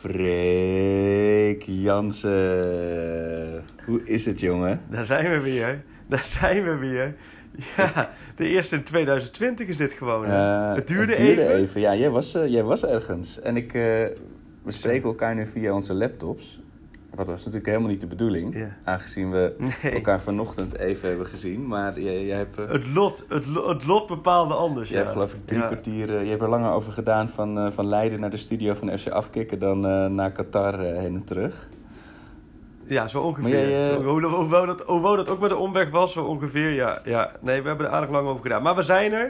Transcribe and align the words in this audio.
Freek 0.00 1.62
Jansen. 1.66 3.64
Hoe 3.84 4.00
is 4.04 4.26
het, 4.26 4.40
jongen? 4.40 4.80
Daar 4.90 5.04
zijn 5.04 5.30
we 5.30 5.40
weer. 5.40 5.82
Daar 6.06 6.24
zijn 6.24 6.64
we 6.64 6.76
weer. 6.76 7.14
Ja, 7.76 8.10
de 8.36 8.46
eerste 8.46 8.76
in 8.76 8.84
2020 8.84 9.68
is 9.68 9.76
dit 9.76 9.92
gewoon. 9.92 10.24
Eh, 10.24 10.74
het 10.74 10.88
duurde, 10.88 11.16
duurde 11.16 11.48
even. 11.48 11.80
Ja, 11.80 11.94
jij 11.94 12.10
was, 12.10 12.34
eh, 12.34 12.46
jij 12.46 12.62
was 12.62 12.84
ergens. 12.84 13.40
En 13.40 13.56
ik, 13.56 13.74
eh, 13.74 13.80
we 14.62 14.70
spreken 14.70 15.08
elkaar 15.08 15.34
nu 15.34 15.46
via 15.46 15.74
onze 15.74 15.94
laptops. 15.94 16.60
Wat 17.14 17.26
was 17.26 17.38
natuurlijk 17.38 17.66
helemaal 17.66 17.88
niet 17.90 18.00
de 18.00 18.06
bedoeling. 18.06 18.66
Aangezien 18.84 19.30
we 19.30 19.54
Nee. 19.58 19.92
elkaar 19.92 20.20
vanochtend 20.20 20.78
even 20.78 21.08
hebben 21.08 21.26
gezien. 21.26 21.66
Maar 21.66 22.00
jij, 22.00 22.24
jij 22.24 22.36
hebt, 22.36 22.58
eh, 22.58 22.68
Het 22.70 22.86
lot, 22.86 23.24
het, 23.28 23.46
lo- 23.46 23.68
het 23.68 23.84
lot 23.86 24.06
bepaalde 24.06 24.54
anders. 24.54 24.88
jij 24.88 24.98
ja. 24.98 25.02
hebt 25.04 25.14
geloof 25.16 25.34
ik 25.34 25.40
drie 25.46 25.60
Ja. 25.60 25.66
kwartier... 25.66 26.22
je 26.22 26.30
hebt 26.30 26.42
er 26.42 26.48
langer 26.48 26.70
over 26.70 26.92
gedaan 26.92 27.28
van, 27.28 27.58
eh, 27.58 27.70
van 27.70 27.86
Leiden 27.86 28.20
naar 28.20 28.30
de 28.30 28.36
studio 28.36 28.74
van 28.74 28.98
FC 28.98 29.08
Afkikken... 29.08 29.58
dan 29.58 29.86
eh, 29.86 30.06
naar 30.06 30.32
Qatar 30.32 30.78
heen 30.80 31.14
en 31.14 31.24
terug. 31.24 31.68
Ja, 32.88 33.08
zo 33.08 33.20
ongeveer. 33.20 33.42
Maar 33.42 33.52
jij, 33.52 33.88
eh, 33.88 33.94
Zo- 33.94 34.02
hoe, 34.02 34.22
hoe, 34.22 34.34
hoe 34.54 34.66
dat, 34.66 34.80
hoe 34.86 35.16
dat 35.16 35.28
ook 35.28 35.40
met 35.40 35.50
de 35.50 35.56
omweg 35.56 35.90
was, 35.90 36.12
zo 36.12 36.24
ongeveer. 36.24 36.70
Ja, 36.72 36.96
ja. 37.04 37.30
Nee, 37.40 37.62
we 37.62 37.68
hebben 37.68 37.86
er 37.86 37.92
aardig 37.92 38.10
lang 38.10 38.28
over 38.28 38.42
gedaan. 38.42 38.62
Maar 38.62 38.76
we 38.76 38.82
zijn 38.82 39.12
er. 39.12 39.24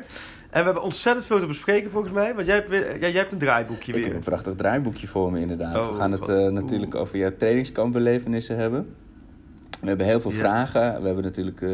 En 0.50 0.58
we 0.58 0.64
hebben 0.64 0.82
ontzettend 0.82 1.26
veel 1.26 1.40
te 1.40 1.46
bespreken 1.46 1.90
volgens 1.90 2.12
mij. 2.12 2.34
Want 2.34 2.46
jij 2.46 2.54
hebt, 2.56 2.68
weer, 2.68 2.86
jij, 2.98 2.98
jij 3.12 3.20
hebt 3.20 3.32
een 3.32 3.38
draaiboekje 3.38 3.92
Ik 3.92 3.98
heb 3.98 4.06
weer. 4.06 4.14
een 4.14 4.24
prachtig 4.24 4.54
draaiboekje 4.54 5.06
voor 5.06 5.32
me 5.32 5.40
inderdaad. 5.40 5.76
Oh, 5.86 5.90
we 5.92 5.96
gaan 5.98 6.12
het 6.12 6.28
eh, 6.28 6.36
oeh. 6.38 6.52
natuurlijk 6.52 6.94
over 6.94 7.18
jouw 7.18 7.32
trainingskampbelevenissen 7.38 8.56
hebben. 8.56 8.94
We 9.80 9.88
hebben 9.88 10.06
heel 10.06 10.20
veel 10.20 10.30
Ja. 10.30 10.36
vragen. 10.36 11.00
We 11.00 11.06
hebben 11.06 11.24
natuurlijk 11.24 11.60
eh, 11.62 11.70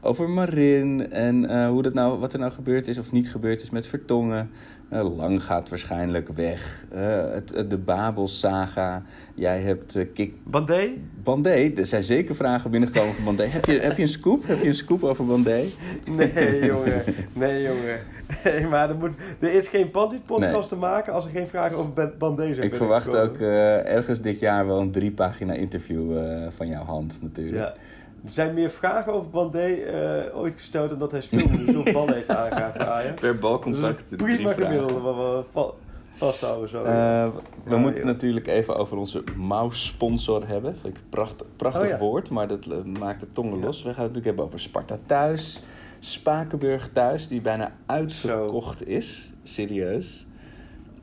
over 0.00 0.28
Marin 0.28 1.12
en 1.12 1.66
hoe 1.66 1.82
dat 1.82 1.94
nou, 1.94 2.18
wat 2.18 2.32
er 2.32 2.38
nou 2.38 2.52
gebeurd 2.52 2.88
is 2.88 2.98
of 2.98 3.12
niet 3.12 3.30
gebeurd 3.30 3.62
is 3.62 3.70
met 3.70 3.86
Vertongen. 3.86 4.50
Eh, 4.90 5.16
Lang 5.16 5.44
gaat 5.44 5.68
waarschijnlijk 5.68 6.28
weg. 6.28 6.84
Eh, 6.92 7.32
het, 7.32 7.50
het- 7.54 7.70
de 7.70 7.78
Babel-saga. 7.78 9.02
Jij 9.34 9.60
hebt 9.60 9.96
eh, 9.96 10.06
Kik 10.14 10.34
Bandé? 10.44 10.88
Bandé. 11.22 11.72
Er 11.76 11.86
zijn 11.86 12.02
zeker 12.04 12.34
vragen 12.34 12.70
binnengekomen 12.70 13.14
van 13.14 13.24
Bandé. 13.24 13.42
Heb 13.46 13.64
je, 13.64 13.78
heb 13.80 13.96
je 13.96 14.02
een 14.02 14.08
scoop? 14.08 14.46
Heb 14.46 14.62
je 14.62 14.68
een 14.68 14.74
scoop 14.74 15.02
over 15.04 15.24
Bandé? 15.26 15.64
Nee, 16.04 16.64
jongen. 16.64 17.02
Nee, 17.32 17.62
jongen. 17.62 17.98
Nee, 18.44 18.66
maar 18.66 18.88
er, 18.90 18.96
moet, 18.96 19.14
er 19.38 19.52
is 19.52 19.68
geen 19.68 19.90
Pantit-podcast 19.90 20.52
Nee. 20.52 20.66
te 20.68 20.76
maken 20.76 21.12
als 21.12 21.24
er 21.24 21.30
geen 21.30 21.48
vragen 21.48 21.76
over 21.76 21.92
Ban- 21.92 22.12
Bandé 22.18 22.54
zijn 22.54 22.66
Ik 22.66 22.74
verwacht 22.74 23.16
ook 23.16 23.36
eh, 23.36 23.86
ergens 23.94 24.20
dit 24.20 24.38
jaar 24.38 24.66
wel 24.66 24.80
een 24.80 24.90
drie 24.90 25.10
pagina 25.10 25.52
interview 25.52 26.18
eh, 26.18 26.46
van 26.50 26.68
jouw 26.68 26.84
hand 26.84 27.18
natuurlijk. 27.22 27.56
Ja. 27.56 27.74
Er 28.24 28.30
zijn 28.30 28.54
meer 28.54 28.70
vragen 28.70 29.12
over 29.12 29.30
Bandé 29.30 29.58
eh, 29.66 30.38
ooit 30.38 30.54
gesteld 30.56 30.88
dan 30.90 30.98
dat 30.98 31.12
hij 31.12 31.20
speelminuten 31.20 31.78
of 31.78 31.92
ballen 31.92 32.14
heeft 32.14 32.28
aangeraakt. 32.28 33.20
Per 33.20 33.38
balcontact. 33.38 34.04
drie 34.08 34.34
prima 34.34 34.52
gemiddelde 34.52 35.00
wat 35.00 35.14
we 35.16 35.42
va- 35.52 35.70
vasthouden 36.16 36.68
zo. 36.68 36.82
Eh, 36.84 37.28
we 37.64 37.70
Ja, 37.70 37.76
moeten 37.76 38.00
joh. 38.00 38.06
natuurlijk 38.10 38.46
even 38.46 38.76
over 38.76 38.96
onze 38.96 39.24
mouse-sponsor 39.36 40.46
hebben. 40.48 40.72
Vind 40.80 40.96
ik 40.96 41.02
een 41.02 41.08
pracht, 41.08 41.44
prachtig 41.56 41.82
Oh, 41.82 41.88
ja. 41.88 41.98
woord, 41.98 42.30
maar 42.30 42.48
dat 42.48 42.66
eh, 42.66 42.76
maakt 42.98 43.20
de 43.20 43.32
tongen 43.32 43.60
los. 43.60 43.76
We 43.76 43.82
gaan 43.82 43.88
het 43.88 43.98
natuurlijk 43.98 44.26
hebben 44.26 44.44
over 44.44 44.60
Sparta 44.60 44.98
thuis, 45.06 45.62
Spakenburg 45.98 46.88
thuis, 46.92 47.28
die 47.28 47.40
bijna 47.40 47.72
uitverkocht 47.86 48.86
is. 48.88 49.30
Serieus. 49.42 50.26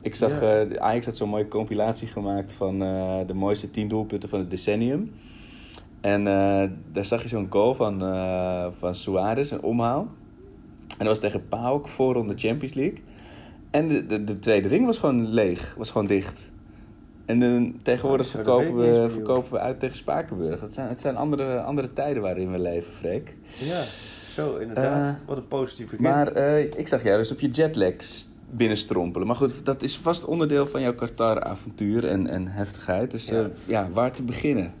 Ik 0.00 0.14
zag, 0.14 0.40
Ja. 0.40 0.66
Ajax 0.78 1.06
had 1.06 1.16
zo'n 1.16 1.28
mooie 1.28 1.48
compilatie 1.48 2.08
gemaakt 2.08 2.52
van 2.52 2.78
de 3.26 3.34
mooiste 3.34 3.70
10 3.70 3.88
doelpunten 3.88 4.28
van 4.28 4.38
het 4.38 4.50
decennium. 4.50 5.12
En 6.00 6.26
eh, 6.26 6.70
daar 6.92 7.04
zag 7.04 7.22
je 7.22 7.28
zo'n 7.28 7.46
goal 7.50 7.74
van, 7.74 8.02
eh 8.02 8.66
van 8.70 8.94
Suarez, 8.94 9.50
een 9.50 9.62
omhaal. 9.62 10.00
En 10.88 11.04
dat 11.04 11.06
was 11.06 11.18
tegen 11.18 11.48
PAOK 11.48 11.88
voor 11.88 12.26
de 12.26 12.32
Champions 12.36 12.74
League. 12.74 12.98
En 13.70 13.88
de, 13.88 14.06
de, 14.06 14.24
de 14.24 14.38
tweede 14.38 14.68
ring 14.68 14.86
was 14.86 14.98
gewoon 14.98 15.28
leeg, 15.28 15.74
was 15.76 15.90
gewoon 15.90 16.06
dicht. 16.06 16.50
En 17.24 17.42
eh, 17.42 17.62
tegenwoordig 17.82 18.26
Oh, 18.26 18.32
verkopen, 18.32 18.76
we, 18.76 19.10
verkopen 19.10 19.52
we 19.52 19.58
uit 19.58 19.80
tegen 19.80 19.96
Spakenburg. 19.96 20.60
Het 20.60 20.74
zijn, 20.74 20.88
het 20.88 21.00
zijn 21.00 21.16
andere, 21.16 21.60
andere 21.60 21.92
tijden 21.92 22.22
waarin 22.22 22.52
we 22.52 22.58
leven, 22.58 22.92
Freek. 22.92 23.36
Ja, 23.58 23.82
zo 24.30 24.56
inderdaad. 24.56 25.14
Eh, 25.14 25.20
wat 25.26 25.36
een 25.36 25.48
positief 25.48 25.90
begin. 25.90 26.02
Maar 26.02 26.36
ik 26.76 26.88
zag 26.88 27.02
jou 27.02 27.18
dus 27.18 27.32
op 27.32 27.40
je 27.40 27.48
jetlags 27.48 28.28
binnenstrompelen. 28.50 29.26
Maar 29.26 29.36
goed, 29.36 29.64
dat 29.64 29.82
is 29.82 29.98
vast 29.98 30.24
onderdeel 30.24 30.66
van 30.66 30.80
jouw 30.80 30.94
Qatar-avontuur 30.94 32.06
en, 32.06 32.26
en 32.26 32.46
heftigheid. 32.46 33.10
Dus 33.10 33.32
ja, 33.66 33.88
waar 33.92 34.12
te 34.12 34.22
beginnen? 34.22 34.72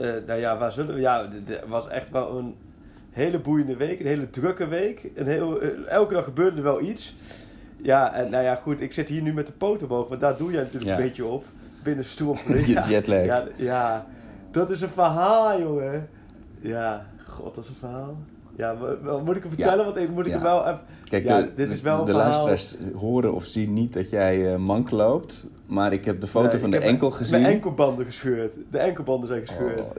Eh, 0.00 0.08
nou 0.26 0.40
ja, 0.40 0.58
waar 0.58 0.72
zullen 0.72 0.94
we... 0.94 1.00
Ja, 1.00 1.26
dit 1.26 1.60
was 1.68 1.88
echt 1.88 2.10
wel 2.10 2.38
een 2.38 2.54
hele 3.10 3.38
boeiende 3.38 3.76
week. 3.76 4.00
Een 4.00 4.06
hele 4.06 4.30
drukke 4.30 4.66
week. 4.66 5.10
Een 5.14 5.26
heel, 5.26 5.60
eh, 5.60 5.68
elke 5.88 6.14
dag 6.14 6.24
gebeurde 6.24 6.56
er 6.56 6.62
wel 6.62 6.80
iets. 6.80 7.16
Ja, 7.82 8.14
en 8.14 8.30
nou 8.30 8.44
ja, 8.44 8.54
goed. 8.54 8.80
Ik 8.80 8.92
zit 8.92 9.08
hier 9.08 9.22
nu 9.22 9.32
met 9.32 9.46
de 9.46 9.52
poot 9.52 9.82
omhoog. 9.82 10.08
Want 10.08 10.20
daar 10.20 10.36
doe 10.36 10.50
jij 10.52 10.60
natuurlijk 10.62 10.90
Ja. 10.90 10.96
een 10.96 11.02
beetje 11.02 11.26
op. 11.26 11.44
Binnen 11.82 12.04
stoel. 12.04 12.36
Je 12.66 12.82
jetlag. 12.88 13.24
Ja, 13.24 13.44
ja, 13.56 14.06
dat 14.50 14.70
is 14.70 14.80
een 14.80 14.88
verhaal, 14.88 15.58
jongen. 15.60 16.08
Ja, 16.60 17.06
god, 17.26 17.54
dat 17.54 17.64
is 17.64 17.70
een 17.70 17.76
verhaal. 17.76 18.16
Ja, 18.60 18.74
moet 19.24 19.36
ik 19.36 19.42
hem 19.42 19.52
Ja. 19.56 19.56
vertellen? 19.56 19.84
Want 19.84 19.96
ik 19.96 20.10
moet 20.10 20.26
ik 20.26 20.32
Ja. 20.32 20.38
hem 20.38 20.42
wel 20.42 20.60
even... 20.66 20.80
Kijk, 21.04 21.28
Ja, 21.28 21.40
de, 21.40 21.50
dit 21.56 21.70
is 21.70 21.76
de- 21.76 21.82
wel 21.82 22.04
de 22.04 22.12
verhaal. 22.12 22.22
luisteraars 22.46 22.76
horen 22.96 23.34
of 23.34 23.44
zien 23.44 23.72
niet 23.72 23.92
dat 23.92 24.10
jij 24.10 24.52
eh, 24.52 24.58
mank 24.58 24.90
loopt. 24.90 25.46
Maar 25.66 25.92
ik 25.92 26.04
heb 26.04 26.20
de 26.20 26.26
foto 26.26 26.48
Nee, 26.48 26.58
van 26.60 26.70
de 26.70 26.78
enkel 26.78 27.06
mijn- 27.08 27.20
gezien. 27.20 27.40
Mijn 27.42 27.54
enkelbanden 27.54 28.04
gescheurd. 28.06 28.52
De 28.70 28.78
enkelbanden 28.78 29.28
zijn 29.28 29.40
gescheurd. 29.40 29.80
Oh. 29.80 29.90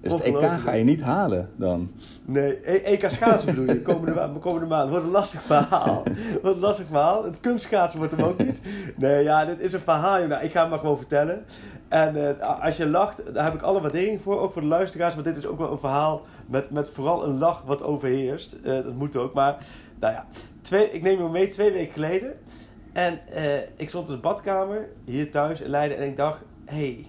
Dus 0.00 0.12
het 0.14 0.22
EK 0.24 0.34
Ongelooflijk. 0.34 0.62
ga 0.62 0.72
je 0.72 0.84
niet 0.84 1.02
halen 1.02 1.48
dan. 1.56 1.90
Nee, 2.24 2.58
E- 2.64 2.76
EK 2.84 3.10
schaatsen 3.10 3.54
bedoel 3.54 3.74
je, 3.74 3.82
komende, 3.82 4.30
komende 4.40 4.66
maand. 4.66 4.90
Wordt 4.90 5.04
een 5.04 5.10
lastig 5.10 5.42
verhaal. 5.42 6.02
Wordt 6.42 6.56
een 6.56 6.62
lastig 6.62 6.86
verhaal. 6.86 7.24
Het 7.24 7.40
kunstschaatsen 7.40 7.98
wordt 7.98 8.16
hem 8.16 8.24
ook 8.24 8.44
niet. 8.44 8.60
Nee, 8.96 9.22
ja, 9.22 9.44
dit 9.44 9.60
is 9.60 9.72
een 9.72 9.80
verhaal. 9.80 10.26
Nou, 10.26 10.44
ik 10.44 10.50
ga 10.52 10.60
hem 10.60 10.70
maar 10.70 10.78
gewoon 10.78 10.96
vertellen. 10.96 11.44
En 11.88 12.40
eh, 12.40 12.62
als 12.62 12.76
je 12.76 12.86
lacht, 12.86 13.34
daar 13.34 13.44
heb 13.44 13.54
ik 13.54 13.62
alle 13.62 13.80
waardering 13.80 14.22
voor. 14.22 14.40
Ook 14.40 14.52
voor 14.52 14.62
de 14.62 14.68
luisteraars. 14.68 15.14
Want 15.14 15.26
dit 15.26 15.36
is 15.36 15.46
ook 15.46 15.58
wel 15.58 15.70
een 15.72 15.78
verhaal 15.78 16.22
met, 16.46 16.70
met 16.70 16.90
vooral 16.90 17.24
een 17.24 17.38
lach 17.38 17.62
wat 17.62 17.82
overheerst. 17.82 18.52
Eh, 18.52 18.72
dat 18.72 18.94
moet 18.94 19.16
ook. 19.16 19.34
Maar, 19.34 19.56
nou 20.00 20.12
ja. 20.12 20.26
Twee, 20.60 20.90
ik 20.90 21.02
neem 21.02 21.22
je 21.22 21.28
mee 21.28 21.48
twee 21.48 21.72
weken 21.72 21.92
geleden. 21.92 22.34
En 22.92 23.26
eh, 23.26 23.56
ik 23.76 23.88
stond 23.88 24.08
in 24.08 24.14
de 24.14 24.20
badkamer, 24.20 24.88
hier 25.04 25.30
thuis 25.30 25.60
in 25.60 25.70
Leiden. 25.70 25.98
En 25.98 26.06
ik 26.06 26.16
dacht, 26.16 26.40
hé... 26.64 26.76
Hey, 26.76 27.06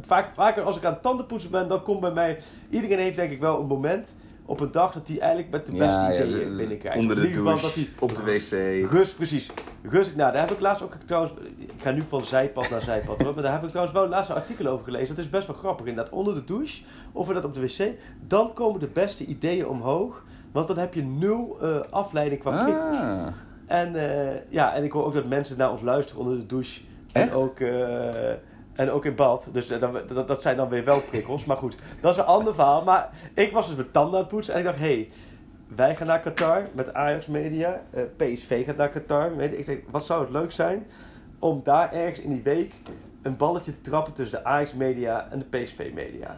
vaak, 0.00 0.34
vaker 0.34 0.62
als 0.62 0.76
ik 0.76 0.84
aan 0.84 1.00
tandenpoetsen 1.00 1.50
ben, 1.50 1.68
dan 1.68 1.82
komt 1.82 2.00
bij 2.00 2.12
mij... 2.12 2.38
Iedereen 2.70 2.98
heeft 2.98 3.16
denk 3.16 3.30
ik 3.30 3.40
wel 3.40 3.60
een 3.60 3.66
moment 3.66 4.14
op 4.48 4.60
een 4.60 4.70
dag 4.70 4.92
dat 4.92 5.08
hij 5.08 5.18
eigenlijk 5.18 5.50
met 5.50 5.66
de 5.66 5.72
beste 5.72 6.14
ideeën 6.14 6.56
binnenkrijgt. 6.56 6.98
onder 6.98 7.16
de 7.16 7.30
douche, 7.30 7.62
dat 7.62 7.74
hij 7.74 7.88
op 7.98 8.14
de 8.14 8.22
wc. 8.22 8.90
Rust, 8.90 9.16
precies. 9.16 9.50
Rust, 9.82 10.16
nou, 10.16 10.32
daar 10.32 10.40
heb 10.40 10.50
ik 10.50 10.60
laatst 10.60 10.82
ook 10.82 10.94
trouwens. 10.94 11.34
Ik 11.56 11.72
ga 11.76 11.90
nu 11.90 12.04
van 12.08 12.24
zijpad 12.24 12.70
naar 12.70 12.80
zijpad 12.80 13.22
hoor. 13.22 13.34
Maar 13.34 13.42
daar 13.42 13.52
heb 13.52 13.62
ik 13.62 13.68
trouwens 13.68 13.98
wel 13.98 14.08
laatst 14.08 14.30
een 14.30 14.36
artikel 14.36 14.66
over 14.66 14.84
gelezen. 14.84 15.14
Dat 15.14 15.24
is 15.24 15.30
best 15.30 15.46
wel 15.46 15.56
grappig. 15.56 15.86
Inderdaad, 15.86 16.12
onder 16.12 16.34
de 16.34 16.44
douche 16.44 16.82
of 17.12 17.28
dat 17.28 17.44
op 17.44 17.54
de 17.54 17.60
wc. 17.60 17.90
Dan 18.26 18.52
komen 18.54 18.80
de 18.80 18.88
beste 18.88 19.24
ideeën 19.24 19.66
omhoog. 19.66 20.24
Want 20.52 20.68
dan 20.68 20.78
heb 20.78 20.94
je 20.94 21.02
nul 21.02 21.58
eh, 21.62 21.80
afleiding 21.90 22.40
qua 22.40 22.64
prikkels. 22.64 22.96
Ah, 22.96 23.26
En, 23.66 23.94
eh, 23.94 24.40
ja, 24.48 24.74
en 24.74 24.84
ik 24.84 24.92
hoor 24.92 25.04
ook 25.04 25.14
dat 25.14 25.28
mensen 25.28 25.58
naar 25.58 25.70
ons 25.70 25.82
luisteren 25.82 26.20
onder 26.22 26.36
de 26.38 26.46
douche. 26.46 26.80
En 27.12 27.32
ook, 27.32 27.60
eh, 27.60 28.30
en 28.78 28.90
ook 28.90 29.04
in 29.04 29.14
bad. 29.14 29.48
Dus 29.52 29.70
eh, 29.70 29.80
dat, 29.80 30.08
dat, 30.08 30.28
dat 30.28 30.42
zijn 30.42 30.56
dan 30.56 30.68
weer 30.68 30.84
wel 30.84 31.00
prikkels. 31.00 31.44
Maar 31.44 31.56
goed, 31.56 31.76
dat 32.00 32.12
is 32.12 32.18
een 32.18 32.24
ander 32.24 32.54
verhaal. 32.54 32.84
Maar 32.84 33.10
ik 33.34 33.52
was 33.52 33.66
dus 33.68 33.76
met 33.76 33.92
tanden 33.92 34.14
aan 34.14 34.20
het 34.20 34.28
poetsen. 34.28 34.54
En 34.54 34.58
ik 34.60 34.66
dacht, 34.66 34.78
hé, 34.78 34.84
hey, 34.84 35.08
wij 35.76 35.96
gaan 35.96 36.06
naar 36.06 36.20
Qatar 36.20 36.62
met 36.74 36.94
Ajax 36.94 37.26
Media. 37.26 37.80
eh, 37.90 38.02
PSV 38.16 38.64
gaat 38.64 38.76
naar 38.76 38.88
Qatar. 38.88 39.36
Weet 39.36 39.58
Ik 39.58 39.66
denk, 39.66 39.82
wat 39.90 40.04
zou 40.04 40.20
het 40.20 40.30
leuk 40.30 40.52
zijn 40.52 40.86
om 41.38 41.60
daar 41.64 41.92
ergens 41.92 42.18
in 42.20 42.30
die 42.30 42.42
week 42.42 42.74
een 43.22 43.36
balletje 43.36 43.72
te 43.72 43.80
trappen 43.90 44.12
tussen 44.12 44.38
de 44.38 44.44
Ajax 44.44 44.74
Media 44.74 45.28
en 45.30 45.38
de 45.38 45.58
PSV 45.58 45.90
Media. 45.94 46.36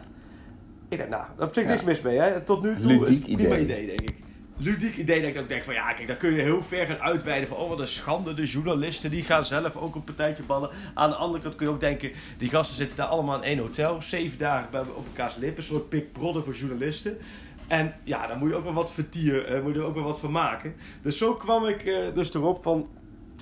Ik 0.89 0.97
dacht, 0.97 1.09
nou, 1.09 1.23
daar 1.37 1.47
heb 1.47 1.55
ik 1.57 1.63
Ja. 1.63 1.69
niks 1.69 1.83
mis 1.83 2.01
mee. 2.01 2.17
Hè. 2.19 2.41
Tot 2.41 2.63
nu 2.63 2.79
toe 2.79 2.91
Ludiek 2.91 3.07
is 3.07 3.15
het 3.17 3.27
een 3.27 3.35
prima 3.35 3.57
idee, 3.57 3.85
denk 3.87 4.01
ik. 4.01 4.15
Ludiek 4.63 4.97
idee 4.97 5.21
dat 5.21 5.29
ik 5.29 5.37
ook 5.37 5.49
denk 5.49 5.63
van 5.63 5.73
ja, 5.73 5.93
kijk, 5.93 6.07
daar 6.07 6.17
kun 6.17 6.33
je 6.33 6.41
heel 6.41 6.61
ver 6.61 6.85
gaan 6.85 6.99
uitweiden 6.99 7.47
van 7.47 7.57
oh 7.57 7.69
wat 7.69 7.79
een 7.79 7.87
schande, 7.87 8.33
de 8.33 8.45
journalisten 8.45 9.11
die 9.11 9.23
gaan 9.23 9.45
zelf 9.45 9.75
ook 9.75 9.95
een 9.95 10.03
partijtje 10.03 10.43
ballen. 10.43 10.69
Aan 10.93 11.09
de 11.09 11.15
andere 11.15 11.43
kant 11.43 11.55
kun 11.55 11.65
je 11.65 11.71
ook 11.71 11.79
denken, 11.79 12.11
die 12.37 12.49
gasten 12.49 12.77
zitten 12.77 12.97
daar 12.97 13.07
allemaal 13.07 13.35
in 13.35 13.43
één 13.43 13.57
hotel, 13.57 14.01
zeven 14.01 14.37
dagen 14.37 14.71
bij, 14.71 14.81
op 14.81 15.05
elkaars 15.05 15.35
lippen, 15.35 15.57
een 15.57 15.63
soort 15.63 15.89
Big 15.89 16.11
Brother 16.11 16.43
voor 16.43 16.53
journalisten. 16.53 17.17
En 17.67 17.93
ja, 18.03 18.27
daar 18.27 18.37
moet 18.37 18.49
je 18.49 18.55
ook 18.55 18.63
wel 18.63 18.73
wat 18.73 18.91
vertier, 18.91 19.45
eh, 19.45 19.61
moet 19.61 19.73
je 19.73 19.79
er 19.79 19.85
ook 19.85 19.95
wel 19.95 20.03
wat 20.03 20.19
van 20.19 20.31
maken. 20.31 20.73
Dus 21.01 21.17
zo 21.17 21.35
kwam 21.35 21.65
ik 21.65 21.85
eh, 21.85 21.97
dus 22.13 22.33
erop 22.33 22.63
van, 22.63 22.87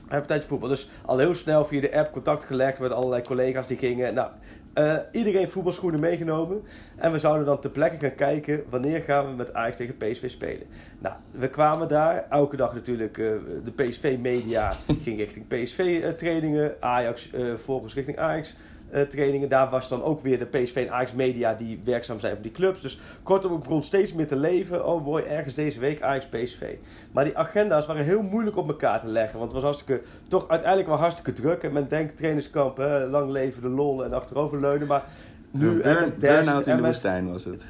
een 0.10 0.18
partijtje 0.18 0.48
voetbal. 0.48 0.69
Dus 0.69 0.89
al 1.06 1.18
heel 1.18 1.36
snel 1.36 1.66
via 1.66 1.81
de 1.81 1.98
app 1.98 2.12
contact 2.12 2.44
gelegd 2.44 2.80
met 2.80 2.92
allerlei 2.92 3.21
collega's 3.21 3.68
die 3.68 3.77
gingen. 3.77 4.13
Nou, 4.13 4.30
eh, 4.74 4.95
iedereen 5.12 5.50
voetbalschoenen 5.50 6.00
meegenomen. 6.00 6.63
En 6.95 7.12
we 7.12 7.19
zouden 7.19 7.45
dan 7.45 7.60
ter 7.60 7.69
plekke 7.69 7.98
gaan 7.98 8.16
kijken 8.16 8.63
wanneer 8.69 9.01
gaan 9.01 9.25
we 9.25 9.36
met 9.36 9.54
Ajax 9.54 9.75
tegen 9.75 9.98
PSV 9.98 10.30
spelen. 10.30 10.68
Nou, 11.00 11.16
we 11.31 11.50
kwamen 11.50 11.88
daar. 11.88 12.25
Elke 12.30 12.56
dag 12.56 12.74
natuurlijk 12.74 13.18
eh, 13.18 13.25
de 13.63 13.71
PSV-media 13.75 14.74
ging 15.04 15.18
richting 15.18 15.48
PSV-trainingen. 15.48 16.75
Ajax 16.80 17.31
eh 17.31 17.54
volgens 17.56 17.94
richting 17.94 18.18
Ajax. 18.18 18.56
Eh, 18.91 19.01
trainingen. 19.01 19.50
Daar 19.50 19.69
was 19.69 19.88
dan 19.89 20.03
ook 20.03 20.21
weer 20.21 20.39
de 20.39 20.45
PSV 20.45 20.75
en 20.88 20.94
Ajax 20.94 21.13
Media 21.13 21.53
die 21.53 21.81
werkzaam 21.83 22.19
zijn 22.19 22.33
voor 22.33 22.41
die 22.41 22.51
clubs. 22.51 22.81
Dus 22.81 23.00
kortom, 23.24 23.53
ik 23.53 23.59
begon 23.59 23.83
steeds 23.83 24.13
meer 24.13 24.27
te 24.27 24.36
leven. 24.36 24.86
Oh 24.86 25.06
mooi, 25.06 25.24
ergens 25.24 25.53
deze 25.53 25.80
week 25.80 26.01
Ajax 26.01 26.25
PSV. 26.25 26.75
Maar 27.12 27.24
die 27.24 27.38
agenda's 27.38 27.86
waren 27.86 28.03
heel 28.06 28.21
moeilijk 28.21 28.57
op 28.57 28.68
elkaar 28.68 29.00
te 29.00 29.07
leggen. 29.07 29.39
Want 29.39 29.51
het 29.51 29.62
was 29.62 29.71
hartstikke, 29.71 30.01
toch 30.27 30.47
uiteindelijk 30.47 30.89
wel 30.89 30.97
hartstikke 30.97 31.33
druk. 31.33 31.63
En 31.63 31.74
men 31.74 31.88
denkt 31.88 32.18
trainingskamp, 32.18 32.77
hè, 32.77 33.06
lang 33.07 33.31
leven 33.31 33.62
de 33.62 33.69
lol 33.69 34.03
en 34.03 34.13
achteroverleunen. 34.13 34.88
Maar 34.88 35.03
nu 35.51 35.81
burn- 35.81 36.13
burn-out 36.19 36.68
in 36.68 36.75
de 36.77 36.83
woestijn 36.83 37.31
was 37.31 37.45
het. 37.45 37.63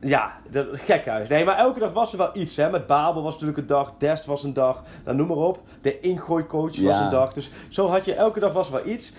ja, 0.00 0.32
dat, 0.50 0.66
gekhuis. 0.72 1.28
Nee, 1.28 1.44
maar 1.44 1.56
elke 1.56 1.78
dag 1.78 1.92
was 1.92 2.12
er 2.12 2.18
wel 2.18 2.30
iets. 2.32 2.56
Hè. 2.56 2.70
Met 2.70 2.86
Babel 2.86 3.22
was 3.22 3.32
natuurlijk 3.32 3.58
een 3.58 3.66
dag, 3.66 3.92
Dest 3.98 4.24
was 4.26 4.42
een 4.42 4.52
dag, 4.52 4.82
nou, 5.04 5.16
noem 5.16 5.26
maar 5.26 5.36
op. 5.36 5.58
De 5.80 6.00
ingooicoach 6.00 6.70
was 6.70 6.76
Ja. 6.78 7.04
een 7.04 7.10
dag. 7.10 7.32
Dus 7.32 7.50
zo 7.68 7.86
had 7.86 8.04
je 8.04 8.14
elke 8.14 8.40
dag 8.40 8.52
was 8.52 8.66
er 8.66 8.72
wel 8.74 8.86
iets. 8.86 9.12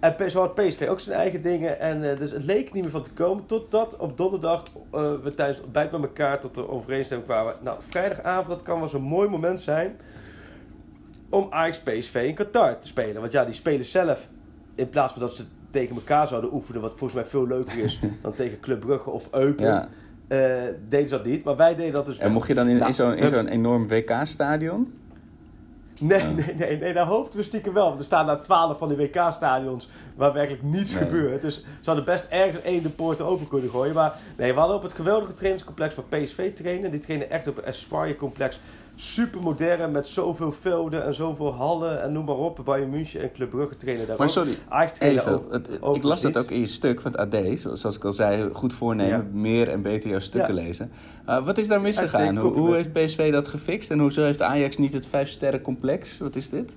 En 0.00 0.30
zo 0.30 0.40
had 0.40 0.54
PSV 0.54 0.86
ook 0.88 1.00
zijn 1.00 1.18
eigen 1.18 1.42
dingen. 1.42 1.80
En 1.80 2.10
eh, 2.10 2.18
dus 2.18 2.30
het 2.30 2.44
leek 2.44 2.72
niet 2.72 2.82
meer 2.82 2.92
van 2.92 3.02
te 3.02 3.12
komen. 3.12 3.46
Totdat 3.46 3.96
op 3.96 4.16
donderdag 4.16 4.62
eh, 4.92 5.14
we 5.22 5.34
tijdens 5.34 5.56
het 5.56 5.66
ontbijt 5.66 5.90
met 5.90 6.02
elkaar 6.02 6.40
tot 6.40 6.54
de 6.54 6.68
overeenstemming 6.68 7.28
kwamen. 7.28 7.54
Nou, 7.62 7.78
vrijdagavond, 7.88 8.48
dat 8.48 8.62
kan 8.62 8.78
wel 8.78 8.88
zo'n 8.88 9.02
mooi 9.02 9.28
moment 9.28 9.60
zijn. 9.60 9.96
Om 11.30 11.46
Ajax 11.50 11.78
PSV 11.80 12.24
in 12.28 12.34
Qatar 12.34 12.78
te 12.78 12.86
spelen. 12.86 13.20
Want 13.20 13.32
ja, 13.32 13.44
die 13.44 13.54
spelen 13.54 13.84
zelf. 13.84 14.28
In 14.74 14.88
plaats 14.88 15.12
van 15.12 15.22
dat 15.22 15.34
ze 15.36 15.44
tegen 15.70 15.96
elkaar 15.96 16.26
zouden 16.28 16.54
oefenen. 16.54 16.80
Wat 16.80 16.90
volgens 16.90 17.14
mij 17.14 17.24
veel 17.24 17.46
leuker 17.46 17.78
is 17.78 18.00
dan 18.22 18.34
tegen 18.34 18.60
Club 18.60 18.80
Brugge 18.80 19.10
of 19.10 19.28
Eupen. 19.32 19.64
Ja. 19.64 19.88
eh, 20.28 20.62
deden 20.88 21.08
ze 21.08 21.16
dat 21.16 21.24
niet. 21.24 21.44
Maar 21.44 21.56
wij 21.56 21.74
deden 21.74 21.92
dat 21.92 22.06
dus 22.06 22.18
En 22.18 22.32
mocht 22.32 22.48
je 22.48 22.54
dan 22.54 22.68
in, 22.68 22.76
Nou, 22.76 23.16
in 23.16 23.28
zo'n 23.28 23.46
enorm 23.46 23.88
WK-stadion? 23.88 24.92
Nee, 26.00 26.22
nee, 26.22 26.54
nee, 26.54 26.78
nee, 26.78 26.92
daar 26.92 27.06
hoopten 27.06 27.38
we 27.38 27.44
stiekem 27.44 27.72
wel. 27.72 27.86
Want 27.86 27.98
er 27.98 28.04
staan 28.04 28.26
daar 28.26 28.42
twaalf 28.42 28.78
van 28.78 28.88
die 28.88 28.96
WK-stadions 28.96 29.88
waar 30.16 30.32
werkelijk 30.32 30.62
niets 30.62 30.92
Nee. 30.92 31.02
gebeurt. 31.02 31.42
Dus 31.42 31.54
ze 31.54 31.64
hadden 31.84 32.04
best 32.04 32.26
ergens 32.30 32.62
één 32.62 32.82
de 32.82 32.88
poorten 32.88 33.26
open 33.26 33.48
kunnen 33.48 33.70
gooien. 33.70 33.94
Maar 33.94 34.14
nee, 34.36 34.52
we 34.52 34.58
hadden 34.58 34.76
op 34.76 34.82
het 34.82 34.92
geweldige 34.92 35.34
trainingscomplex 35.34 35.94
van 35.94 36.04
PSV 36.08 36.54
trainen. 36.54 36.90
Die 36.90 37.00
trainen 37.00 37.30
echt 37.30 37.46
op 37.48 37.56
het 37.56 37.66
Aspire-complex. 37.66 38.60
Super 38.98 39.40
modern, 39.42 39.92
met 39.92 40.06
zoveel 40.06 40.52
velden 40.52 41.04
en 41.04 41.14
zoveel 41.14 41.54
hallen 41.54 42.02
en 42.02 42.12
noem 42.12 42.24
maar 42.24 42.36
op. 42.36 42.60
Bayern 42.64 42.90
München 42.90 43.20
en 43.20 43.32
Club 43.32 43.50
Brugge 43.50 43.76
trainen 43.76 44.06
daar 44.06 44.16
Maar 44.18 44.26
ook. 44.26 44.32
sorry, 44.32 44.50
Even, 44.98 45.40
het- 45.50 45.68
ik 45.94 46.02
las 46.02 46.20
dat 46.20 46.38
ook 46.38 46.50
in 46.50 46.60
je 46.60 46.66
stuk 46.66 47.00
van 47.00 47.10
het 47.16 47.34
AD. 47.34 47.60
zo- 47.60 47.74
Zoals 47.74 47.96
ik 47.96 48.04
al 48.04 48.12
zei, 48.12 48.48
goed 48.52 48.74
voornemen, 48.74 49.28
meer 49.32 49.68
en 49.68 49.82
beter 49.82 50.10
jouw 50.10 50.18
stukken 50.18 50.54
Ja. 50.54 50.62
lezen. 50.62 50.90
Uh, 51.28 51.44
wat 51.44 51.58
is 51.58 51.68
daar 51.68 51.80
misgegaan? 51.80 52.36
Hoe, 52.36 52.52
hoe 52.52 52.74
heeft 52.74 52.92
PSV 52.92 53.32
dat 53.32 53.48
gefixt? 53.48 53.90
En 53.90 53.98
hoezo 53.98 54.22
heeft 54.22 54.42
Ajax 54.42 54.76
niet 54.78 54.92
het 54.92 55.06
vijf 55.06 55.28
sterren 55.28 55.62
complex? 55.62 56.18
Wat 56.18 56.36
is 56.36 56.48
dit? 56.50 56.72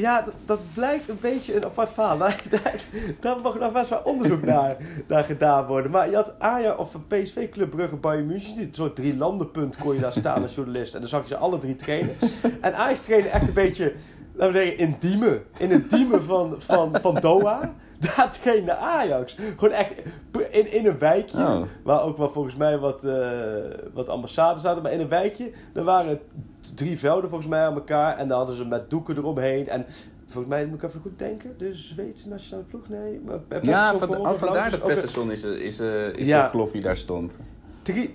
Ja, 0.00 0.22
dat, 0.22 0.34
dat 0.46 0.60
blijkt 0.74 1.08
een 1.08 1.18
beetje 1.20 1.56
een 1.56 1.64
apart 1.64 1.90
verhaal. 1.90 2.18
Daar, 2.28 2.42
daar, 2.50 2.84
daar 3.20 3.40
mag 3.40 3.58
nog 3.58 3.72
best 3.72 3.90
wel 3.90 4.00
onderzoek 4.04 4.44
naar, 4.44 4.76
naar 5.06 5.24
gedaan 5.24 5.66
worden. 5.66 5.90
Maar 5.90 6.10
je 6.10 6.14
had 6.14 6.34
Ajax 6.38 6.78
of 6.78 6.96
PSV 7.08 7.48
Club 7.48 7.70
Brugge 7.70 7.96
Bayern 7.96 8.26
München. 8.26 8.58
Een 8.58 8.68
soort 8.72 8.96
drie 8.96 9.16
landenpunt 9.16 9.76
kon 9.76 9.94
je 9.94 10.00
daar 10.00 10.12
staan 10.22 10.42
als 10.42 10.54
journalist. 10.54 10.94
En 10.94 11.00
dan 11.00 11.08
zag 11.08 11.22
je 11.22 11.28
ze 11.28 11.36
alle 11.36 11.58
drie 11.58 11.76
trainen. 11.76 12.16
En 12.60 12.74
Ajax 12.74 13.00
trainde 13.00 13.28
echt 13.28 13.48
een 13.48 13.54
beetje, 13.54 13.92
laten 14.32 14.52
we 14.54 14.58
zeggen, 14.58 14.78
in 14.78 14.96
Diemen. 15.00 15.42
In 15.58 15.70
het 15.70 15.90
Diemen 15.90 16.22
van, 16.22 16.54
van, 16.58 16.98
van 17.02 17.14
Doha. 17.14 17.74
Daar 18.00 18.38
trainde 18.42 18.76
Ajax. 18.76 19.36
Gewoon 19.56 19.74
echt 19.74 19.92
in, 20.50 20.72
in 20.72 20.86
een 20.86 20.98
wijkje. 20.98 21.38
Oh. 21.38 21.62
Waar 21.82 22.02
ook 22.02 22.16
wel 22.16 22.30
volgens 22.30 22.56
mij 22.56 22.78
wat, 22.78 23.04
eh, 23.04 23.18
wat 23.92 24.08
ambassades 24.08 24.62
zaten. 24.62 24.82
Maar 24.82 24.92
in 24.92 25.00
een 25.00 25.08
wijkje, 25.08 25.50
er 25.74 25.84
waren 25.84 26.20
drie 26.74 26.98
velden 26.98 27.28
volgens 27.28 27.50
mij 27.50 27.60
aan 27.66 27.74
elkaar. 27.74 28.16
En 28.16 28.28
dan 28.28 28.38
hadden 28.38 28.56
ze 28.56 28.64
met 28.64 28.90
doeken 28.90 29.16
eromheen. 29.16 29.68
En 29.68 29.86
volgens 30.26 30.48
mij, 30.48 30.66
moet 30.66 30.82
ik 30.82 30.88
even 30.88 31.00
goed 31.00 31.18
denken, 31.18 31.54
de 31.58 31.74
Zweedse 31.74 32.28
nationale 32.28 32.64
ploeg? 32.66 32.88
Nee. 32.88 33.20
Maar 33.24 33.38
Ja, 33.62 33.96
van, 33.98 34.16
oh, 34.16 34.32
vandaar 34.34 34.70
dat 34.70 34.82
Pettersson 34.82 35.30
is, 35.30 35.44
eh, 35.44 35.50
is, 35.50 35.80
eh, 35.80 36.06
is 36.14 36.26
Ja. 36.26 36.46
kloffie 36.46 36.82
daar 36.82 36.96
stond. 36.96 37.40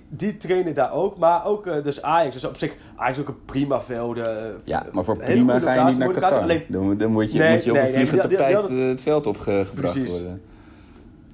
Die 0.08 0.36
trainen 0.36 0.74
daar 0.74 0.92
ook, 0.92 1.18
maar 1.18 1.46
ook 1.46 1.66
eh, 1.66 1.82
dus 1.82 2.02
Ajax. 2.02 2.34
Dus 2.34 2.44
op 2.44 2.56
zich, 2.56 2.76
Ajax 2.96 3.18
ook 3.18 3.28
een 3.28 3.44
prima 3.44 3.80
velden. 3.82 4.38
eh, 4.46 4.50
Ja, 4.64 4.86
maar 4.92 5.04
voor 5.04 5.16
prima 5.16 5.58
ga 5.60 5.74
je 5.74 5.84
niet 5.84 5.98
naar. 5.98 6.12
Qatar. 6.12 6.40
Alleen, 6.42 6.62
Dan, 6.68 6.96
dan 6.96 7.10
moet 7.10 7.32
je, 7.32 7.38
Nee, 7.38 7.52
moet 7.54 7.64
je 7.64 7.70
op 7.70 7.76
nee, 7.76 7.86
een 7.86 7.92
nee, 7.94 8.06
vliegend 8.06 8.28
die- 8.28 8.38
die- 8.38 8.46
die 8.46 8.56
tapijt 8.56 8.78
eh, 8.80 8.88
het 8.88 9.02
veld 9.02 9.26
opgebracht 9.26 9.74
Precies. 9.74 10.10
worden. 10.10 10.42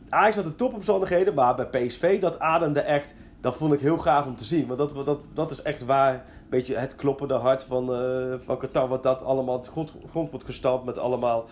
Ajax 0.08 0.36
had 0.36 0.44
de 0.44 0.56
topomstandigheden, 0.56 1.34
maar 1.34 1.54
bij 1.54 1.66
PSV, 1.86 2.20
dat 2.20 2.38
ademde 2.38 2.80
echt... 2.80 3.14
Dat 3.40 3.56
vond 3.56 3.72
ik 3.72 3.80
heel 3.80 3.98
gaaf 3.98 4.26
om 4.26 4.36
te 4.36 4.44
zien. 4.44 4.66
Want 4.66 4.78
dat, 4.78 5.06
dat, 5.06 5.20
dat 5.34 5.50
is 5.50 5.62
echt 5.62 5.84
waar, 5.84 6.24
beetje 6.50 6.76
het 6.76 6.94
kloppende 6.94 7.34
hart 7.34 7.62
van, 7.64 7.94
eh 7.94 8.34
van 8.38 8.58
Qatar. 8.58 8.88
Wat 8.88 9.02
dat 9.02 9.22
allemaal 9.22 9.62
grond, 9.62 9.92
grond 10.10 10.30
wordt 10.30 10.44
gestampt 10.44 10.84
met 10.84 10.98
allemaal, 10.98 11.44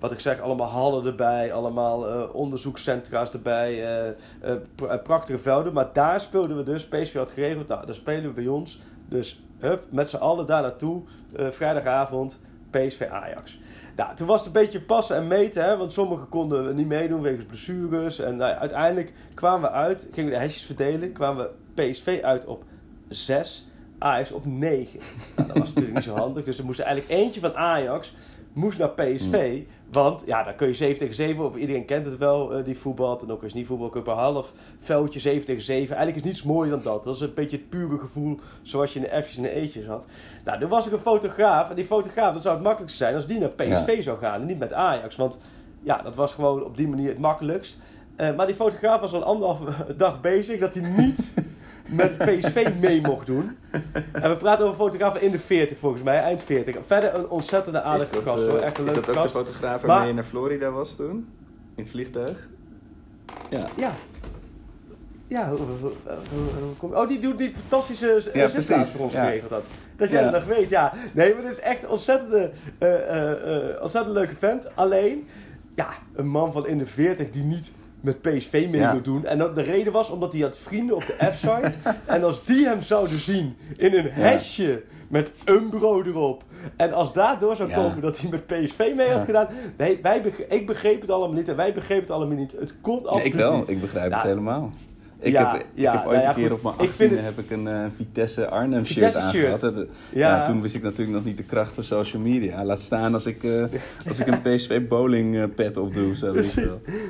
wat 0.00 0.12
ik 0.12 0.20
zeg, 0.20 0.40
allemaal 0.40 0.68
hallen 0.68 1.06
erbij. 1.06 1.52
Allemaal 1.52 2.08
eh, 2.08 2.34
onderzoekscentra's 2.34 3.30
erbij. 3.30 3.84
eh, 4.40 4.52
pr- 4.74 4.96
prachtige 4.96 5.38
velden. 5.38 5.72
Maar 5.72 5.90
daar 5.92 6.20
speelden 6.20 6.56
we 6.56 6.62
dus, 6.62 6.88
PSV 6.88 7.14
had 7.14 7.30
geregeld, 7.30 7.68
nou, 7.68 7.86
dan 7.86 7.94
spelen 7.94 8.22
we 8.22 8.32
bij 8.42 8.46
ons. 8.46 8.78
Dus, 9.08 9.42
hup, 9.58 9.82
met 9.90 10.10
z'n 10.10 10.16
allen 10.16 10.46
daar 10.46 10.62
naartoe. 10.62 11.02
vrijdagavond, 11.50 12.40
PSV 12.70 13.08
Ajax. 13.10 13.58
Nou, 13.96 14.14
toen 14.14 14.26
was 14.26 14.38
het 14.38 14.46
een 14.46 14.52
beetje 14.62 14.80
passen 14.80 15.16
en 15.16 15.26
meten, 15.26 15.64
hè, 15.64 15.76
want 15.76 15.92
sommigen 15.92 16.28
konden 16.28 16.74
niet 16.74 16.86
meedoen 16.86 17.20
wegens 17.22 17.44
blessures. 17.44 18.18
En 18.18 18.36
nou 18.36 18.54
uiteindelijk 18.54 19.12
kwamen 19.34 19.70
we 19.70 19.76
uit, 19.76 20.08
gingen 20.12 20.30
we 20.30 20.36
de 20.36 20.42
hesjes 20.42 20.64
verdelen, 20.64 21.12
kwamen 21.12 21.44
we 21.74 21.82
PSV 21.90 22.20
uit 22.22 22.44
op 22.44 22.64
6, 23.08 23.66
Ajax 24.02 24.32
op 24.32 24.46
9. 24.46 25.00
Nou, 25.36 25.48
dat 25.48 25.58
was 25.58 25.68
natuurlijk 25.68 25.94
niet 25.94 26.04
zo 26.04 26.16
handig, 26.16 26.44
dus 26.44 26.58
er 26.58 26.64
moest 26.64 26.80
eigenlijk 26.80 27.20
eentje 27.20 27.40
van 27.40 27.54
Ajax 27.54 28.14
moest 28.52 28.78
naar 28.78 28.90
PSV. 28.90 29.62
Want 29.92 30.22
ja, 30.26 30.42
dan 30.42 30.54
kun 30.54 30.68
je 30.68 30.74
7 30.74 30.98
tegen 30.98 31.14
7 31.14 31.44
op. 31.44 31.56
Iedereen 31.56 31.84
kent 31.84 32.06
het 32.06 32.18
wel, 32.18 32.54
eh, 32.54 32.64
die 32.64 32.78
voetbalt. 32.78 33.22
En 33.22 33.30
ook 33.30 33.42
als 33.42 33.52
niet 33.52 33.66
voetbal, 33.66 33.88
kun 33.88 34.02
je 34.04 34.10
een 34.10 34.16
half 34.16 34.52
veldje 34.80 35.20
7 35.20 35.44
tegen 35.44 35.62
7. 35.62 35.96
Eigenlijk 35.96 36.24
is 36.24 36.32
niets 36.32 36.42
mooier 36.42 36.70
dan 36.70 36.82
dat. 36.82 37.04
Dat 37.04 37.14
is 37.14 37.20
een 37.20 37.34
beetje 37.34 37.56
het 37.56 37.68
pure 37.68 37.98
gevoel 37.98 38.40
zoals 38.62 38.92
je 38.92 39.00
in 39.00 39.06
de 39.10 39.22
F's 39.22 39.36
en 39.36 39.42
de 39.42 39.48
E'tjes 39.48 39.86
had. 39.86 40.06
Nou, 40.44 40.60
er 40.60 40.68
was 40.68 40.86
ik 40.86 40.92
een 40.92 40.98
fotograaf. 40.98 41.70
En 41.70 41.74
die 41.74 41.84
fotograaf, 41.84 42.32
dat 42.34 42.42
zou 42.42 42.54
het 42.54 42.64
makkelijkste 42.64 43.04
zijn 43.04 43.14
als 43.14 43.26
die 43.26 43.38
naar 43.38 43.48
PSV 43.48 44.02
zou 44.02 44.18
gaan. 44.18 44.40
En 44.40 44.46
niet 44.46 44.58
met 44.58 44.72
Ajax. 44.72 45.16
Want 45.16 45.38
ja, 45.82 46.02
dat 46.02 46.14
was 46.14 46.34
gewoon 46.34 46.64
op 46.64 46.76
die 46.76 46.88
manier 46.88 47.08
het 47.08 47.18
makkelijkst. 47.18 47.78
Eh, 48.16 48.36
maar 48.36 48.46
die 48.46 48.54
fotograaf 48.54 49.00
was 49.00 49.12
al 49.12 49.24
anderhalve 49.24 49.94
dag 49.96 50.20
bezig 50.20 50.60
dat 50.60 50.74
hij 50.74 50.88
niet 50.96 51.34
met 51.88 52.18
PSV 52.18 52.70
mee 52.80 53.00
mocht 53.00 53.26
doen. 53.26 53.56
En 54.12 54.30
we 54.30 54.36
praten 54.36 54.64
over 54.64 54.76
fotografen 54.76 55.20
in 55.20 55.30
de 55.30 55.38
40 55.38 55.78
volgens 55.78 56.02
mij, 56.02 56.18
eind 56.18 56.42
40. 56.42 56.76
Verder 56.86 57.14
een 57.14 57.28
ontzettende 57.28 57.78
Is 57.78 57.84
aardige 57.84 58.14
dat, 58.14 58.22
gast 58.22 58.42
eh, 58.44 58.50
hoor, 58.50 58.58
echt 58.58 58.78
een 58.78 58.86
is 58.86 58.92
leuke 58.92 59.06
dat 59.06 59.16
ook 59.16 59.22
de 59.22 59.28
fotograaf 59.28 59.82
waarmee 59.82 60.08
je 60.08 60.14
naar 60.14 60.24
Florida 60.24 60.70
was 60.70 60.96
toen? 60.96 61.28
In 61.74 61.82
het 61.82 61.90
vliegtuig? 61.90 62.48
Ja. 63.50 63.66
Ja. 63.76 63.92
Ja, 65.26 65.48
hoe, 66.78 66.94
oh, 66.94 67.08
die 67.08 67.18
doet 67.18 67.38
die 67.38 67.52
fantastische 67.56 68.30
Ja, 68.34 68.48
precies, 68.48 68.90
voor 68.90 69.04
ons 69.04 69.12
ja. 69.12 69.24
geregeld 69.24 69.50
had. 69.50 69.64
Dat 69.96 70.10
jij 70.10 70.22
Ja. 70.22 70.30
dat 70.30 70.46
nog 70.46 70.56
weet, 70.56 70.70
ja. 70.70 70.92
Nee, 71.12 71.34
maar 71.34 71.42
dit 71.42 71.52
is 71.52 71.60
echt 71.60 71.82
een 71.82 71.88
ontzettende, 71.88 72.50
eh, 72.78 73.70
eh, 73.70 73.82
ontzettend 73.82 74.14
leuke 74.14 74.36
vent. 74.38 74.76
Alleen, 74.76 75.28
ja, 75.74 75.88
een 76.14 76.26
man 76.26 76.52
van 76.52 76.66
in 76.66 76.78
de 76.78 76.86
40 76.86 77.30
die 77.30 77.44
niet 77.44 77.72
met 78.02 78.20
PSV 78.22 78.66
mee 78.70 78.80
Ja. 78.80 78.92
wil 78.92 79.02
doen. 79.02 79.24
En 79.26 79.38
dat 79.38 79.54
de 79.54 79.62
reden 79.62 79.92
was 79.92 80.10
omdat 80.10 80.32
hij 80.32 80.42
had 80.42 80.58
vrienden 80.58 80.96
op 80.96 81.06
de 81.06 81.30
F-site. 81.32 81.72
en 82.06 82.24
als 82.24 82.44
die 82.44 82.66
hem 82.66 82.82
zouden 82.82 83.20
zien 83.20 83.56
in 83.76 83.94
een 83.94 84.08
hesje 84.10 84.82
met 85.08 85.32
Umbro 85.44 86.02
erop. 86.02 86.42
En 86.76 86.92
als 86.92 87.12
daardoor 87.12 87.56
zou 87.56 87.68
Ja. 87.68 87.74
komen 87.74 88.00
dat 88.00 88.20
hij 88.20 88.30
met 88.30 88.46
PSV 88.46 88.92
mee 88.96 89.10
had 89.10 89.24
gedaan. 89.24 89.48
Nee, 89.76 89.98
wij 90.02 90.22
ik 90.48 90.66
begreep 90.66 91.00
het 91.00 91.10
allemaal 91.10 91.36
niet 91.36 91.48
en 91.48 91.56
wij 91.56 91.72
begrepen 91.74 92.02
het 92.02 92.10
allemaal 92.10 92.36
niet. 92.36 92.52
Het 92.52 92.80
kon 92.80 93.00
Ja, 93.02 93.06
absoluut 93.08 93.26
ik 93.26 93.34
wel, 93.34 93.56
niet. 93.56 93.68
ik 93.68 93.80
begrijp 93.80 94.12
het 94.12 94.22
helemaal. 94.22 94.72
Ik, 95.22 95.32
Ja, 95.32 95.52
heb, 95.52 95.64
ik 95.74 95.84
heb 95.84 95.94
ooit 95.94 96.04
nou 96.04 96.16
ja, 96.20 96.28
een 96.28 96.34
keer 96.34 96.50
goed. 96.50 96.52
op 96.52 96.62
mijn 96.78 96.88
Ik 96.90 96.94
vind 96.96 97.10
18e 97.12 97.14
het- 97.16 97.24
heb 97.24 97.38
ik 97.44 97.50
een 97.50 97.68
eh, 97.68 97.84
Vitesse 97.96 98.48
Arnhem 98.48 98.84
shirt 98.84 99.16
aangehad. 99.16 99.62
Eh, 99.62 99.70
Ja. 100.12 100.44
toen 100.44 100.62
wist 100.62 100.74
ik 100.74 100.82
natuurlijk 100.82 101.16
nog 101.16 101.24
niet 101.24 101.36
de 101.36 101.42
kracht 101.42 101.74
van 101.74 101.84
social 101.84 102.22
media. 102.22 102.64
Laat 102.64 102.80
staan 102.80 103.14
als 103.14 103.26
ik, 103.26 103.44
eh, 103.44 103.64
als 104.08 104.18
ik 104.18 104.26
een 104.26 104.42
PSV 104.56 104.86
bowling 104.88 105.54
pet 105.54 105.76
opdoe. 105.76 106.16
Zo. 106.16 106.32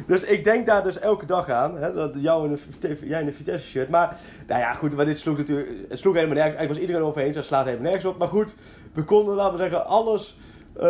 Dus 0.07 0.23
ik 0.25 0.45
denk 0.45 0.67
daar 0.67 0.83
dus 0.83 0.99
elke 0.99 1.27
dag 1.27 1.49
aan. 1.51 1.77
Hè, 1.77 1.93
dat 1.93 2.15
jou 2.21 2.47
in 2.47 2.59
een, 2.81 2.99
jij 3.09 3.21
in 3.21 3.27
een 3.27 3.35
Vitesse 3.35 3.69
shirt. 3.69 3.89
Maar 3.89 4.17
nou 4.47 4.61
ja, 4.61 4.73
goed, 4.73 4.97
maar 4.97 5.05
dit 5.05 5.19
sloeg 5.19 5.37
natuurlijk. 5.37 5.69
Het 5.89 5.99
sloeg 5.99 6.15
helemaal 6.15 6.37
nergens. 6.37 6.57
Eigenlijk 6.57 6.69
was 6.69 6.79
iedereen 6.81 7.03
over 7.03 7.23
eens. 7.23 7.37
Het 7.37 7.45
slaat 7.45 7.65
helemaal 7.65 7.85
nergens 7.91 8.05
op. 8.13 8.19
Maar 8.19 8.29
goed, 8.29 8.55
we 8.93 9.03
konden, 9.03 9.35
laten 9.35 9.53
we 9.53 9.59
zeggen, 9.63 9.87
alles. 9.87 10.37
Eh, 10.77 10.83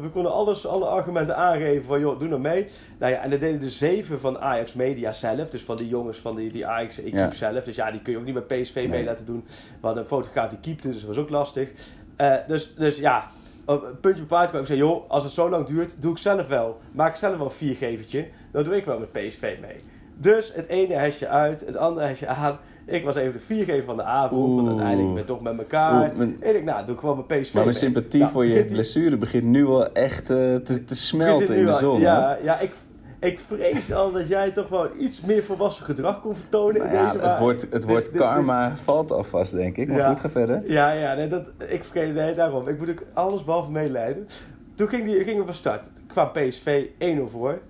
we 0.00 0.08
konden 0.12 0.32
alles, 0.32 0.66
alle 0.66 0.84
argumenten 0.86 1.36
aangeven 1.36 1.84
van 1.84 2.00
joh, 2.00 2.18
doe 2.18 2.28
nou 2.28 2.40
mee. 2.40 2.66
Nou 2.98 3.12
ja, 3.12 3.20
en 3.22 3.30
dat 3.30 3.40
deden 3.40 3.60
de 3.60 3.70
zeven 3.70 4.20
van 4.20 4.38
Ajax 4.38 4.74
Media 4.74 5.12
zelf. 5.12 5.48
Dus 5.50 5.62
van 5.62 5.76
die 5.76 5.88
jongens 5.88 6.18
van 6.18 6.36
die, 6.36 6.52
die 6.52 6.66
Ajax 6.66 6.98
equipe 6.98 7.16
Ja. 7.16 7.32
zelf. 7.34 7.64
Dus 7.64 7.76
ja, 7.76 7.90
die 7.90 8.02
kun 8.02 8.12
je 8.12 8.18
ook 8.18 8.24
niet 8.24 8.34
met 8.34 8.46
PSV 8.46 8.86
mee 8.90 9.04
laten 9.04 9.26
doen. 9.26 9.44
We 9.46 9.86
hadden 9.86 10.02
een 10.02 10.08
fotograaf 10.08 10.48
die 10.48 10.58
keepte, 10.60 10.88
dus 10.88 11.00
dat 11.00 11.08
was 11.14 11.18
ook 11.18 11.30
lastig. 11.30 11.70
Eh, 12.16 12.34
dus, 12.46 12.74
dus 12.74 12.98
ja, 12.98 13.30
op 13.64 13.82
een 13.84 14.00
puntje 14.00 14.22
op 14.22 14.28
paard 14.28 14.48
kwam 14.48 14.60
ik 14.60 14.66
zei, 14.66 14.78
joh, 14.78 15.10
als 15.10 15.24
het 15.24 15.32
zo 15.32 15.48
lang 15.50 15.66
duurt, 15.66 16.02
doe 16.02 16.12
ik 16.12 16.18
zelf 16.18 16.46
wel. 16.46 16.80
Maak 16.92 17.10
ik 17.10 17.16
zelf 17.16 17.36
wel 17.36 17.46
een 17.46 17.52
viergevertje. 17.52 18.28
Dan 18.52 18.64
doe 18.64 18.76
ik 18.76 18.84
wel 18.84 18.98
met 18.98 19.12
PSV 19.12 19.56
mee. 19.60 19.84
Dus 20.16 20.52
het 20.54 20.66
ene 20.66 20.94
hesje 20.94 21.28
uit, 21.28 21.60
het 21.66 21.76
andere 21.76 22.06
hesje 22.06 22.26
aan. 22.26 22.58
Ik 22.86 23.04
was 23.04 23.16
even 23.16 23.32
de 23.32 23.38
viergever 23.38 23.84
van 23.84 23.96
de 23.96 24.02
avond, 24.02 24.54
want 24.54 24.68
uiteindelijk 24.68 25.08
ben 25.12 25.20
ik 25.20 25.26
toch 25.26 25.42
met 25.42 25.58
elkaar. 25.58 26.06
Oeh, 26.08 26.16
mijn- 26.16 26.36
En 26.40 26.56
ik 26.56 26.64
nou, 26.64 26.84
doe 26.84 26.94
ik 26.94 27.00
gewoon 27.00 27.16
met 27.16 27.26
PSV 27.40 27.54
Maar 27.54 27.62
mijn 27.64 27.76
sympathie 27.76 28.20
Nou, 28.20 28.32
voor 28.32 28.46
je 28.46 28.54
die- 28.62 28.72
blessure 28.72 29.16
begint 29.16 29.44
nu 29.44 29.66
al 29.66 29.92
echt 29.92 30.30
eh, 30.30 30.36
te, 30.54 30.84
te 30.84 30.96
smelten 30.96 31.56
in 31.56 31.64
de 31.64 31.72
al- 31.72 31.78
zon. 31.78 32.00
Ja, 32.00 32.38
ja 32.42 32.58
ik, 32.60 32.72
ik 33.20 33.38
vrees 33.46 33.92
al 33.92 34.12
dat 34.12 34.28
jij 34.28 34.50
toch 34.50 34.68
wel 34.68 34.88
iets 34.98 35.20
meer 35.20 35.42
volwassen 35.42 35.84
gedrag 35.84 36.20
kon 36.20 36.36
vertonen. 36.36 36.74
Nou 36.82 36.88
in 36.88 36.94
ja, 37.00 37.12
deze 37.12 37.24
het 37.26 37.38
woord, 37.38 37.66
het 37.70 37.84
woord 37.84 38.02
dit- 38.04 38.12
dit- 38.12 38.22
karma 38.22 38.72
valt 38.82 39.10
alvast, 39.12 39.52
denk 39.52 39.76
ik. 39.76 39.88
Maar 39.88 39.96
Ja. 39.96 40.08
goed, 40.08 40.20
ga 40.20 40.28
verder. 40.28 40.62
Ja, 40.66 40.92
ja, 40.92 41.14
nee, 41.14 41.28
dat, 41.28 41.50
ik 41.68 41.84
vergeet, 41.84 42.14
nee, 42.14 42.34
daarom. 42.34 42.68
Ik 42.68 42.78
moet 42.78 42.90
ook 42.90 43.02
alles 43.12 43.44
behalve 43.44 43.70
meeleiden. 43.70 44.26
Toen 44.74 44.88
ging 44.88 45.04
die, 45.04 45.24
gingen 45.24 45.38
we 45.40 45.44
van 45.44 45.54
start. 45.54 45.90
Kwam 46.06 46.30
PSV 46.32 46.84
1-0 46.98 47.28
voor. 47.28 47.60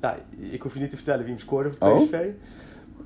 Nou, 0.00 0.16
ik 0.50 0.62
hoef 0.62 0.74
je 0.74 0.80
niet 0.80 0.90
te 0.90 0.96
vertellen 0.96 1.20
wie 1.20 1.28
hem 1.30 1.38
scoorde 1.38 1.70
voor 1.78 1.88
Oh? 1.92 1.98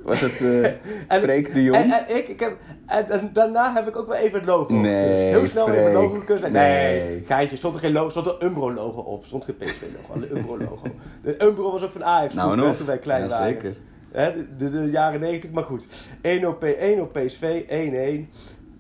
Was 0.03 0.21
het 0.21 0.41
En- 1.09 1.21
Freek 1.21 1.55
de 1.55 1.63
Jong? 1.63 1.77
En, 1.83 1.91
en, 1.91 2.17
ik, 2.17 2.29
ik 2.29 2.41
heb, 2.41 2.57
en, 2.87 3.09
en 3.11 3.31
daarna 3.33 3.73
heb 3.75 3.89
ik 3.89 3.97
ook 3.97 4.07
wel 4.07 4.17
even 4.17 4.39
het 4.39 4.49
logo 4.49 4.73
Nee. 4.75 5.05
Heel 5.25 5.47
snel 5.47 5.69
even 5.69 5.83
het 5.83 5.93
Freek. 5.93 6.03
logo 6.03 6.15
gekust. 6.19 6.43
Nee, 6.43 6.51
Nee. 6.53 7.23
geintje. 7.25 7.57
Stond 7.57 7.75
er 7.75 7.81
geen 7.81 7.93
logo, 7.93 8.11
stond 8.11 8.27
er 8.27 8.37
Umbro 8.43 8.73
logo 8.73 9.01
op. 9.01 9.25
Stond 9.25 9.45
geen 9.45 9.57
PSV 9.57 9.83
logo, 9.97 10.13
alleen 10.13 10.37
Umbro 10.37 10.59
logo. 10.59 10.83
De 11.23 11.43
Umbro 11.45 11.73
was 11.73 11.83
ook 11.83 11.93
van 11.93 12.05
Ajax 12.05 12.35
nou 12.35 12.61
of. 12.63 12.77
toen 12.77 12.87
wij 12.87 12.99
klein 12.99 13.23
ja, 13.23 13.29
waren. 13.29 13.47
zeker. 13.53 13.77
Hè, 14.13 14.33
de, 14.57 14.71
de, 14.71 14.71
de 14.85 14.91
jaren 14.91 15.21
90, 15.21 15.51
maar 15.51 15.65
goed. 15.65 15.87
1-0 15.87 16.19
P- 16.59 16.65
1-0 16.65 17.11
PSV, 17.13 17.63
1-1, 17.69 18.29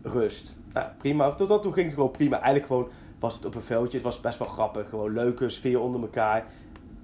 rust. 0.02 0.56
Nou, 0.72 0.86
prima. 0.98 1.32
Tot 1.32 1.48
dan 1.48 1.60
toe 1.60 1.72
ging 1.72 1.86
het 1.86 1.94
gewoon 1.94 2.10
prima. 2.10 2.34
Eigenlijk 2.36 2.66
gewoon 2.66 2.88
was 3.20 3.34
het 3.34 3.44
op 3.44 3.54
een 3.54 3.62
veldje. 3.62 3.96
Het 3.96 4.06
was 4.06 4.20
best 4.20 4.38
wel 4.38 4.48
grappig. 4.48 4.88
Gewoon 4.88 5.12
leuke 5.12 5.48
sfeer 5.48 5.80
onder 5.80 6.00
elkaar. 6.00 6.44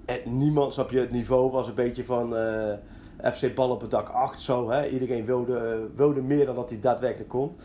En 0.05 0.19
niemand, 0.25 0.73
snap 0.73 0.91
je, 0.91 0.99
het 0.99 1.11
niveau 1.11 1.51
was 1.51 1.67
een 1.67 1.73
beetje 1.73 2.05
van 2.05 2.35
eh, 2.37 2.73
FC 3.23 3.55
Bal 3.55 3.69
op 3.69 3.81
het 3.81 3.91
dak 3.91 4.09
8 4.09 4.39
zo. 4.41 4.69
Hè? 4.69 4.87
Iedereen 4.87 5.25
wilde, 5.25 5.57
eh, 5.57 5.97
wilde 5.97 6.21
meer 6.21 6.45
dan 6.45 6.55
dat 6.55 6.69
hij 6.69 6.79
daadwerkelijk 6.79 7.29
kon. 7.29 7.55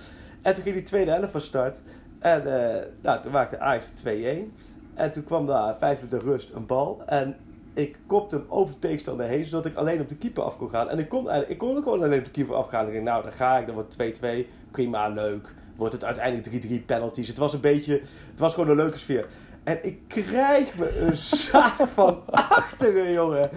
En 0.43 0.55
toen 0.55 0.63
ging 0.63 0.75
die 0.75 0.85
tweede 0.85 1.11
helft 1.11 1.31
van 1.31 1.41
start. 1.41 1.79
En 2.19 2.47
eh, 2.47 2.85
nou, 3.03 3.23
toen 3.23 3.33
maakte 3.33 3.59
Ajax 3.59 3.87
2-1. 3.87 4.53
En 4.95 5.13
toen 5.13 5.25
kwam 5.25 5.47
daar 5.47 5.77
vijf 5.77 5.97
minuten 5.97 6.21
rust 6.21 6.51
een 6.51 6.67
bal. 6.67 7.03
En 7.07 7.37
ik 7.75 7.99
kopte 8.07 8.37
hem 8.37 8.45
over 8.49 8.75
de 8.75 8.81
tegenstander 8.81 9.27
heen, 9.27 9.45
zodat 9.45 9.67
ik 9.67 9.77
alleen 9.77 10.01
op 10.01 10.09
de 10.09 10.17
keeper 10.17 10.43
af 10.43 10.57
kon 10.57 10.71
gaan. 10.71 10.89
En 10.89 10.99
ik 10.99 11.09
kon, 11.09 11.19
eigenlijk- 11.19 11.51
ik 11.51 11.59
kon 11.59 11.77
ook 11.77 11.83
gewoon 11.83 12.03
alleen 12.03 12.19
op 12.19 12.25
de 12.25 12.31
keeper 12.31 12.55
afgaan. 12.55 12.87
Ik 12.87 12.93
dacht, 12.93 13.05
nou, 13.05 13.23
dan 13.23 13.33
ga 13.33 13.59
ik, 13.59 13.67
dan 13.67 13.75
wordt 13.75 13.91
2-2. 13.91 14.47
Prima, 14.71 15.09
leuk. 15.09 15.55
Wordt 15.77 15.93
het 15.93 16.05
uiteindelijk 16.05 16.47
3-3 16.47 16.85
penalties. 16.87 17.29
Het 17.29 17.39
was 17.39 17.53
een 17.53 17.61
beetje, 17.61 18.01
het 18.31 18.39
was 18.39 18.55
gewoon 18.55 18.69
een 18.71 18.77
leuke 18.77 18.99
sfeer. 18.99 19.27
En 19.65 19.79
ik 19.83 19.99
krijg 20.09 20.79
me 20.79 20.99
een 20.99 21.17
zaak 21.51 21.89
van 21.95 22.23
achteren, 22.31 23.13
jongen. 23.13 23.51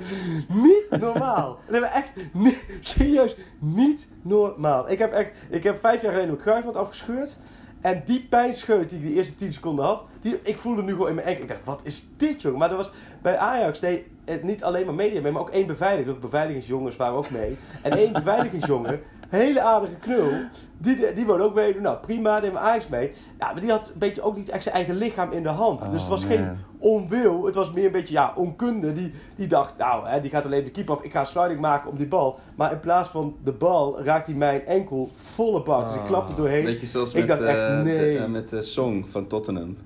Niet 0.47 0.87
normaal. 0.99 1.59
Nee, 1.69 1.81
maar 1.81 1.91
echt, 1.91 2.09
niet, 2.33 2.65
serieus, 2.79 3.35
niet 3.59 4.07
normaal. 4.21 4.89
Ik 4.89 4.99
heb 4.99 5.11
echt, 5.11 5.31
ik 5.49 5.63
heb 5.63 5.79
vijf 5.79 6.01
jaar 6.01 6.11
geleden 6.11 6.31
mijn 6.31 6.43
kruisband 6.43 6.75
afgescheurd. 6.75 7.37
En 7.81 8.03
die 8.05 8.27
pijnscheut 8.29 8.89
die 8.89 8.99
ik 8.99 9.05
de 9.05 9.13
eerste 9.13 9.35
10 9.35 9.53
seconden 9.53 9.85
had, 9.85 10.03
die, 10.19 10.39
ik 10.41 10.57
voelde 10.57 10.83
nu 10.83 10.91
gewoon 10.91 11.09
in 11.09 11.15
mijn 11.15 11.27
enkel. 11.27 11.43
Ik 11.43 11.49
dacht, 11.49 11.63
wat 11.63 11.81
is 11.83 12.07
dit, 12.17 12.41
jongen? 12.41 12.59
Maar 12.59 12.69
er 12.69 12.77
was 12.77 12.91
bij 13.21 13.37
Ajax 13.37 13.79
deed 13.79 14.03
het 14.25 14.43
niet 14.43 14.63
alleen 14.63 14.85
maar 14.85 14.93
media 14.93 15.21
mee, 15.21 15.31
maar 15.31 15.41
ook 15.41 15.49
één 15.49 15.67
beveiliger. 15.67 16.11
Ook 16.13 16.21
beveiligingsjongens 16.21 16.95
waren 16.95 17.17
ook 17.17 17.29
mee. 17.29 17.57
En 17.83 17.91
één 17.91 18.13
beveiligingsjongen, 18.23 19.01
hele 19.29 19.61
aardige 19.61 19.95
knul, 19.95 20.29
die, 20.77 21.13
die 21.13 21.25
wilde 21.25 21.43
ook 21.43 21.53
meedoen. 21.55 21.81
Nou, 21.81 21.97
prima, 21.97 22.39
neem 22.39 22.57
Ajax 22.57 22.87
mee. 22.87 23.11
Ja, 23.39 23.51
maar 23.51 23.61
die 23.61 23.71
had 23.71 23.87
een 23.93 23.99
beetje 23.99 24.21
ook 24.21 24.35
niet 24.37 24.49
echt 24.49 24.63
zijn 24.63 24.75
eigen 24.75 24.95
lichaam 24.95 25.31
in 25.31 25.43
de 25.43 25.49
hand. 25.49 25.79
dus 25.79 25.91
het 25.91 26.01
Oh, 26.01 26.09
was 26.09 26.21
man. 26.25 26.31
geen 26.31 26.47
onwil, 26.79 27.45
het 27.45 27.55
was 27.55 27.71
meer 27.71 27.85
een 27.85 27.91
beetje 27.91 28.13
ja, 28.13 28.33
onkunde. 28.35 28.93
Die, 28.93 29.11
die 29.35 29.47
dacht, 29.47 29.77
nou, 29.77 30.07
hè, 30.07 30.21
die 30.21 30.29
gaat 30.31 30.45
alleen 30.45 30.63
de 30.63 30.71
keeper 30.71 30.95
af. 30.95 31.01
Ik 31.03 31.11
ga 31.11 31.19
een 31.19 31.25
sliding 31.25 31.59
maken 31.59 31.89
op 31.89 31.97
die 31.97 32.07
bal. 32.07 32.39
Maar 32.55 32.71
in 32.71 32.79
plaats 32.79 33.09
van 33.09 33.35
de 33.43 33.51
bal 33.53 34.01
raakt 34.01 34.27
hij 34.27 34.35
mijn 34.35 34.65
enkel 34.65 35.09
volle 35.15 35.61
bak. 35.61 35.87
Dus 35.87 35.95
ik 35.95 36.03
klapte 36.03 36.33
doorheen. 36.33 36.63
Beetje 36.63 36.87
zoals 36.87 37.13
Ik 37.13 37.19
met, 37.19 37.27
dacht 37.27 37.41
echt, 37.49 37.59
eh, 37.59 37.81
nee. 37.81 38.13
de, 38.17 38.19
eh, 38.23 38.29
met 38.29 38.49
de 38.49 38.61
song 38.61 39.05
van 39.07 39.27
Tottenham. 39.27 39.77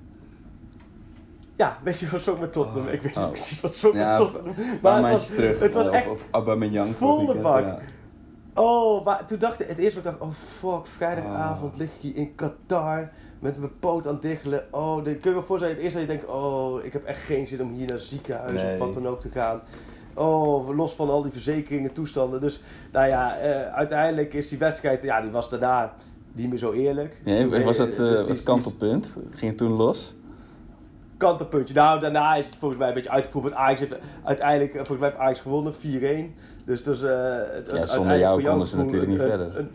Ja, 1.56 1.78
weet 1.82 1.98
je 1.98 2.08
wat 2.08 2.20
Song 2.20 2.40
met 2.40 2.52
Tottenham? 2.52 2.86
Ik 2.92 3.02
weet 3.02 3.16
niet 3.16 3.24
Oh. 3.24 3.30
precies 3.30 3.60
wat 3.60 3.74
Song 3.74 3.96
Ja, 3.96 4.18
met 4.18 4.32
Tottenham. 4.32 4.54
Maar 4.82 5.02
het 5.02 5.12
was, 5.12 5.28
terug. 5.28 5.58
het 5.60 5.72
was 5.72 5.86
eh, 5.86 5.94
echt 5.94 6.08
Of, 6.08 6.20
of 6.30 6.96
volle 6.96 7.34
bak. 7.36 7.60
ja. 7.64 7.78
Oh, 8.54 9.04
maar 9.04 9.26
toen 9.26 9.38
dacht 9.38 9.60
ik, 9.60 9.68
het 9.68 9.78
eerste 9.78 10.00
wat 10.02 10.12
ik 10.12 10.18
dacht, 10.18 10.30
oh 10.30 10.36
fuck, 10.58 10.70
Ah. 10.70 10.84
vrijdagavond 10.84 11.76
lig 11.76 11.94
ik 11.94 12.00
hier 12.00 12.16
in 12.16 12.34
Qatar 12.34 13.10
met 13.40 13.58
mijn 13.58 13.78
poot 13.78 14.06
aan 14.06 14.12
het 14.12 14.22
diggelen. 14.22 14.64
Oh, 14.70 14.94
dan 14.94 15.04
kun 15.20 15.30
je 15.30 15.32
wel 15.32 15.42
voorstellen, 15.42 15.74
het 15.74 15.84
eerste 15.84 15.98
dat 15.98 16.08
je 16.08 16.14
denkt, 16.16 16.30
oh, 16.32 16.84
ik 16.84 16.92
heb 16.92 17.04
echt 17.04 17.20
geen 17.22 17.46
zin 17.46 17.62
om 17.62 17.72
hier 17.72 17.86
naar 17.86 17.96
het 17.96 18.06
ziekenhuis 18.06 18.62
Nee. 18.62 18.72
of 18.72 18.78
wat 18.78 18.94
dan 18.94 19.06
ook 19.08 19.20
te 19.20 19.28
gaan. 19.28 19.60
Oh, 20.14 20.76
los 20.76 20.94
van 20.94 21.10
al 21.10 21.22
die 21.22 21.32
verzekeringen, 21.32 21.92
toestanden. 21.92 22.40
Dus, 22.40 22.60
nou 22.92 23.08
ja, 23.08 23.36
eh, 23.38 23.74
uiteindelijk 23.74 24.34
is 24.34 24.48
die 24.48 24.58
wedstrijd, 24.58 25.02
ja, 25.02 25.20
die 25.20 25.30
was 25.30 25.48
daarna 25.48 25.94
niet 26.32 26.48
meer 26.48 26.58
zo 26.58 26.72
eerlijk. 26.72 27.20
Toen, 27.24 27.64
was 27.64 27.76
dat 27.76 27.88
eh, 27.88 27.94
eh, 28.12 28.18
dus 28.18 28.28
het 28.28 28.42
kantelpunt? 28.42 29.12
Ging 29.30 29.50
het 29.50 29.58
toen 29.58 29.72
los? 29.72 30.12
Kantelpuntje. 31.22 31.74
Nou, 31.74 32.00
daarna 32.00 32.34
is 32.34 32.46
het 32.46 32.56
volgens 32.56 32.80
mij 32.80 32.88
een 32.88 32.94
beetje 32.94 33.10
uitgevoerd. 33.10 33.52
Ajax 33.52 33.80
heeft 33.80 33.94
uiteindelijk, 34.24 34.70
eh, 34.70 34.76
volgens 34.76 34.98
mij 34.98 35.08
heeft 35.08 35.20
Ajax 35.20 35.40
gewonnen, 35.40 35.74
4-1. 35.74 36.34
Dus, 36.64 36.82
dus 36.82 37.02
eh, 37.02 37.10
het 37.52 37.70
was 37.70 37.80
Ja, 37.80 37.86
zonder 37.86 38.18
jou 38.18 38.42
konden 38.42 38.66
ze 38.66 38.76
natuurlijk 38.76 39.10
niet 39.10 39.20
een, 39.20 39.28
verder. 39.28 39.58
Een, 39.58 39.70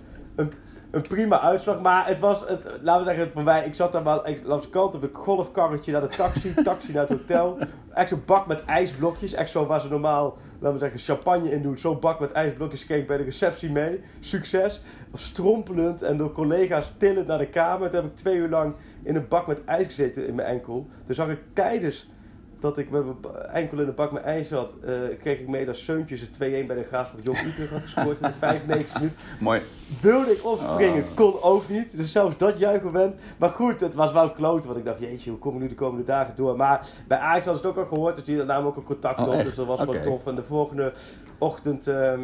een, 0.91 1.01
prima 1.01 1.41
uitslag, 1.41 1.81
maar 1.81 2.07
het 2.07 2.19
was, 2.19 2.47
het, 2.47 2.67
laten 2.81 3.05
we 3.05 3.13
zeggen, 3.13 3.31
voor 3.31 3.43
mij, 3.43 3.65
ik 3.65 3.73
zat 3.73 3.91
daar 3.91 4.03
wel, 4.03 4.27
ik, 4.27 4.41
langs 4.45 4.65
de 4.65 4.71
kant 4.71 4.95
op 4.95 5.03
een 5.03 5.13
golfkarretje 5.13 5.91
naar 5.91 6.01
de 6.01 6.07
taxi, 6.07 6.53
taxi 6.63 6.91
naar 6.91 7.01
het 7.01 7.19
hotel. 7.19 7.57
Echt 7.93 8.09
zo'n 8.09 8.21
bak 8.25 8.47
met 8.47 8.65
ijsblokjes, 8.65 9.33
echt 9.33 9.49
zo 9.49 9.65
waar 9.65 9.81
ze 9.81 9.89
normaal, 9.89 10.37
laten 10.59 10.73
we 10.73 10.79
zeggen, 10.79 10.99
champagne 10.99 11.51
in 11.51 11.61
doen. 11.61 11.77
Zo'n 11.77 11.99
bak 11.99 12.19
met 12.19 12.31
ijsblokjes 12.31 12.85
keek 12.85 13.01
ik 13.01 13.07
bij 13.07 13.17
de 13.17 13.23
receptie 13.23 13.71
mee. 13.71 14.01
Succes. 14.19 14.81
Strompelend 15.13 16.01
en 16.01 16.17
door 16.17 16.31
collega's 16.31 16.93
tillend 16.97 17.27
naar 17.27 17.37
de 17.37 17.49
kamer. 17.49 17.89
Toen 17.89 18.01
heb 18.01 18.09
ik 18.09 18.15
twee 18.15 18.37
uur 18.37 18.49
lang 18.49 18.75
in 19.03 19.15
een 19.15 19.27
bak 19.27 19.47
met 19.47 19.63
ijs 19.65 19.85
gezeten 19.85 20.27
in 20.27 20.35
mijn 20.35 20.47
enkel. 20.47 20.87
Toen 21.05 21.15
zag 21.15 21.29
ik 21.29 21.39
tijdens 21.53 22.09
dat 22.59 22.77
ik 22.77 22.89
met 22.89 23.03
mijn 23.05 23.35
enkel 23.51 23.79
in 23.79 23.87
een 23.87 23.95
bak 23.95 24.11
met 24.11 24.23
ijs 24.23 24.47
zat, 24.47 24.75
eh, 24.85 24.93
kreeg 25.19 25.39
ik 25.39 25.47
mee 25.47 25.65
dat 25.65 25.75
Seuntjes 25.75 26.21
het 26.21 26.33
2-1 26.33 26.39
bij 26.67 26.75
de 26.75 26.83
Graafschap 26.83 27.19
Jong 27.23 27.37
Utrecht 27.39 27.69
had 27.71 27.81
gescoord 27.81 28.21
in 28.21 28.27
de 28.27 28.33
95 28.47 28.93
minuut. 28.99 29.15
Mooi. 29.39 29.61
Wilde 30.01 30.31
ik 30.31 30.45
opspringen, 30.45 31.03
Oh. 31.03 31.15
kon 31.15 31.41
ook 31.41 31.69
niet. 31.69 31.97
Dus 31.97 32.11
zelfs 32.11 32.37
dat 32.37 32.59
juichenmoment. 32.59 33.15
Maar 33.37 33.49
goed, 33.49 33.79
het 33.79 33.93
was 33.95 34.11
wel 34.11 34.31
kloten. 34.31 34.65
Want 34.67 34.79
ik 34.79 34.85
dacht, 34.85 34.99
jeetje, 34.99 35.29
hoe 35.29 35.39
kom 35.39 35.53
ik 35.55 35.61
nu 35.61 35.67
de 35.67 35.75
komende 35.75 36.03
dagen 36.05 36.35
door? 36.35 36.55
Maar 36.55 36.87
bij 37.07 37.17
Ajax 37.17 37.43
ze 37.45 37.51
het 37.51 37.65
ook 37.65 37.77
al 37.77 37.85
gehoord. 37.85 38.15
Dus 38.15 38.23
die 38.25 38.43
namen 38.43 38.67
ook 38.67 38.75
een 38.77 38.83
contact 38.83 39.19
Oh, 39.19 39.27
op. 39.27 39.43
Dus 39.43 39.55
dat 39.55 39.65
was 39.65 39.83
wel 39.83 40.01
tof. 40.01 40.27
En 40.27 40.35
de 40.35 40.43
volgende 40.43 40.93
ochtend... 41.37 41.87
ehm, 41.87 41.97
eh, 41.97 42.19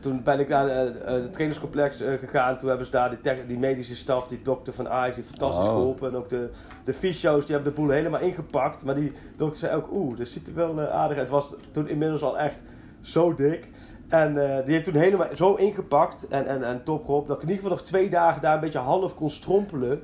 toen 0.00 0.22
ben 0.22 0.40
ik 0.40 0.48
naar 0.48 0.66
eh, 0.68 0.86
eh, 0.86 0.94
het 1.04 1.32
trainingscomplex 1.32 2.00
eh, 2.00 2.12
gegaan. 2.18 2.58
Toen 2.58 2.68
hebben 2.68 2.86
ze 2.86 2.92
daar 2.92 3.18
die, 3.46 3.58
medische 3.58 3.96
staf, 3.96 4.26
die 4.28 4.42
dokter 4.42 4.72
van 4.72 4.88
Ajax, 4.88 5.14
die 5.14 5.24
fantastisch 5.24 5.66
Oh. 5.68 5.74
geholpen. 5.74 6.08
En 6.08 6.16
ook 6.16 6.28
de, 6.28 6.50
de 6.84 6.94
fysio's, 6.94 7.44
die 7.46 7.54
hebben 7.54 7.74
de 7.74 7.80
boel 7.80 7.90
helemaal 7.90 8.20
ingepakt. 8.20 8.84
Maar 8.84 8.94
die 8.94 9.12
dokter 9.36 9.58
zei 9.60 9.76
ook, 9.76 9.92
oeh, 9.92 10.16
dat 10.18 10.26
ziet 10.28 10.48
er 10.48 10.54
wel 10.54 10.80
eh, 10.80 10.90
aardig 10.90 11.18
uit. 11.18 11.30
Het 11.30 11.30
was 11.30 11.54
toen 11.70 11.88
inmiddels 11.88 12.22
al 12.22 12.38
echt 12.38 12.56
zo 13.00 13.34
dik. 13.34 13.68
En 14.08 14.56
eh, 14.58 14.64
die 14.64 14.72
heeft 14.72 14.84
toen 14.84 14.94
helemaal 14.94 15.26
zo 15.34 15.54
ingepakt 15.54 16.28
en, 16.28 16.46
en, 16.46 16.62
en 16.64 16.82
top 16.84 17.04
geholpen. 17.04 17.28
Dat 17.28 17.36
ik 17.36 17.42
in 17.42 17.48
ieder 17.48 17.62
geval 17.62 17.78
nog 17.78 17.86
twee 17.86 18.08
dagen 18.10 18.42
daar 18.42 18.54
een 18.54 18.60
beetje 18.60 18.78
half 18.78 19.14
kon 19.14 19.30
strompelen. 19.30 20.02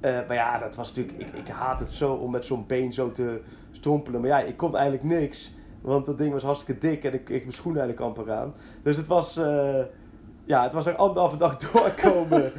Eh, 0.00 0.12
maar 0.26 0.36
ja, 0.36 0.58
dat 0.58 0.76
was 0.76 0.88
natuurlijk... 0.94 1.18
Ik, 1.18 1.40
ik 1.40 1.48
haat 1.48 1.80
het 1.80 1.90
zo 1.90 2.12
om 2.12 2.30
met 2.30 2.44
zo'n 2.44 2.66
been 2.66 2.92
zo 2.92 3.12
te 3.12 3.40
strompelen. 3.70 4.20
Maar 4.20 4.30
ja, 4.30 4.38
ik 4.40 4.56
kon 4.56 4.76
eigenlijk 4.76 5.04
niks. 5.04 5.52
Want 5.80 6.06
dat 6.06 6.18
ding 6.18 6.32
was 6.32 6.42
hartstikke 6.42 6.80
dik 6.80 7.04
en 7.04 7.12
ik 7.14 7.24
kreeg 7.24 7.40
mijn 7.40 7.52
schoenen 7.52 7.82
eigenlijk 7.82 8.18
amper 8.18 8.32
aan. 8.34 8.54
Dus 8.82 8.96
het 8.96 9.06
was, 9.06 9.36
eh, 9.36 9.80
ja, 10.44 10.62
het 10.62 10.72
was 10.72 10.86
er 10.86 10.94
anderhalve 10.96 11.36
dag 11.36 11.56
doorkomen. 11.72 12.52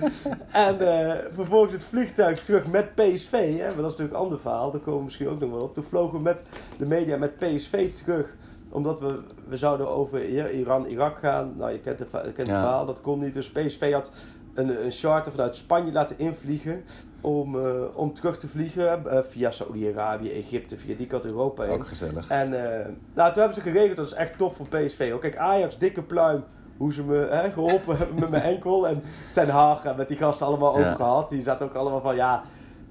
en 0.52 0.80
eh, 0.80 1.18
vervolgens 1.30 1.74
het 1.74 1.84
vliegtuig 1.84 2.44
terug 2.44 2.68
met 2.68 2.96
PSV. 2.96 3.58
Hè, 3.58 3.66
want 3.66 3.76
dat 3.76 3.86
is 3.86 3.92
natuurlijk 3.92 4.14
een 4.14 4.24
ander 4.24 4.40
verhaal, 4.40 4.72
daar 4.72 4.82
komen 4.82 5.00
we 5.00 5.04
misschien 5.06 5.28
ook 5.30 5.40
nog 5.40 5.50
wel 5.52 5.62
op. 5.62 5.74
Toen 5.74 5.84
vlogen 5.84 6.18
we 6.18 6.24
met 6.24 6.44
de 6.78 6.86
media 6.86 7.18
met 7.18 7.38
PSV 7.38 7.94
terug 7.94 8.36
omdat 8.74 9.00
we, 9.00 9.20
we 9.48 9.58
zouden 9.58 9.90
over 9.90 10.26
Iran, 10.54 10.86
Irak 10.86 11.20
gaan. 11.20 11.54
Nou, 11.58 11.72
je 11.72 11.80
kent, 11.80 12.00
het, 12.00 12.12
je 12.12 12.18
kent 12.22 12.38
het 12.38 12.48
Ja. 12.48 12.60
verhaal, 12.60 12.86
dat 12.86 13.02
kon 13.02 13.20
niet. 13.20 13.34
Dus 13.34 13.52
PSV 13.52 13.94
had 13.94 14.12
een, 14.54 14.86
een 14.86 14.92
charter 14.92 15.32
vanuit 15.32 15.56
Spanje 15.56 15.92
laten 15.92 16.20
invliegen. 16.20 16.84
Om, 17.22 17.66
eh, 17.66 17.72
om 17.94 18.14
terug 18.14 18.38
te 18.38 18.48
vliegen 18.48 19.12
eh, 19.12 19.20
via 19.24 19.52
Saudi-Arabië, 19.52 20.32
Egypte, 20.32 20.78
via 20.78 20.96
die 20.96 21.08
kant 21.08 21.26
Europa 21.26 21.64
heen. 21.64 21.72
Ook 21.74 21.88
gezellig. 21.88 22.30
En 22.30 22.54
eh, 22.54 22.86
nou, 23.14 23.32
toen 23.32 23.42
hebben 23.42 23.54
ze 23.54 23.62
geregeld, 23.62 23.96
dat 23.98 24.06
is 24.08 24.14
echt 24.14 24.38
top 24.38 24.56
van 24.56 24.68
PSV. 24.68 25.12
Ook 25.14 25.22
kijk, 25.22 25.38
Ajax, 25.38 25.78
dikke 25.78 26.02
pluim, 26.02 26.44
hoe 26.78 26.94
ze 26.94 27.04
me 27.04 27.28
hè, 27.32 27.52
geholpen 27.52 27.98
hebben 27.98 28.20
met 28.20 28.30
mijn 28.30 28.44
enkel. 28.44 28.88
En 28.88 29.04
Ten 29.34 29.50
Hag, 29.50 29.86
en 29.86 29.96
met 29.96 30.08
die 30.08 30.18
gasten 30.18 30.46
allemaal 30.48 30.80
Ja. 30.80 30.84
over 30.84 30.96
gehad. 30.96 31.30
Die 31.30 31.44
zaten 31.44 31.66
ook 31.66 31.74
allemaal 31.74 32.02
van, 32.02 32.16
ja, 32.16 32.42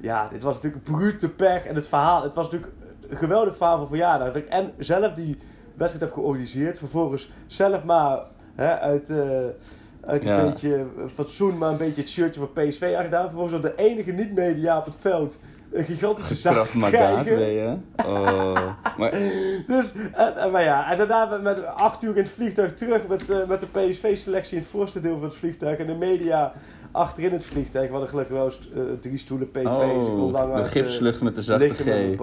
ja, 0.01 0.29
dit 0.29 0.43
was 0.43 0.55
natuurlijk 0.55 0.87
een 0.87 0.95
brute 0.95 1.31
pech. 1.31 1.65
En 1.67 1.75
het 1.75 1.89
verhaal, 1.89 2.23
het 2.23 2.35
was 2.35 2.45
natuurlijk 2.51 2.73
een 3.09 3.17
geweldig 3.17 3.57
verhaal 3.57 3.79
van 3.79 3.89
verjaardag. 3.89 4.27
Dat 4.27 4.37
ik 4.37 4.49
en 4.49 4.71
zelf 4.79 5.13
die 5.13 5.39
wedstrijd 5.75 6.05
heb 6.05 6.13
georganiseerd. 6.13 6.79
Vervolgens 6.79 7.31
zelf 7.47 7.85
maar 7.85 8.23
hè, 8.55 8.79
uit... 8.79 9.13
eh, 10.03 10.09
uit 10.11 10.25
een 10.25 10.31
Ja. 10.31 10.45
beetje 10.45 10.85
fatsoen, 11.15 11.59
maar 11.59 11.71
een 11.71 11.77
beetje 11.77 12.01
het 12.01 12.11
shirtje 12.11 12.41
van 12.41 12.53
PSV 12.53 12.95
aangedaan. 12.99 13.25
Vervolgens 13.25 13.53
door 13.53 13.71
de 13.77 13.83
enige 13.83 14.11
niet-media 14.11 14.79
op 14.79 14.85
het 14.85 14.97
veld 14.99 15.39
een 15.73 15.85
gigantische 15.85 16.35
zaak 16.35 16.67
krijgen. 16.67 17.25
ben 17.39 17.49
je. 17.49 17.77
Oh. 18.07 18.69
Maar, 18.99 19.11
Dus, 19.67 19.93
en, 20.13 20.51
maar 20.51 20.63
ja, 20.63 20.91
en 20.91 20.99
daarna 20.99 21.37
met, 21.37 21.65
acht 21.67 22.03
uur 22.03 22.17
in 22.17 22.23
het 22.23 22.31
vliegtuig 22.31 22.75
terug 22.75 23.07
met, 23.07 23.31
eh, 23.31 23.49
met 23.49 23.61
de 23.61 23.67
PSV-selectie 23.67 24.55
in 24.57 24.63
het 24.63 24.71
voorste 24.71 25.01
deel 25.01 25.15
van 25.19 25.23
het 25.29 25.37
vliegtuig. 25.37 25.79
En 25.79 25.87
de 25.87 25.95
media 25.95 26.53
achterin 26.93 27.33
het 27.33 27.45
vliegtuig. 27.45 27.87
We 27.87 27.91
hadden 27.91 28.09
gelukkig 28.09 28.37
wel 28.37 28.45
eens, 28.45 28.71
eh, 28.75 28.83
drie 29.01 29.19
stoelen 29.19 29.51
pp. 29.51 29.67
oh, 29.67 30.33
de 30.55 30.61
eh, 30.61 30.65
gipslucht 30.65 31.23
met 31.23 31.35
de 31.35 31.43
zachte 31.43 31.75
G. 31.75 32.17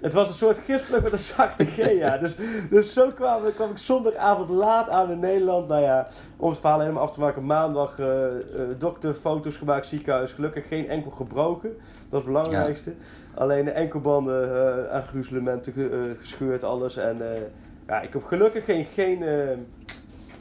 Het 0.00 0.12
was 0.12 0.28
een 0.28 0.34
soort 0.34 0.58
gipspluk 0.58 1.02
met 1.02 1.12
een 1.12 1.18
zachte 1.18 1.64
G, 1.64 1.76
ja. 1.76 2.18
Dus, 2.18 2.36
dus 2.70 2.92
zo 2.92 3.10
kwam, 3.10 3.42
kwam 3.54 3.70
ik 3.70 3.78
zondagavond 3.78 4.48
laat 4.48 4.88
aan 4.88 5.10
in 5.10 5.20
Nederland. 5.20 5.68
Nou 5.68 5.82
ja, 5.82 6.06
om 6.36 6.48
het 6.50 6.58
verhaal 6.58 6.80
helemaal 6.80 7.02
af 7.02 7.12
te 7.12 7.20
maken. 7.20 7.46
Maandag 7.46 7.98
eh 7.98 8.26
eh, 8.26 8.32
dokterfoto's 8.78 9.56
gemaakt, 9.56 9.86
ziekenhuis. 9.86 10.32
Gelukkig 10.32 10.68
geen 10.68 10.88
enkel 10.88 11.10
gebroken. 11.10 11.70
Dat 11.70 11.80
is 12.08 12.10
het 12.10 12.24
belangrijkste. 12.24 12.92
Alleen 13.34 13.64
de 13.64 13.70
enkelbanden 13.70 14.56
eh 14.56 14.94
aan 14.94 15.02
gruzelementen 15.02 15.72
gescheurd, 16.18 16.64
alles. 16.64 16.96
En 16.96 17.18
ja, 17.86 18.00
ik 18.00 18.12
heb 18.12 18.24
gelukkig 18.24 18.64
geen, 18.64 18.84
geen, 18.84 19.24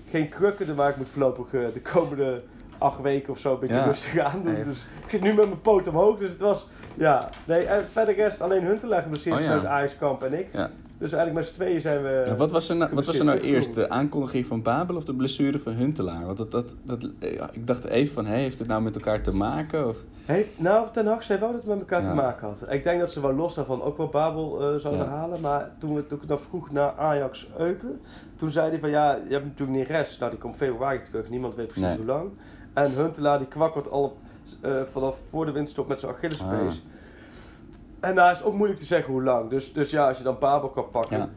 geen 0.09 0.29
krukken, 0.29 0.75
maar 0.75 0.89
ik 0.89 0.97
moet 0.97 1.09
voorlopig 1.09 1.49
de 1.49 1.81
komende 1.93 2.41
acht 2.77 3.01
weken 3.01 3.31
of 3.33 3.39
zo 3.39 3.53
een 3.53 3.59
beetje 3.59 3.75
Ja. 3.75 3.83
rustig 3.85 4.17
aan 4.19 4.41
doen. 4.43 4.63
Dus 4.63 4.85
ik 5.03 5.09
zit 5.09 5.21
nu 5.21 5.33
met 5.33 5.47
mijn 5.47 5.61
poot 5.61 5.87
omhoog, 5.87 6.17
dus 6.17 6.29
het 6.29 6.41
was, 6.41 6.67
ja. 6.93 7.29
Nee, 7.45 7.65
en 7.65 7.85
verder 7.91 8.15
rest 8.15 8.41
alleen 8.41 8.63
Huntelaar 8.63 9.01
geblesseerd 9.01 9.35
Oh 9.35 9.41
ja. 9.41 9.47
vanuit 9.47 9.65
Ajax 9.65 9.95
Kamp 9.97 10.23
en 10.23 10.33
ik. 10.39 10.47
Ja. 10.53 10.69
Dus 10.97 11.11
eigenlijk 11.11 11.45
met 11.45 11.55
z'n 11.55 11.61
tweeën 11.61 11.81
zijn 11.81 12.01
we... 12.03 12.23
Ja, 12.27 12.35
wat 12.35 12.51
was 12.51 12.69
er 12.69 12.75
nou, 12.75 12.93
wat 12.93 13.05
was 13.05 13.19
er 13.19 13.25
nou 13.25 13.39
eerst? 13.39 13.73
De 13.73 13.89
aankondiging 13.89 14.45
van 14.45 14.61
Babel 14.61 14.95
of 14.95 15.03
de 15.03 15.13
blessure 15.13 15.59
van 15.59 15.73
Huntelaar? 15.73 16.25
Want 16.25 16.37
dat, 16.37 16.51
dat, 16.51 16.75
dat, 16.83 17.09
ja, 17.19 17.49
ik 17.51 17.67
dacht 17.67 17.83
even 17.85 18.13
van, 18.13 18.25
hé, 18.25 18.35
heeft 18.37 18.59
het 18.59 18.67
nou 18.67 18.81
met 18.81 18.95
elkaar 18.95 19.21
te 19.21 19.35
maken? 19.35 19.87
Of? 19.87 19.97
Hey, 20.25 20.47
nou, 20.57 20.87
Ten 20.91 21.05
Hag 21.07 21.23
zei 21.23 21.39
wel 21.39 21.51
dat 21.51 21.57
het 21.59 21.69
met 21.69 21.79
elkaar 21.79 22.03
te 22.03 22.13
maken 22.13 22.47
had. 22.47 22.65
Ik 22.73 22.83
denk 22.83 22.99
dat 22.99 23.11
ze 23.11 23.21
wel 23.21 23.33
los 23.33 23.53
daarvan 23.55 23.81
ook 23.81 23.97
wel 23.97 24.07
Babel 24.07 24.61
eh, 24.61 24.79
zouden 24.79 25.07
halen. 25.07 25.41
Maar 25.41 25.71
toen, 25.79 25.95
we, 25.95 26.07
toen 26.07 26.19
ik 26.21 26.27
dan 26.27 26.39
vroeg 26.39 26.71
naar 26.71 26.93
Ajax 26.97 27.47
Eupen, 27.57 28.01
toen 28.35 28.51
zei 28.51 28.69
hij 28.69 28.79
van 28.79 28.89
ja, 28.89 29.11
je 29.27 29.33
hebt 29.33 29.45
natuurlijk 29.45 29.77
Neres. 29.89 30.17
Nou, 30.17 30.31
die 30.31 30.39
komt 30.39 30.55
februari 30.55 31.01
terug. 31.01 31.29
Niemand 31.29 31.55
weet 31.55 31.67
precies 31.67 31.83
Nee. 31.87 31.97
hoe 31.97 32.05
lang. 32.05 32.29
En 32.75 32.91
Huntelaar 32.91 33.37
die 33.37 33.47
kwakkert 33.47 33.89
al 33.89 34.03
op, 34.03 34.17
eh, 34.61 34.81
vanaf 34.83 35.19
voor 35.29 35.45
de 35.45 35.51
winterstop 35.51 35.87
met 35.87 35.99
zijn 35.99 36.11
Achillespees. 36.11 36.83
Ah. 36.83 38.09
En 38.09 38.15
nou, 38.15 38.35
is 38.35 38.43
ook 38.43 38.53
moeilijk 38.53 38.79
te 38.79 38.85
zeggen 38.85 39.13
hoe 39.13 39.23
lang. 39.23 39.49
Dus, 39.49 39.73
dus 39.73 39.89
ja, 39.89 40.07
als 40.07 40.17
je 40.17 40.23
dan 40.23 40.39
Babel 40.39 40.69
kan 40.69 40.89
pakken. 40.89 41.17
Ja. 41.17 41.29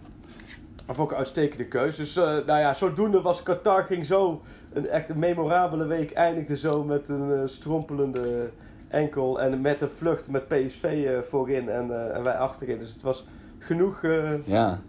Of 0.86 1.00
ook 1.00 1.10
een 1.10 1.16
uitstekende 1.16 1.66
keus. 1.66 1.96
Dus 1.96 2.16
eh, 2.16 2.24
nou 2.24 2.58
ja, 2.58 2.74
zodoende 2.74 3.20
was 3.20 3.42
Qatar 3.42 3.84
ging 3.84 4.06
zo 4.06 4.42
een 4.72 4.88
echt 4.88 5.10
een 5.10 5.18
memorabele 5.18 5.86
week. 5.86 6.12
Eindigde 6.12 6.56
zo 6.56 6.84
met 6.84 7.08
een 7.08 7.32
eh, 7.32 7.40
strompelende 7.44 8.50
enkel. 8.88 9.40
En 9.40 9.60
met 9.60 9.80
een 9.80 9.90
vlucht 9.90 10.30
met 10.30 10.48
PSV 10.48 11.16
voorin 11.28 11.68
en, 11.68 12.14
en 12.14 12.22
wij 12.22 12.36
achterin. 12.36 12.78
Dus 12.78 12.92
het 12.92 13.02
was 13.02 13.26
genoeg 13.58 14.02
Ja. 14.44 14.80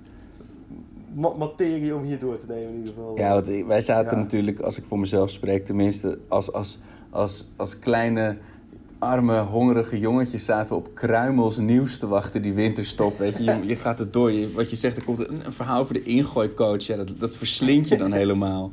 Ma- 1.16 1.34
materie 1.38 1.96
om 1.96 2.04
hier 2.04 2.20
door 2.20 2.38
te 2.38 2.46
nemen 2.48 2.70
in 2.70 2.78
ieder 2.78 2.94
geval. 2.94 3.18
Ja, 3.18 3.34
want 3.34 3.48
wij 3.68 3.82
zaten 3.82 4.18
Ja. 4.18 4.24
natuurlijk, 4.24 4.60
als 4.60 4.78
ik 4.78 4.84
voor 4.84 5.00
mezelf 5.00 5.30
spreek, 5.30 5.66
tenminste 5.66 6.20
als, 6.28 6.52
als, 6.54 6.80
als, 7.10 7.46
als 7.56 7.80
kleine, 7.80 8.38
arme, 9.00 9.40
hongerige 9.40 10.00
jongetjes 10.00 10.46
zaten 10.46 10.74
we 10.74 10.80
op 10.80 10.96
kruimels 10.96 11.58
nieuws 11.58 11.98
te 12.00 12.08
wachten 12.08 12.42
die 12.42 12.54
winterstop. 12.54 13.18
Weet 13.18 13.38
je, 13.38 13.44
je, 13.44 13.60
je 13.66 13.76
gaat 13.76 14.00
het 14.00 14.14
door. 14.14 14.32
Je, 14.32 14.52
wat 14.52 14.70
je 14.70 14.76
zegt, 14.76 14.98
er 14.98 15.04
komt 15.04 15.20
een, 15.30 15.46
een 15.46 15.54
verhaal 15.54 15.80
over 15.80 15.94
de 15.94 16.04
ingooicoach. 16.04 16.84
Ja, 16.86 16.96
dat, 16.98 17.12
dat 17.18 17.36
verslind 17.36 17.88
je 17.88 17.98
dan 17.98 18.12
helemaal. 18.22 18.72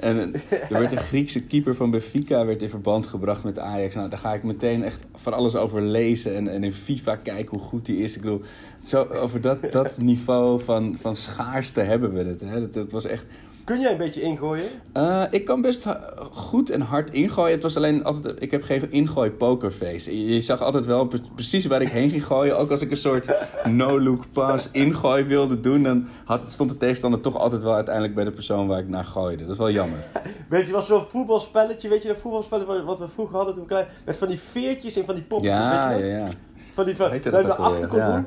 En 0.00 0.34
er 0.50 0.78
werd 0.78 0.92
een 0.92 0.98
Griekse 0.98 1.42
keeper 1.42 1.74
van 1.74 1.90
Benfica 1.90 2.46
werd 2.46 2.62
in 2.62 2.68
verband 2.68 3.06
gebracht 3.06 3.44
met 3.44 3.58
Ajax. 3.58 3.94
Nou, 3.94 4.08
daar 4.08 4.18
ga 4.18 4.34
ik 4.34 4.42
meteen 4.42 4.84
echt 4.84 5.04
van 5.14 5.32
alles 5.32 5.56
over 5.56 5.80
lezen 5.82 6.34
en, 6.34 6.48
en 6.48 6.64
in 6.64 6.72
FIFA 6.72 7.16
kijken 7.16 7.58
hoe 7.58 7.66
goed 7.66 7.86
die 7.86 7.98
is. 7.98 8.14
Ik 8.14 8.20
bedoel, 8.20 8.42
zo, 8.82 9.02
over 9.02 9.40
dat, 9.40 9.72
dat 9.72 9.98
niveau 10.12 10.60
van, 10.60 10.96
van 11.00 11.16
schaarste 11.16 11.80
hebben 11.80 12.12
we 12.12 12.22
het. 12.22 12.40
Hè. 12.40 12.60
Dat, 12.60 12.74
dat 12.74 12.90
was 12.90 13.04
echt... 13.04 13.24
Kun 13.64 13.80
jij 13.80 13.92
een 13.92 13.98
beetje 13.98 14.20
ingooien? 14.20 14.68
Eh, 14.92 15.24
ik 15.30 15.44
kan 15.44 15.60
best 15.60 15.86
goed 16.30 16.70
en 16.70 16.80
hard 16.80 17.10
ingooien. 17.10 17.52
Het 17.52 17.62
was 17.62 17.76
alleen 17.76 18.04
altijd. 18.04 18.42
Ik 18.42 18.50
heb 18.50 18.62
geen 18.62 18.92
ingooi 18.92 19.30
pokerface. 19.30 20.26
Je, 20.26 20.40
zag 20.40 20.60
altijd 20.62 20.84
wel 20.84 21.04
pre- 21.06 21.20
precies 21.34 21.66
waar 21.66 21.82
ik 21.82 21.88
heen 21.88 22.10
ging 22.10 22.26
gooien. 22.26 22.58
Ook 22.58 22.70
als 22.70 22.80
ik 22.80 22.90
een 22.90 22.96
soort 22.96 23.34
no-look 23.64 24.24
pass 24.32 24.68
ingooi 24.70 25.24
wilde 25.24 25.60
doen, 25.60 25.82
dan 25.82 26.08
had, 26.24 26.50
stond 26.50 26.70
de 26.70 26.76
tegenstander 26.76 27.20
toch 27.20 27.36
altijd 27.36 27.62
wel 27.62 27.74
uiteindelijk 27.74 28.14
bij 28.14 28.24
de 28.24 28.30
persoon 28.30 28.66
waar 28.66 28.78
ik 28.78 28.88
naar 28.88 29.04
gooide. 29.04 29.42
Dat 29.42 29.52
is 29.52 29.58
wel 29.58 29.70
jammer. 29.70 29.98
Weet 30.48 30.66
je, 30.66 30.72
was 30.72 30.86
zo'n 30.86 31.04
voetbalspelletje. 31.08 31.88
Weet 31.88 32.02
je 32.02 32.08
dat 32.08 32.18
voetbalspelletje 32.18 32.84
wat 32.84 32.98
we 32.98 33.08
vroeger 33.08 33.36
hadden 33.36 33.54
toen 33.54 33.62
we 33.62 33.68
klein 33.68 33.86
Met 34.04 34.16
van 34.16 34.28
die 34.28 34.38
veertjes 34.38 34.96
en 34.96 35.04
van 35.04 35.14
die 35.14 35.24
poppetjes. 35.24 35.58
Ja, 35.58 35.88
weet 35.88 35.98
ja, 35.98 36.06
je 36.06 36.12
ja. 36.12 36.28
Van 36.72 36.84
die 36.84 36.96
van, 36.96 37.10
dat 37.10 37.22
je 37.22 37.30
erachter 37.30 37.88
kon 37.88 37.98
ja. 37.98 38.14
doen. 38.14 38.26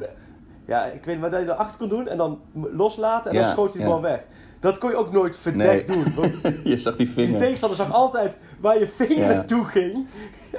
Ja, 0.67 0.85
ik 0.85 1.05
weet 1.05 1.05
niet, 1.05 1.19
maar 1.19 1.29
dat 1.29 1.41
je 1.41 1.51
erachter 1.51 1.77
kon 1.77 1.89
doen 1.89 2.07
en 2.07 2.17
dan 2.17 2.39
loslaten 2.53 3.31
en 3.31 3.37
Ja, 3.37 3.43
dan 3.43 3.51
schoot 3.51 3.73
hij 3.73 3.83
de 3.83 3.89
bal 3.89 4.01
weg. 4.01 4.25
Dat 4.65 4.77
kon 4.77 4.89
je 4.89 4.95
ook 4.95 5.11
nooit 5.11 5.37
verdekt 5.37 5.87
Nee. 5.87 5.97
doen. 6.03 6.13
Want 6.15 6.41
Je 6.63 6.79
zag 6.79 6.95
die 6.95 7.05
die 7.05 7.13
vinger. 7.13 7.39
tegenstander 7.39 7.77
zag 7.77 7.91
altijd 7.93 8.37
waar 8.59 8.79
je 8.79 8.87
vinger 8.87 9.17
Ja. 9.17 9.33
naartoe 9.33 9.65
ging. 9.65 10.07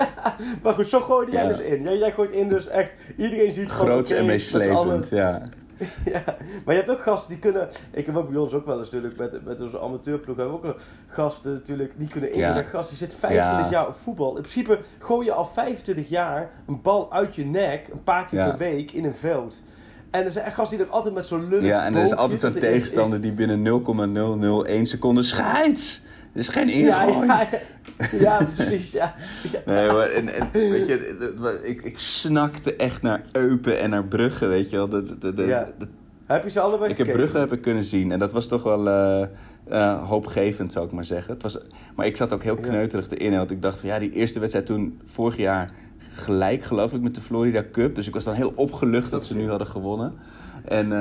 maar 0.63 0.75
goed, 0.75 0.89
zo 0.89 1.01
gooide 1.01 1.33
jij 1.33 1.43
Ja. 1.43 1.49
dus 1.49 1.59
in. 1.59 1.83
Jij, 1.83 1.97
jij 1.99 2.13
gooit 2.13 2.31
in 2.31 2.49
dus 2.49 2.67
echt, 2.67 2.91
iedereen 3.17 3.53
ziet 3.53 3.73
gewoon... 3.73 3.91
Groots 3.91 4.11
en 4.11 4.27
meeslepend, 4.27 5.09
ja. 5.09 5.43
ja, 6.13 6.23
maar 6.65 6.75
je 6.75 6.81
hebt 6.81 6.91
ook 6.91 7.03
gasten 7.03 7.29
die 7.31 7.39
kunnen. 7.39 7.69
Ik 7.91 8.07
heb 8.07 8.17
ook 8.17 8.29
bij 8.31 8.39
ons 8.39 8.53
ook 8.53 8.67
wel 8.67 8.79
eens 8.79 8.91
natuurlijk 8.91 9.17
met, 9.19 9.45
met 9.45 9.61
onze 9.61 9.81
amateurploeg 9.81 10.37
hebben 10.37 10.61
we 10.61 10.67
ook 10.69 10.77
gasten 11.09 11.53
natuurlijk 11.53 11.93
die 11.97 12.09
kunnen 12.09 12.33
in. 12.33 12.39
Ja. 12.39 12.59
Een 12.59 12.65
gast 12.65 12.89
die 12.89 12.99
zit 12.99 13.15
25 13.19 13.65
Ja. 13.65 13.71
jaar 13.71 13.89
op 13.89 13.97
voetbal. 14.03 14.29
In 14.37 14.43
principe 14.43 14.79
gooi 14.99 15.27
je 15.27 15.33
al 15.33 15.47
25 15.47 16.09
jaar 16.09 16.51
een 16.67 16.83
bal 16.83 17.13
uit 17.13 17.35
je 17.35 17.45
nek 17.45 17.89
een 17.93 18.03
paar 18.03 18.27
keer 18.27 18.45
per 18.45 18.57
week 18.59 18.91
in 18.93 19.05
een 19.05 19.17
veld. 19.17 19.61
En 20.11 20.25
er 20.25 20.33
zijn 20.33 20.45
echt 20.45 20.55
gasten 20.55 20.77
die 20.77 20.87
er 20.87 20.93
altijd 20.93 21.15
met 21.15 21.27
zo'n 21.27 21.49
lullig 21.49 21.67
Ja, 21.67 21.85
en 21.85 21.95
er 21.95 22.03
is 22.03 22.15
altijd 22.15 22.41
zo'n 22.41 22.55
er 22.55 22.61
tegenstander 22.61 23.21
die 23.21 23.33
binnen 23.33 23.63
0,001 23.63 24.87
seconde 24.87 25.23
scheids. 25.23 26.05
Er 26.33 26.41
is 26.41 26.49
geen 26.49 26.69
ingooi. 26.69 27.27
ja, 27.27 27.49
ja, 28.11 28.19
ja, 28.19 28.47
precies. 28.57 28.91
Ja. 28.91 29.15
Ja. 29.53 29.61
Nee, 29.67 29.87
maar 29.93 30.11
en, 30.11 30.29
en, 30.35 30.49
weet 30.53 30.87
je, 30.87 31.61
ik, 31.63 31.83
ik 31.83 31.99
snakte 31.99 32.77
echt 32.77 33.03
naar 33.03 33.23
Eupen 33.33 33.81
en 33.81 33.91
naar 33.91 34.05
Brugge, 34.05 34.47
weet 34.47 34.71
je 34.71 34.77
wel. 34.77 34.89
De, 34.89 35.19
de, 35.19 35.35
de, 35.35 35.43
Ja. 35.43 35.69
Heb 36.27 36.43
je 36.43 36.51
ze 36.51 36.61
allebei 36.61 36.91
ik 36.91 36.97
heb? 36.97 37.13
Brugge 37.13 37.39
heb 37.39 37.53
ik 37.53 37.63
kunnen 37.63 37.85
zien 37.85 38.13
en 38.13 38.19
dat 38.19 38.33
was 38.33 38.47
toch 38.47 38.63
wel 38.63 38.89
eh, 38.89 39.23
eh, 39.69 40.09
hoopgevend, 40.09 40.73
zou 40.73 40.87
ik 40.87 40.93
maar 40.93 41.05
zeggen. 41.05 41.33
Het 41.33 41.43
was, 41.43 41.59
maar 41.97 42.07
ik 42.07 42.17
zat 42.17 42.33
ook 42.33 42.43
heel 42.43 42.57
kneuterig 42.57 43.11
erin, 43.11 43.37
want 43.37 43.51
ik 43.51 43.63
dacht 43.63 43.81
van 43.81 43.89
ja, 43.89 43.99
die 43.99 44.13
eerste 44.13 44.39
wedstrijd 44.39 44.67
toen 44.67 45.01
vorig 45.05 45.37
jaar 45.37 45.71
gelijk, 46.17 46.65
geloof 46.65 46.95
ik, 46.95 47.01
met 47.01 47.15
de 47.15 47.21
Florida 47.21 47.65
Cup. 47.73 47.95
Dus 47.95 48.07
ik 48.07 48.15
was 48.15 48.25
dan 48.25 48.35
heel 48.35 48.53
opgelucht 48.55 49.11
dat 49.11 49.25
ze 49.25 49.35
nu 49.35 49.49
hadden 49.49 49.67
gewonnen. 49.67 50.13
En... 50.65 50.93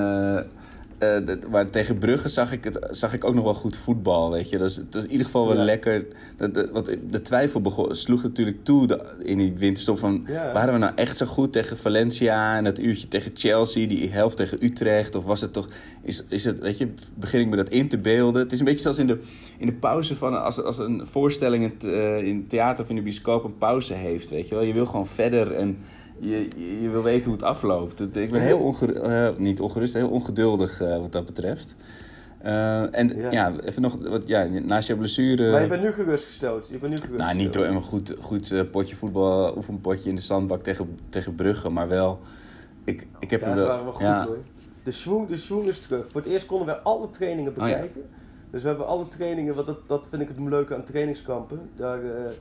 eh, 0.97 1.25
dat- 1.25 1.47
maar 1.49 1.69
tegen 1.69 1.97
Brugge 1.97 2.29
zag 2.29 2.51
ik, 2.51 2.63
het, 2.63 2.87
zag 2.91 3.13
ik 3.13 3.23
ook 3.23 3.33
nog 3.33 3.43
wel 3.43 3.53
goed 3.53 3.75
voetbal, 3.75 4.31
weet 4.31 4.49
je. 4.49 4.57
Dus 4.57 4.75
het 4.75 4.93
was 4.93 5.03
in 5.03 5.11
ieder 5.11 5.25
geval 5.25 5.47
wel 5.47 5.57
Ja. 5.57 5.63
lekker. 5.63 6.05
Dat, 6.37 6.53
dat- 6.53 6.69
want 6.69 6.89
de 7.09 7.21
twijfel 7.21 7.61
begon, 7.61 7.95
sloeg 7.95 8.23
natuurlijk 8.23 8.63
toe 8.63 8.87
de- 8.87 9.03
in 9.23 9.37
die 9.37 9.53
winterstop 9.57 9.99
van... 9.99 10.23
Ja. 10.27 10.53
waren 10.53 10.73
we 10.73 10.79
nou 10.79 10.91
echt 10.95 11.17
zo 11.17 11.25
goed 11.25 11.53
tegen 11.53 11.77
Valencia 11.77 12.57
en 12.57 12.63
dat 12.63 12.79
uurtje 12.79 13.07
tegen 13.07 13.31
Chelsea, 13.33 13.87
die 13.87 14.09
helft 14.09 14.37
tegen 14.37 14.57
Utrecht? 14.63 15.15
Of 15.15 15.25
was 15.25 15.41
het 15.41 15.53
toch... 15.53 15.67
Is, 16.01 16.23
is 16.29 16.45
het, 16.45 16.59
weet 16.59 16.77
je, 16.77 16.87
begin 17.15 17.39
ik 17.39 17.47
me 17.47 17.55
dat 17.55 17.69
in 17.69 17.87
te 17.87 17.97
beelden? 17.97 18.41
Het 18.41 18.51
is 18.51 18.59
een 18.59 18.65
beetje 18.65 18.81
zoals 18.81 18.97
in 18.97 19.07
de, 19.07 19.19
in 19.57 19.65
de 19.67 19.73
pauze 19.73 20.15
van... 20.15 20.43
Als, 20.43 20.61
als 20.63 20.77
een 20.77 21.01
voorstelling 21.07 21.63
in, 21.63 21.71
het, 21.73 21.83
eh, 21.83 22.17
in 22.27 22.35
het 22.37 22.49
theater 22.49 22.83
of 22.83 22.89
in 22.89 22.95
de 22.95 23.01
bioscoop 23.01 23.43
een 23.43 23.57
pauze 23.57 23.93
heeft, 23.93 24.29
weet 24.29 24.47
je 24.49 24.55
wel. 24.55 24.63
Je 24.63 24.73
wil 24.73 24.85
gewoon 24.85 25.07
verder 25.07 25.55
en... 25.55 25.77
je, 26.19 26.47
je, 26.55 26.81
je 26.81 26.89
wil 26.89 27.03
weten 27.03 27.23
hoe 27.25 27.33
het 27.33 27.43
afloopt. 27.43 27.99
Ik 28.15 28.31
ben 28.31 28.41
heel 28.41 28.57
ongerust, 28.59 29.37
niet 29.37 29.59
ongerust, 29.59 29.93
heel 29.93 30.09
ongeduldig 30.09 30.81
eh, 30.81 30.99
wat 30.99 31.11
dat 31.11 31.25
betreft. 31.25 31.75
Eh, 32.37 32.95
en 32.95 33.17
ja. 33.17 33.31
Ja. 33.31 33.53
even 33.63 33.81
nog, 33.81 33.97
wat, 34.01 34.21
ja, 34.25 34.43
naast 34.43 34.87
je 34.87 34.95
blessure... 34.95 35.51
Maar 35.51 35.61
je 35.61 35.67
bent 35.67 35.81
nu 35.81 35.91
gerustgesteld. 35.91 36.67
Je 36.67 36.77
bent 36.77 36.91
nu 36.91 36.97
gerustgesteld. 36.97 37.33
Nou, 37.33 37.43
niet 37.43 37.53
door 37.53 37.65
een 37.65 37.81
goed, 37.81 38.13
goed 38.19 38.51
eh, 38.51 38.61
potje 38.71 38.95
voetbal, 38.95 39.55
oefenpotje 39.57 40.09
in 40.09 40.15
de 40.15 40.21
zandbak 40.21 40.63
tegen, 40.63 40.99
tegen 41.09 41.35
Brugge, 41.35 41.69
maar 41.69 41.87
wel... 41.87 42.19
Ik, 42.83 43.07
ik 43.19 43.29
heb 43.29 43.41
Ja, 43.41 43.49
ze 43.49 43.55
wel... 43.55 43.67
waren 43.67 43.83
wel 43.83 43.93
goed 43.93 44.01
ja, 44.01 44.25
hoor. 44.25 44.37
De 44.83 44.91
swoon, 44.91 45.25
de 45.27 45.37
swoon 45.37 45.65
is 45.65 45.79
terug. 45.79 46.05
Voor 46.11 46.21
het 46.21 46.29
eerst 46.29 46.45
konden 46.45 46.67
we 46.67 46.79
alle 46.81 47.09
trainingen 47.09 47.51
Oh, 47.51 47.67
ja. 47.67 47.73
bekijken. 47.73 48.01
Dus 48.51 48.61
we 48.61 48.67
hebben 48.67 48.87
alle 48.87 49.07
trainingen, 49.07 49.55
want 49.55 49.67
dat, 49.67 49.77
dat 49.87 50.03
vind 50.09 50.21
ik 50.21 50.27
het 50.27 50.39
leuke 50.39 50.75
aan 50.75 50.83
trainingskampen. 50.83 51.59
Daar, 51.75 52.03
eh, 52.03 52.31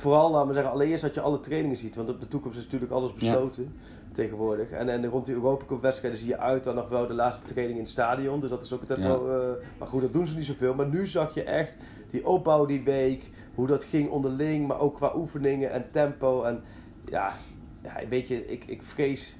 vooral, 0.00 0.30
laten 0.30 0.48
we 0.48 0.54
zeggen, 0.54 0.72
allereerst 0.72 1.02
dat 1.02 1.14
je 1.14 1.20
alle 1.20 1.40
trainingen 1.40 1.76
ziet. 1.76 1.96
Want 1.96 2.08
op 2.10 2.20
de 2.20 2.28
toekomst 2.28 2.58
is 2.58 2.64
natuurlijk 2.64 2.92
alles 2.92 3.12
besloten 3.12 3.74
tegenwoordig. 4.12 4.70
En, 4.70 4.88
en 4.88 5.06
rond 5.06 5.24
die 5.26 5.34
Europa 5.34 5.64
Cup 5.64 5.80
wedstrijden 5.82 6.18
zie 6.20 6.28
je 6.28 6.38
uit 6.38 6.64
dan 6.64 6.74
nog 6.74 6.88
wel 6.88 7.06
de 7.06 7.14
laatste 7.14 7.44
training 7.44 7.78
in 7.78 7.84
het 7.84 7.92
stadion. 7.92 8.40
Dus 8.40 8.50
dat 8.50 8.62
is 8.62 8.72
ook 8.72 8.80
altijd 8.80 8.98
Ja. 8.98 9.06
wel... 9.08 9.30
eh, 9.30 9.64
maar 9.78 9.88
goed, 9.88 10.00
dat 10.02 10.12
doen 10.12 10.26
ze 10.26 10.34
niet 10.36 10.46
zoveel. 10.46 10.74
Maar 10.74 10.86
nu 10.88 11.06
zag 11.06 11.34
je 11.34 11.42
echt 11.42 11.76
die 12.10 12.26
opbouw 12.26 12.66
die 12.66 12.82
week. 12.82 13.30
Hoe 13.54 13.66
dat 13.66 13.84
ging 13.84 14.10
onderling, 14.10 14.66
maar 14.66 14.80
ook 14.80 14.94
qua 14.96 15.12
oefeningen 15.16 15.70
en 15.70 15.86
tempo. 15.90 16.42
En 16.42 16.62
ja, 17.04 17.32
ja 17.82 18.08
weet 18.08 18.28
je, 18.28 18.46
ik, 18.46 18.64
ik 18.66 18.82
vrees... 18.82 19.36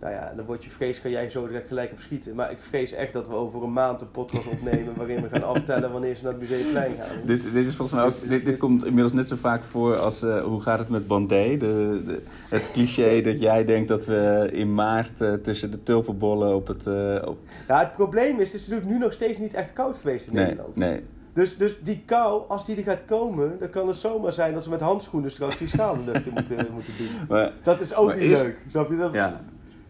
Nou 0.00 0.12
ja, 0.12 0.32
dan 0.36 0.44
word 0.44 0.64
je 0.64 0.70
vrees, 0.70 0.98
ga 0.98 1.08
jij 1.08 1.30
zo 1.30 1.46
direct 1.46 1.68
gelijk 1.68 1.92
op 1.92 1.98
schieten. 1.98 2.34
Maar 2.34 2.50
ik 2.50 2.58
vrees 2.60 2.92
echt 2.92 3.12
dat 3.12 3.28
we 3.28 3.34
over 3.34 3.62
een 3.62 3.72
maand 3.72 4.00
een 4.00 4.10
podcast 4.10 4.46
opnemen 4.46 4.96
waarin 4.96 5.22
we 5.22 5.28
gaan 5.28 5.42
aftellen 5.54 5.92
wanneer 5.92 6.14
ze 6.16 6.22
naar 6.22 6.32
het 6.32 6.40
Museumplein 6.40 6.94
gaan. 6.98 7.16
Dit, 7.26 7.42
dit 7.52 7.66
is 7.66 7.76
volgens 7.76 8.00
mij 8.00 8.08
ook, 8.08 8.28
dit, 8.28 8.44
dit 8.44 8.56
komt 8.56 8.84
inmiddels 8.84 9.12
net 9.12 9.28
zo 9.28 9.36
vaak 9.36 9.62
voor 9.64 9.96
als 9.96 10.22
eh, 10.22 10.42
hoe 10.44 10.60
gaat 10.60 10.78
het 10.78 10.88
met 10.88 11.06
Bandé? 11.06 11.56
De, 11.56 12.02
de, 12.06 12.22
het 12.48 12.70
cliché 12.72 13.20
dat 13.20 13.40
jij 13.40 13.64
denkt 13.64 13.88
dat 13.88 14.06
we 14.06 14.48
in 14.52 14.74
maart 14.74 15.20
eh, 15.20 15.32
tussen 15.32 15.70
de 15.70 15.82
tulpenbollen 15.82 16.54
op 16.54 16.66
het... 16.66 16.86
eh, 16.86 17.22
op... 17.28 17.38
Ja, 17.68 17.78
het 17.78 17.92
probleem 17.92 18.38
is, 18.40 18.52
het 18.52 18.60
is 18.60 18.66
natuurlijk 18.68 18.92
nu 18.92 18.98
nog 18.98 19.12
steeds 19.12 19.38
niet 19.38 19.54
echt 19.54 19.72
koud 19.72 19.96
geweest 19.98 20.26
in 20.26 20.34
Nee, 20.34 20.44
Nederland. 20.44 20.76
nee. 20.76 21.02
Dus, 21.32 21.56
dus 21.56 21.76
die 21.82 22.02
kou, 22.06 22.42
als 22.48 22.64
die 22.64 22.76
er 22.76 22.82
gaat 22.82 23.04
komen, 23.06 23.56
dan 23.58 23.70
kan 23.70 23.88
het 23.88 23.96
zomaar 23.96 24.32
zijn 24.32 24.54
dat 24.54 24.62
ze 24.62 24.70
met 24.70 24.80
handschoenen 24.80 25.30
straks 25.30 25.58
die 25.58 25.68
schaal 25.68 25.94
in 25.94 26.04
de 26.04 26.10
lucht 26.12 26.26
in 26.26 26.32
moeten, 26.34 26.66
moeten 26.72 26.92
doen. 26.98 27.06
Maar, 27.28 27.52
Dat 27.62 27.80
is 27.80 27.94
ook 27.94 28.12
niet 28.14 28.22
eerst- 28.22 28.44
leuk. 28.44 28.58
Snap 28.70 28.90
je 28.90 28.96
dat? 28.96 29.14
ja. 29.14 29.40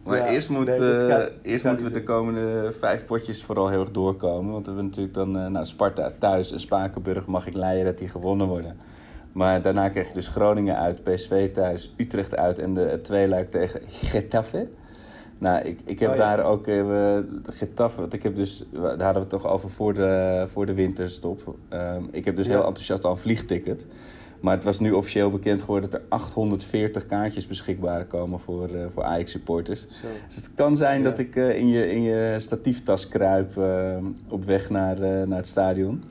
Maar 0.09 0.19
Ja, 0.19 0.27
eerst, 0.27 0.49
moet, 0.49 0.67
nee, 0.67 1.07
eh, 1.07 1.27
eerst 1.43 1.65
moeten 1.65 1.87
we 1.87 1.93
de 1.93 2.03
komende 2.03 2.73
vijf 2.73 3.07
potjes 3.07 3.45
vooral 3.45 3.69
heel 3.69 3.81
erg 3.81 3.91
doorkomen. 3.91 4.53
Want 4.53 4.67
we 4.67 4.73
hebben 4.73 4.85
natuurlijk 4.91 5.15
dan 5.15 5.39
eh, 5.39 5.47
nou, 5.47 5.65
Sparta 5.65 6.11
thuis 6.19 6.53
en 6.53 6.61
Spakenburg 6.61 7.27
mag 7.27 7.47
ik 7.47 7.55
leiden 7.55 7.85
dat 7.85 7.99
die 7.99 8.09
gewonnen 8.09 8.47
worden. 8.47 8.77
Maar 9.33 9.63
daarna 9.63 9.89
krijg 9.89 10.09
je 10.09 10.15
dus 10.15 10.29
Groningen 10.29 10.77
uit, 10.79 11.03
PSV 11.03 11.51
thuis, 11.53 11.95
Utrecht 11.97 12.37
uit 12.37 12.59
en 12.59 12.75
de 12.75 13.01
tweeluik 13.03 13.51
tegen 13.51 13.81
Getafe. 13.89 14.69
Nou, 15.39 15.65
ik, 15.65 15.81
ik 15.85 15.99
heb 15.99 16.11
Oh, 16.11 16.17
ja. 16.17 16.37
daar 16.37 16.45
ook 16.45 16.67
even 16.67 17.43
Getafe, 17.51 18.01
want 18.01 18.13
ik 18.13 18.23
heb 18.23 18.35
dus, 18.35 18.65
daar 18.73 18.83
hadden 18.89 19.13
we 19.13 19.19
het 19.19 19.29
toch 19.29 19.47
over 19.47 19.71
voor 19.71 19.95
de, 19.95 20.45
voor 20.47 20.67
de 20.67 20.75
winterstop. 20.75 21.55
Ehm, 21.69 22.03
ik 22.11 22.25
heb 22.25 22.37
dus 22.37 22.47
heel 22.47 22.65
enthousiast 22.65 23.05
al 23.05 23.11
een 23.11 23.17
vliegticket. 23.17 23.87
Maar 24.41 24.55
het 24.55 24.65
was 24.65 24.81
nu 24.81 24.93
officieel 24.93 25.31
bekend 25.31 25.61
geworden 25.63 25.91
dat 25.91 26.01
er 26.01 26.07
840 26.09 27.07
kaartjes 27.07 27.47
beschikbaar 27.47 28.05
komen 28.05 28.39
voor, 28.39 28.69
eh, 28.69 28.87
voor 28.93 29.03
Ajax-supporters. 29.03 29.81
Zo. 29.81 30.07
Dus 30.27 30.37
het 30.37 30.51
kan 30.55 30.77
zijn 30.77 31.03
Ja. 31.03 31.09
dat 31.09 31.19
ik 31.19 31.37
eh, 31.37 31.57
in, 31.57 31.69
je, 31.69 31.91
in 31.91 32.03
je 32.03 32.37
statieftas 32.39 33.09
kruip 33.09 33.57
eh, 33.57 33.97
op 34.29 34.45
weg 34.45 34.71
naar, 34.71 34.99
naar 35.29 35.39
het 35.39 35.47
stadion. 35.47 36.03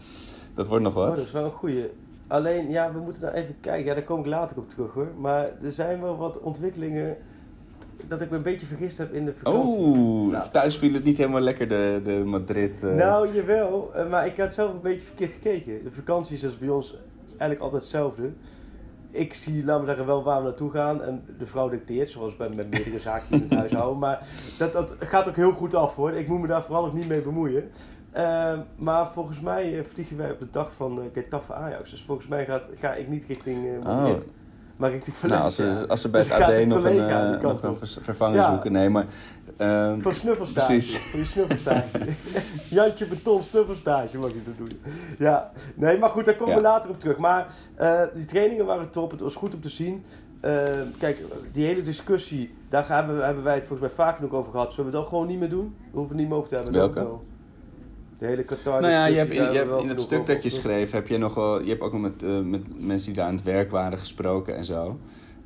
Dat 0.56 0.68
wordt 0.68 0.84
nog 0.84 0.96
Oh, 0.96 1.00
wat. 1.08 1.16
dat 1.16 1.26
is 1.26 1.32
wel 1.32 1.44
een 1.46 1.52
goeie. 1.52 1.86
Alleen, 2.28 2.70
ja, 2.70 2.94
we 2.94 3.00
moeten 3.00 3.22
nou 3.22 3.36
even 3.36 3.56
kijken. 3.62 3.86
Ja, 3.86 3.94
daar 3.94 4.04
kom 4.04 4.20
ik 4.20 4.26
later 4.26 4.58
op 4.58 4.70
terug 4.70 4.94
hoor. 4.94 5.08
Maar 5.20 5.44
er 5.64 5.72
zijn 5.72 6.02
wel 6.02 6.18
wat 6.18 6.40
ontwikkelingen 6.40 7.18
dat 8.08 8.22
ik 8.22 8.30
me 8.30 8.36
een 8.38 8.44
beetje 8.44 8.66
vergist 8.66 8.98
heb 8.98 9.14
in 9.14 9.26
de 9.26 9.34
vakantie. 9.36 9.78
Oeh, 9.78 10.32
Nou. 10.32 10.50
thuis 10.52 10.78
viel 10.78 10.94
het 10.94 11.04
niet 11.04 11.18
helemaal 11.18 11.42
lekker, 11.42 11.68
de, 11.68 12.02
de 12.04 12.12
Madrid. 12.26 12.84
eh. 12.84 12.94
Nou, 12.96 13.34
jawel. 13.36 13.92
maar 14.10 14.26
ik 14.26 14.38
had 14.38 14.54
zelf 14.54 14.74
een 14.74 14.82
beetje 14.82 15.08
verkeerd 15.08 15.32
gekeken. 15.32 15.84
De 15.84 15.92
vakantie 15.92 16.36
is 16.48 16.58
bij 16.58 16.70
ons 16.70 16.96
eigenlijk 17.40 17.62
altijd 17.62 17.82
hetzelfde. 17.82 18.32
Ik 19.12 19.34
zie, 19.34 19.66
laten 19.66 19.82
we 19.82 19.88
zeggen, 19.88 20.06
wel 20.06 20.24
waar 20.24 20.38
we 20.38 20.44
naartoe 20.44 20.72
gaan. 20.72 21.04
En 21.04 21.24
de 21.38 21.46
vrouw 21.46 21.70
dicteert, 21.70 22.10
zoals 22.10 22.36
bij 22.36 22.50
met 22.50 22.70
meerdere 22.70 23.00
zaken 23.00 23.36
in 23.36 23.42
het 23.42 23.54
huishouden. 23.54 24.00
Maar 24.00 24.28
dat, 24.58 24.74
dat 24.74 24.96
gaat 25.00 25.28
ook 25.28 25.36
heel 25.36 25.52
goed 25.52 25.76
af 25.76 25.96
hoor. 25.96 26.12
Ik 26.12 26.28
moet 26.28 26.42
me 26.42 26.48
daar 26.48 26.64
vooral 26.64 26.86
ook 26.86 26.94
niet 26.94 27.08
mee 27.08 27.22
bemoeien. 27.22 27.70
Eh, 28.12 28.60
maar 28.76 29.12
volgens 29.12 29.40
mij 29.40 29.78
eh, 29.78 29.86
vliegen 29.86 30.18
wij 30.18 30.32
op 30.32 30.40
de 30.40 30.50
dag 30.50 30.74
van 30.74 31.02
eh 31.02 31.06
Getafe 31.14 31.54
Ajax. 31.54 31.90
Dus 31.90 32.04
volgens 32.04 32.28
mij 32.28 32.46
gaat, 32.46 32.64
ga 32.76 32.94
ik 32.94 33.08
niet 33.08 33.26
richting 33.28 33.68
eh, 33.68 33.84
Madrid. 33.84 34.24
Oh. 34.24 34.30
Maar 34.78 34.92
richting 34.92 35.16
nou, 35.22 35.44
als 35.44 35.56
ze, 35.56 35.86
als 35.88 36.02
ze 36.02 36.10
bij 36.16 36.20
het 36.22 36.30
Dus 36.30 36.40
AD 36.40 36.50
een 36.50 36.68
nog 36.68 36.84
een, 36.84 37.10
eh, 37.10 37.32
die 37.32 37.48
nog 37.48 37.62
een 37.82 37.88
vervanger 38.02 38.36
Ja. 38.36 38.50
zoeken. 38.52 38.72
Nee, 38.72 38.90
maar... 38.90 39.06
eh, 39.58 39.94
Voor 40.00 40.14
snuffelstage. 40.14 40.68
Precies. 40.68 40.98
Voor 40.98 41.20
je 41.20 41.26
snuffelstage. 41.26 41.88
Jantje 42.70 43.06
Beton 43.06 43.42
snuffelstage 43.42 44.18
mag 44.18 44.30
je 44.30 44.44
dat 44.46 44.58
doen. 44.58 44.80
Ja, 45.18 45.50
nee, 45.76 45.98
maar 45.98 46.10
goed, 46.10 46.26
daar 46.26 46.36
komen 46.36 46.56
we 46.56 46.62
later 46.62 46.90
op 46.90 47.00
terug. 47.00 47.18
Maar 47.18 47.48
eh, 47.76 48.02
die 48.14 48.26
trainingen 48.26 48.66
waren 48.66 48.90
top. 48.90 49.12
Het 49.12 49.20
was 49.20 49.36
goed 49.36 49.54
om 49.54 49.62
te 49.62 49.70
zien. 49.70 50.04
Eh, 50.42 50.54
kijk, 50.98 51.22
die 51.52 51.66
hele 51.66 51.82
discussie, 51.82 52.54
daar 52.70 52.86
we, 53.16 53.22
hebben 53.24 53.44
wij 53.44 53.56
het 53.56 53.66
volgens 53.66 53.88
mij 53.88 54.06
vaak 54.06 54.20
nog 54.20 54.32
over 54.32 54.52
gehad. 54.52 54.74
Zullen 54.74 54.92
we 54.92 54.98
dat 54.98 55.08
gewoon 55.08 55.28
niet 55.28 55.40
meer 55.40 55.50
doen? 55.50 55.76
We 55.92 55.98
hoeven 55.98 56.10
het 56.10 56.18
niet 56.18 56.28
meer 56.28 56.38
over 56.38 56.50
te 56.50 56.56
hebben. 56.56 56.74
Welke? 56.74 57.08
De 58.18 58.26
hele 58.26 58.44
Qatar 58.44 58.82
Nou 58.82 58.94
ja, 58.94 59.06
je 59.06 59.18
hebt 59.18 59.32
in, 59.32 59.52
je 59.52 59.58
hebt 59.58 59.90
het 59.90 60.02
stuk 60.02 60.26
dat 60.26 60.44
je 60.44 60.50
schreef, 60.50 60.92
heb 60.92 61.08
je 61.08 61.18
nog 61.18 61.34
wel, 61.34 61.62
je 61.62 61.70
hebt 61.70 61.82
ook 61.82 61.92
nog 61.92 62.02
met, 62.02 62.24
eh, 62.24 62.40
met 62.40 62.62
mensen 62.80 63.08
die 63.08 63.16
daar 63.16 63.28
aan 63.28 63.36
het 63.36 63.44
werk 63.44 63.72
waren 63.72 64.00
gesproken 64.00 64.56
en 64.56 64.66
zo. 64.66 65.00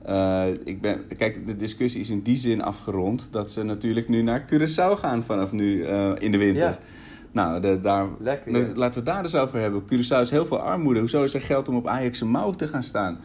Eh, 0.06 0.48
ik 0.64 0.82
ben, 0.82 1.08
kijk, 1.18 1.48
de 1.48 1.56
discussie 1.56 2.02
is 2.02 2.10
in 2.10 2.22
die 2.22 2.36
zin 2.36 2.62
afgerond 2.62 3.28
dat 3.32 3.50
ze 3.50 3.64
natuurlijk 3.64 4.08
nu 4.08 4.22
naar 4.22 4.46
Curaçao 4.54 5.00
gaan 5.00 5.24
vanaf 5.24 5.52
nu 5.52 5.84
eh, 5.84 6.12
in 6.20 6.32
de 6.32 6.38
winter. 6.38 6.68
Ja. 6.68 6.78
Nou, 7.32 7.62
de, 7.62 7.82
daar, 7.82 8.08
Lekker, 8.20 8.54
dus 8.54 8.66
ja. 8.68 8.74
laten 8.76 9.04
we 9.04 9.10
het 9.10 9.16
daar 9.16 9.24
eens 9.24 9.36
over 9.36 9.60
hebben. 9.60 9.84
Curaçao 9.84 10.22
is 10.22 10.30
heel 10.30 10.46
veel 10.46 10.60
armoede. 10.60 11.00
Hoezo 11.00 11.24
is 11.24 11.34
er 11.34 11.42
geld 11.42 11.70
om 11.70 11.76
op 11.76 11.88
Ajax 11.88 12.24
mouw 12.24 12.52
te 12.52 12.68
gaan 12.68 12.84
staan? 12.84 13.20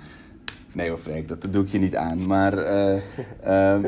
Nee 0.76 0.88
hoor, 0.88 0.98
Freek, 0.98 1.28
dat, 1.28 1.46
doe 1.50 1.62
ik 1.64 1.68
je 1.68 1.78
niet 1.78 1.96
aan. 1.96 2.26
Maar, 2.26 2.58
eh, 2.58 2.98
ehm, 3.42 3.84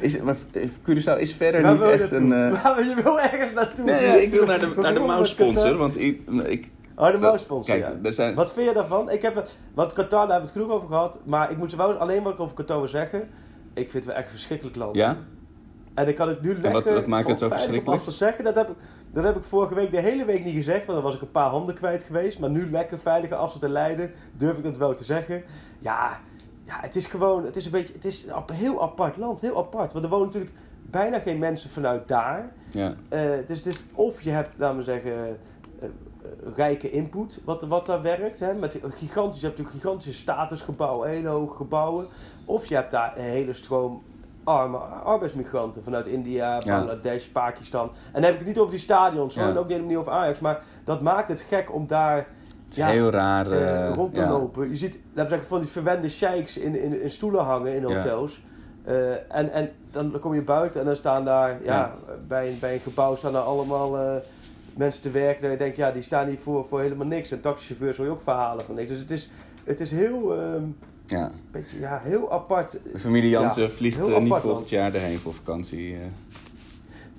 is, 0.00 0.20
maar 0.20 0.36
Curaçao 0.58 1.18
is 1.18 1.34
verder 1.34 1.62
Waar 1.62 1.72
niet 1.72 1.82
echt 1.82 2.00
naartoe? 2.10 2.18
een... 2.18 2.32
eh, 2.52 2.62
Waar- 2.62 2.84
je 2.84 2.94
wil 3.02 3.20
ergens 3.20 3.52
naartoe. 3.52 3.84
Nee, 3.84 4.22
ik 4.22 4.32
wil 4.32 4.46
naar 4.46 4.58
de, 4.58 4.72
naar 4.76 4.94
de 4.94 5.00
mouwsponsor, 5.00 5.76
want 5.76 5.98
ik, 6.00 6.20
ik, 6.44 6.70
Oh, 6.96 7.10
de 7.12 7.18
mouwsponsor, 7.18 7.74
Kijk, 7.78 7.86
ja. 7.92 7.98
er 8.06 8.12
zijn... 8.12 8.34
Wat 8.34 8.52
vind 8.52 8.68
je 8.68 8.74
daarvan? 8.74 9.10
Ik 9.10 9.22
heb 9.22 9.34
het, 9.34 9.56
want 9.74 9.92
Qatar, 9.92 10.08
daar 10.10 10.18
hebben 10.20 10.36
we 10.38 10.42
het 10.42 10.52
genoeg 10.52 10.70
over 10.70 10.88
gehad. 10.88 11.18
Maar 11.24 11.50
ik 11.50 11.56
moet 11.56 11.74
wel 11.74 11.92
alleen 11.92 12.22
wat 12.22 12.32
ik 12.32 12.40
over 12.40 12.54
Qatar 12.54 12.78
wil 12.78 12.88
zeggen. 12.88 13.20
Ik 13.74 13.90
vind 13.90 13.92
het 13.92 14.04
wel 14.04 14.14
echt 14.14 14.24
een 14.24 14.30
verschrikkelijk 14.30 14.76
land. 14.76 14.96
Ja? 14.96 15.16
En 15.94 16.04
dan 16.04 16.14
kan 16.14 16.30
ik 16.30 16.40
nu 16.40 16.52
lekker 16.52 16.72
wat- 16.72 16.90
wat 16.92 17.06
maakt 17.06 17.28
het 17.28 17.38
zo 17.38 17.48
verschrikkelijk? 17.48 17.88
afstand 17.96 18.16
zeggen. 18.16 18.44
Dat 18.44 18.54
heb, 18.54 18.68
ik, 18.68 18.74
dat 19.12 19.24
heb 19.24 19.36
ik 19.36 19.44
vorige 19.44 19.74
week 19.74 19.90
de 19.90 20.00
hele 20.00 20.24
week 20.24 20.44
niet 20.44 20.54
gezegd. 20.54 20.86
Want 20.86 20.92
dan 20.98 21.02
was 21.02 21.14
ik 21.14 21.20
een 21.20 21.30
paar 21.30 21.50
handen 21.50 21.74
kwijt 21.74 22.02
geweest. 22.02 22.38
Maar 22.38 22.50
nu 22.50 22.70
lekker 22.70 22.98
veilige 22.98 23.34
afstand 23.34 23.64
te 23.64 23.70
leiden. 23.70 24.10
Durf 24.36 24.56
ik 24.56 24.64
dat 24.64 24.76
wel 24.76 24.94
te 24.94 25.04
zeggen. 25.04 25.42
Ja, 25.78 26.20
ja 26.72 26.80
het 26.80 26.96
is 26.96 27.06
gewoon... 27.06 27.44
Het 27.44 27.56
is 27.56 27.64
een 27.64 27.70
beetje... 27.70 27.94
Het 27.94 28.04
is 28.04 28.26
een 28.26 28.54
heel 28.54 28.82
apart 28.82 29.16
land. 29.16 29.40
Heel 29.40 29.58
apart. 29.58 29.92
Want 29.92 30.04
er 30.04 30.10
wonen 30.10 30.26
natuurlijk 30.26 30.54
bijna 30.90 31.18
geen 31.18 31.38
mensen 31.38 31.70
vanuit 31.70 32.08
daar. 32.08 32.52
Ja. 32.70 32.94
Eh, 33.08 33.20
dus 33.46 33.56
het 33.56 33.66
is 33.66 33.84
of 33.94 34.22
je 34.22 34.30
hebt, 34.30 34.58
laten 34.58 34.76
we 34.76 34.82
zeggen, 34.82 35.12
eh, 35.12 35.28
eh, 35.80 35.88
rijke 36.56 36.90
input 36.90 37.40
wat, 37.44 37.62
wat 37.62 37.86
daar 37.86 38.02
werkt. 38.02 38.40
Hè, 38.40 38.54
met 38.54 38.80
gigantisch, 38.88 39.40
je 39.40 39.46
hebt 39.46 39.58
natuurlijk 39.58 39.70
gigantische 39.84 40.12
statusgebouwen, 40.20 41.08
hele 41.08 41.28
hoge 41.28 41.56
gebouwen. 41.56 42.06
Of 42.44 42.66
je 42.66 42.74
hebt 42.74 42.90
daar 42.90 43.16
een 43.16 43.24
hele 43.24 43.52
stroom 43.52 44.02
arme 44.44 44.76
arbeidsmigranten 44.76 45.82
vanuit 45.82 46.06
India, 46.06 46.60
Ja. 46.64 46.76
Bangladesh, 46.76 47.26
Pakistan. 47.26 47.88
En 47.88 48.12
dan 48.12 48.22
heb 48.22 48.32
ik 48.32 48.38
het 48.38 48.48
niet 48.48 48.58
over 48.58 48.70
die 48.70 48.80
stadions 48.80 49.34
hoor, 49.34 49.44
Ja. 49.44 49.50
en 49.50 49.58
ook 49.58 49.68
niet 49.68 49.96
over 49.96 50.12
Ajax. 50.12 50.38
Maar 50.38 50.62
dat 50.84 51.00
maakt 51.02 51.28
het 51.28 51.40
gek 51.40 51.74
om 51.74 51.86
daar 51.86 52.26
Is 52.76 52.84
heel 52.84 53.10
raar. 53.10 53.50
eh, 53.50 53.86
eh, 53.88 53.94
rond 53.94 54.14
te 54.14 54.20
ja. 54.20 54.28
lopen. 54.30 54.68
Je 54.68 54.76
ziet, 54.76 55.00
we 55.12 55.20
zeggen, 55.28 55.48
van 55.48 55.60
die 55.60 55.68
verwende 55.68 56.08
sheiks 56.08 56.58
in, 56.58 56.82
in, 56.82 57.02
in 57.02 57.10
stoelen 57.10 57.44
hangen 57.44 57.74
in 57.74 57.88
Ja. 57.88 57.94
hotels. 57.94 58.42
Eh, 58.84 59.10
en, 59.10 59.50
en 59.52 59.70
dan 59.90 60.18
kom 60.20 60.34
je 60.34 60.42
buiten 60.42 60.80
en 60.80 60.86
dan 60.86 60.96
staan 60.96 61.24
daar, 61.24 61.50
ja, 61.50 61.74
Ja. 61.74 61.94
Bij, 62.28 62.48
een, 62.48 62.56
bij 62.60 62.74
een 62.74 62.80
gebouw 62.80 63.16
staan 63.16 63.32
daar 63.32 63.42
allemaal 63.42 64.20
mensen 64.76 65.02
te 65.02 65.10
werken. 65.10 65.44
En 65.44 65.50
je 65.50 65.56
denkt, 65.56 65.76
ja, 65.76 65.90
die 65.92 66.02
staan 66.02 66.26
hier 66.28 66.38
voor, 66.38 66.66
voor 66.68 66.80
helemaal 66.80 67.06
niks. 67.06 67.30
En 67.30 67.40
taxichauffeurs 67.40 67.96
hoor 67.96 68.06
je 68.06 68.12
ook 68.12 68.20
verhalen 68.22 68.64
van 68.64 68.74
niks. 68.74 68.88
Dus 68.88 68.98
het 68.98 69.10
is, 69.10 69.30
het 69.64 69.80
is 69.80 69.90
heel, 69.90 70.36
ehm, 70.40 70.62
Ja. 71.06 71.30
beetje, 71.50 71.78
ja, 71.78 72.00
heel 72.02 72.32
apart. 72.32 72.78
De 72.92 72.98
familie 72.98 73.30
Jansen 73.30 73.62
Ja, 73.62 73.68
vliegt 73.68 74.20
niet 74.20 74.34
volgend 74.34 74.68
jaar 74.68 74.94
erheen 74.94 75.18
voor 75.18 75.34
vakantie. 75.34 75.96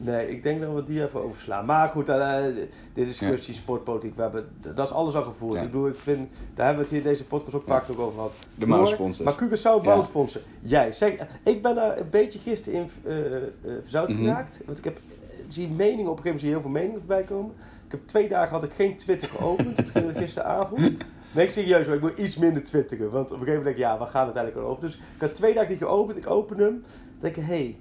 Eh. 0.06 0.14
Nee, 0.14 0.30
ik 0.30 0.44
denk 0.44 0.62
dat 0.62 0.74
we 0.74 0.84
die 0.84 1.04
even 1.04 1.24
overslaan. 1.24 1.66
Maar 1.66 1.90
goed, 1.90 2.10
eh, 2.10 2.16
de 2.16 2.68
discussie, 2.94 3.54
sportpolitiek, 3.54 4.16
we 4.16 4.22
hebben, 4.22 4.48
dat 4.60 4.88
is 4.88 4.92
alles 4.94 5.16
al 5.16 5.24
gevoerd. 5.24 5.56
Ja. 5.60 5.66
Ik 5.66 5.72
bedoel, 5.72 5.88
ik 5.88 6.00
vind, 6.00 6.30
daar 6.54 6.66
hebben 6.66 6.76
we 6.86 6.90
het 6.90 7.00
hier 7.00 7.00
in 7.06 7.14
deze 7.16 7.26
podcast 7.26 7.56
ook 7.56 7.66
Ja. 7.66 7.74
vaak 7.74 7.88
nog 7.88 7.98
over 7.98 8.14
gehad. 8.14 8.32
De 8.56 8.60
Door, 8.66 8.68
mouwsponsor. 8.70 9.26
Maar 9.26 9.36
Curaçao 9.44 9.84
bouwsponsor. 9.84 10.42
Jij, 10.62 10.92
zeg, 10.92 11.14
ik 11.44 11.62
ben 11.62 11.76
daar 11.76 11.98
een 12.00 12.10
beetje 12.10 12.40
gisteren 12.40 12.80
in 12.80 12.90
eh, 13.04 13.36
eh, 13.36 13.42
verzout 13.82 14.10
Mhm. 14.10 14.18
geraakt. 14.22 14.62
Want 14.66 14.78
ik 14.78 14.84
heb, 14.84 14.98
eh, 14.98 15.38
zie 15.48 15.68
meningen, 15.70 16.12
op 16.12 16.18
een 16.18 16.24
gegeven 16.24 16.24
moment 16.24 16.40
zie 16.40 16.50
je 16.50 16.54
heel 16.56 16.64
veel 16.64 16.72
meningen 16.72 17.00
voorbij 17.00 17.24
komen. 17.24 17.54
Ik 17.86 17.92
heb 17.92 18.08
twee 18.08 18.28
dagen 18.28 18.54
had 18.54 18.64
ik 18.64 18.74
geen 18.74 18.96
Twitter 18.96 19.30
geopend, 19.30 19.92
gisteravond. 20.16 20.92
Nee, 21.36 21.46
ik 21.46 21.52
serieus 21.52 21.86
hoor, 21.86 21.96
ik 21.96 22.02
moet 22.02 22.18
iets 22.18 22.38
minder 22.38 22.64
twitteren. 22.64 23.12
Want 23.12 23.26
op 23.26 23.32
een 23.32 23.38
gegeven 23.38 23.58
moment 23.58 23.64
denk 23.66 23.76
ik, 23.76 23.82
ja, 23.94 23.98
waar 23.98 24.08
gaat 24.08 24.28
het 24.28 24.36
eigenlijk 24.36 24.68
over? 24.68 24.82
Dus 24.84 24.96
ik 24.96 25.02
had 25.22 25.34
twee 25.34 25.54
dagen 25.54 25.70
niet 25.70 25.80
geopend, 25.82 26.18
ik 26.18 26.30
open 26.30 26.58
hem. 26.58 26.72
Dan 26.82 26.82
denk 27.20 27.36
ik, 27.36 27.44
hé, 27.44 27.50
hey, 27.56 27.78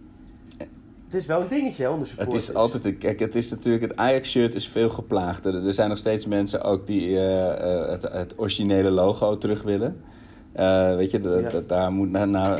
het 1.12 1.20
is 1.20 1.27
wel 1.27 1.40
een 1.40 1.48
dingetje 1.48 1.85
onder 1.90 1.98
Het 2.01 2.09
supporters. 2.09 2.48
is 2.48 2.55
altijd, 2.55 2.85
een- 2.85 2.98
kijk, 2.98 3.18
het 3.18 3.35
is 3.35 3.51
natuurlijk, 3.51 3.83
het 3.83 3.96
Ajax-shirt 3.96 4.55
is 4.55 4.68
veel 4.68 4.88
geplaagder. 4.88 5.66
Er 5.66 5.75
zijn 5.75 5.88
nog 5.88 5.98
steeds 5.98 6.27
mensen 6.27 6.62
ook 6.62 6.87
die 6.87 7.18
eh, 7.18 7.81
eh, 7.83 7.88
het, 7.90 8.03
het 8.03 8.35
originele 8.37 8.90
logo 8.90 9.38
terug 9.38 9.62
willen. 9.62 9.96
Eh, 10.53 10.94
weet 10.96 11.11
je, 11.11 11.20
dat, 11.20 11.40
Ja. 11.40 11.48
dat- 11.48 11.68
daar 11.68 11.92
moet 11.92 12.11
na, 12.11 12.25
na 12.25 12.59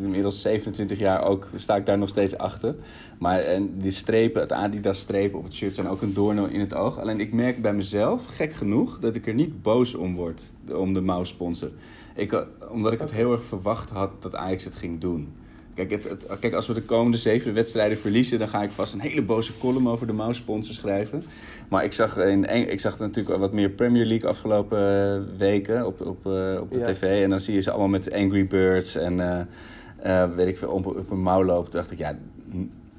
inmiddels 0.00 0.40
27 0.42 0.98
jaar 0.98 1.24
ook, 1.24 1.48
sta 1.56 1.76
ik 1.76 1.86
daar 1.86 1.98
nog 1.98 2.08
steeds 2.08 2.38
achter. 2.38 2.74
Maar 3.18 3.38
en 3.38 3.78
die 3.78 3.90
strepen, 3.90 4.40
het 4.40 4.52
Adidas-strepen 4.52 5.38
op 5.38 5.44
het 5.44 5.54
shirt 5.54 5.74
zijn 5.74 5.88
ook 5.88 6.02
een 6.02 6.14
doorn 6.14 6.50
in 6.50 6.60
het 6.60 6.74
oog. 6.74 6.98
Alleen 6.98 7.20
ik 7.20 7.32
merk 7.32 7.62
bij 7.62 7.74
mezelf, 7.74 8.26
gek 8.26 8.52
genoeg, 8.52 8.98
dat 8.98 9.14
ik 9.14 9.26
er 9.26 9.34
niet 9.34 9.62
boos 9.62 9.94
om 9.94 10.14
word, 10.14 10.42
om 10.74 10.92
de 10.92 11.00
mouwsponsor. 11.00 11.70
Ik, 12.14 12.32
eh, 12.32 12.40
omdat 12.70 12.92
ik 12.92 13.00
het 13.00 13.12
heel 13.12 13.32
erg 13.32 13.44
verwacht 13.44 13.90
had 13.90 14.22
dat 14.22 14.34
Ajax 14.34 14.64
het 14.64 14.76
ging 14.76 15.00
doen. 15.00 15.32
Kijk, 15.74 15.90
het, 15.90 16.04
het- 16.08 16.26
kijk, 16.40 16.54
als 16.54 16.66
we 16.66 16.74
de 16.74 16.82
komende 16.82 17.16
zeven 17.18 17.54
wedstrijden 17.54 17.98
verliezen, 17.98 18.38
dan 18.38 18.48
ga 18.48 18.62
ik 18.62 18.72
vast 18.72 18.94
een 18.94 19.00
hele 19.00 19.22
boze 19.22 19.58
column 19.58 19.88
over 19.88 20.06
de 20.06 20.12
mouwsponsor 20.12 20.74
schrijven. 20.74 21.22
Maar 21.68 21.84
ik 21.84 21.92
zag, 21.92 22.16
in, 22.16 22.70
ik 22.70 22.80
zag 22.80 22.98
natuurlijk 22.98 23.38
wat 23.38 23.52
meer 23.52 23.68
Premier 23.70 24.04
League 24.06 24.28
afgelopen 24.28 24.78
eh, 24.78 25.38
weken 25.38 25.86
op, 25.86 26.00
op, 26.00 26.26
eh, 26.26 26.58
op 26.60 26.72
de 26.72 26.78
Ja. 26.78 26.84
tv. 26.92 27.22
En 27.22 27.30
dan 27.30 27.40
zie 27.40 27.54
je 27.54 27.60
ze 27.60 27.70
allemaal 27.70 27.88
met 27.88 28.12
Angry 28.12 28.46
Birds 28.46 28.94
en 28.94 29.46
eh, 30.02 30.34
weet 30.34 30.46
ik 30.48 30.58
veel, 30.58 30.70
op, 30.70 30.86
op 30.86 31.10
een 31.10 31.22
mouw 31.22 31.44
lopen. 31.44 31.70
Toen 31.70 31.80
dacht 31.80 31.90
ik, 31.92 31.98
ja, 31.98 32.18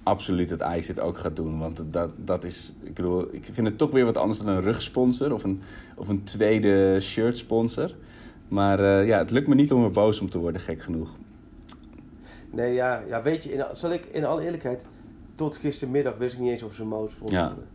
absoluut 0.04 0.50
dat 0.50 0.62
Ajax 0.62 0.88
dit 0.88 1.00
ook 1.00 1.18
gaat 1.18 1.36
doen. 1.36 1.60
Want 1.60 1.82
dat, 1.92 2.10
dat 2.16 2.44
is, 2.44 2.74
ik 2.84 2.94
bedoel, 2.94 3.28
ik 3.32 3.44
vind 3.52 3.68
het 3.68 3.78
toch 3.78 3.92
weer 3.92 4.06
wat 4.06 4.18
anders 4.18 4.40
dan 4.40 4.48
een 4.48 4.62
rugsponsor 4.62 5.34
of 5.34 5.44
een, 5.44 5.62
of 5.96 6.08
een 6.08 6.24
tweede 6.24 6.98
shirt 7.02 7.38
sponsor. 7.38 7.92
Maar 8.48 9.06
ja, 9.06 9.18
het 9.18 9.32
lukt 9.32 9.48
me 9.48 9.56
niet 9.56 9.72
om 9.74 9.84
er 9.84 9.92
boos 9.92 10.20
om 10.20 10.30
te 10.30 10.38
worden, 10.38 10.62
gek 10.62 10.82
genoeg. 10.82 11.10
Nee, 12.56 12.74
ja, 12.74 13.02
ja 13.08 13.22
weet 13.22 13.44
je, 13.44 13.52
in, 13.54 13.64
zal 13.74 13.92
ik 13.92 14.06
in 14.06 14.26
alle 14.26 14.44
eerlijkheid, 14.44 14.86
tot 15.36 15.56
gistermiddag 15.58 16.18
wist 16.18 16.34
ik 16.34 16.40
niet 16.40 16.52
eens 16.52 16.64
of 16.64 16.74
ze 16.74 16.82
een 16.82 16.88
motorsponsor 16.88 17.38
Ja. 17.38 17.46
hadden. 17.48 17.66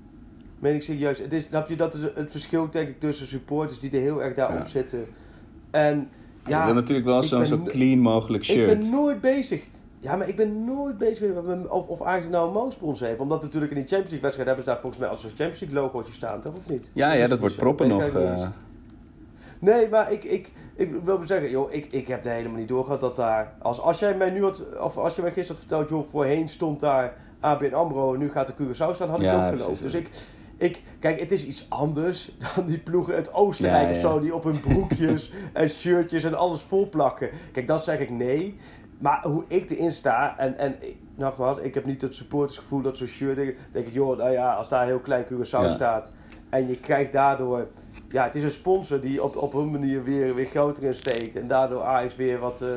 Meen 0.58 0.74
ik 0.74 0.82
serieus. 0.82 1.18
Het 1.18 1.32
is, 1.32 1.44
snap 1.44 1.68
je, 1.68 1.76
dat 1.76 1.94
is 1.94 2.00
het 2.14 2.30
verschil 2.30 2.70
denk 2.70 2.88
ik 2.88 3.00
tussen 3.00 3.26
supporters 3.26 3.78
die 3.80 3.90
er 3.90 4.00
heel 4.00 4.22
erg 4.22 4.34
daarop 4.34 4.58
Ja. 4.58 4.64
zitten. 4.66 5.06
En 5.70 6.08
Ja, 6.44 6.50
ja, 6.50 6.58
ik 6.58 6.64
wil 6.64 6.74
natuurlijk 6.74 7.06
wel 7.06 7.18
ik 7.18 7.24
zo'n 7.24 7.44
zo 7.44 7.62
clean 7.62 7.98
mogelijk 7.98 8.44
ik 8.44 8.50
shirt. 8.50 8.78
ben 8.80 8.90
nooit 8.90 9.20
bezig. 9.20 9.66
Ja, 10.00 10.16
maar 10.16 10.28
ik 10.28 10.36
ben 10.36 10.64
nooit 10.64 10.98
bezig 10.98 11.34
met 11.44 11.68
of, 11.68 11.86
of 11.88 12.02
Ajax 12.02 12.28
nou 12.28 12.46
een 12.46 12.52
motorsponsor 12.52 13.06
heeft. 13.06 13.20
Omdat 13.20 13.42
natuurlijk 13.42 13.72
in 13.72 13.78
die 13.78 13.86
Champions 13.88 14.10
League 14.10 14.30
wedstrijd 14.30 14.48
hebben 14.48 14.64
ze 14.64 14.70
daar 14.70 14.80
volgens 14.80 15.02
mij 15.02 15.10
als 15.10 15.24
een 15.24 15.28
Champions 15.30 15.60
League 15.60 15.80
logootje 15.80 16.12
staan, 16.12 16.40
toch? 16.40 16.56
Of 16.56 16.68
niet? 16.68 16.90
Ja, 16.92 17.12
ja, 17.12 17.26
dat 17.26 17.40
wordt 17.40 17.56
proppen 17.56 17.86
ik 17.86 17.92
nog. 17.92 18.02
eh. 18.02 18.48
Nee, 19.60 19.88
maar 19.88 20.12
ik, 20.12 20.24
ik, 20.24 20.52
ik 20.74 20.92
wil 21.04 21.18
maar 21.18 21.26
zeggen, 21.26 21.50
joh, 21.50 21.72
ik, 21.72 21.86
ik 21.92 22.08
heb 22.08 22.24
er 22.24 22.30
helemaal 22.30 22.58
niet 22.58 22.68
doorgehad 22.68 23.00
dat 23.00 23.16
daar... 23.16 23.54
Als, 23.58 23.80
als 23.80 23.98
jij 23.98 24.16
mij 24.16 24.30
nu 24.30 24.42
had, 24.42 24.78
of 24.78 24.96
als 24.96 25.16
je 25.16 25.22
mij 25.22 25.32
gisteren 25.32 25.60
had 25.60 25.68
verteld, 25.68 25.88
joh, 25.88 26.10
voorheen 26.10 26.48
stond 26.48 26.80
daar 26.80 27.14
ABN 27.40 27.74
AMRO 27.74 28.12
en 28.12 28.18
nu 28.18 28.30
gaat 28.30 28.48
er 28.48 28.54
Curaçao 28.54 28.94
staan, 28.94 29.08
had 29.08 29.20
ik 29.20 29.24
Ja, 29.24 29.50
ook 29.50 29.58
geloofd. 29.58 29.82
Dus 29.82 29.94
ik, 29.94 30.10
ik, 30.56 30.82
kijk, 30.98 31.20
het 31.20 31.32
is 31.32 31.46
iets 31.46 31.66
anders 31.68 32.32
dan 32.54 32.66
die 32.66 32.78
ploegen 32.78 33.14
uit 33.14 33.34
Oostenrijk 33.34 33.88
Ja, 33.88 33.94
of 33.94 34.00
zo, 34.00 34.20
die 34.20 34.34
op 34.34 34.44
hun 34.44 34.60
broekjes 34.60 35.32
en 35.52 35.68
shirtjes 35.68 36.24
en 36.24 36.34
alles 36.34 36.60
vol 36.60 36.88
plakken. 36.88 37.30
Kijk, 37.52 37.68
dat 37.68 37.84
zeg 37.84 37.98
ik 37.98 38.10
nee. 38.10 38.58
Maar 38.98 39.22
hoe 39.22 39.44
ik 39.46 39.70
erin 39.70 39.92
sta, 39.92 40.38
en, 40.38 40.58
en 40.58 40.76
nogmaals, 41.14 41.58
ik 41.58 41.74
heb 41.74 41.84
niet 41.84 42.02
het 42.02 42.14
supportersgevoel 42.14 42.80
dat 42.80 42.96
zo'n 42.96 43.06
shirt, 43.06 43.36
denk 43.36 43.56
denk 43.72 43.86
ik, 43.86 43.92
joh, 43.92 44.18
nou 44.18 44.30
ja, 44.30 44.54
als 44.54 44.68
daar 44.68 44.86
heel 44.86 44.98
klein 44.98 45.24
Curaçao 45.24 45.70
staat 45.70 46.10
en 46.48 46.68
je 46.68 46.76
krijgt 46.76 47.12
daardoor, 47.12 47.68
ja, 48.08 48.24
het 48.24 48.34
is 48.34 48.42
een 48.42 48.50
sponsor 48.50 49.00
die 49.00 49.22
op, 49.22 49.36
op 49.36 49.52
hun 49.52 49.70
manier 49.70 50.02
weer, 50.04 50.34
weer 50.34 50.46
groter 50.46 50.82
in 50.82 50.94
steekt 50.94 51.36
en 51.36 51.46
daardoor 51.48 51.82
Ajax 51.82 52.16
weer 52.16 52.38
wat, 52.38 52.60
eh 52.62 52.68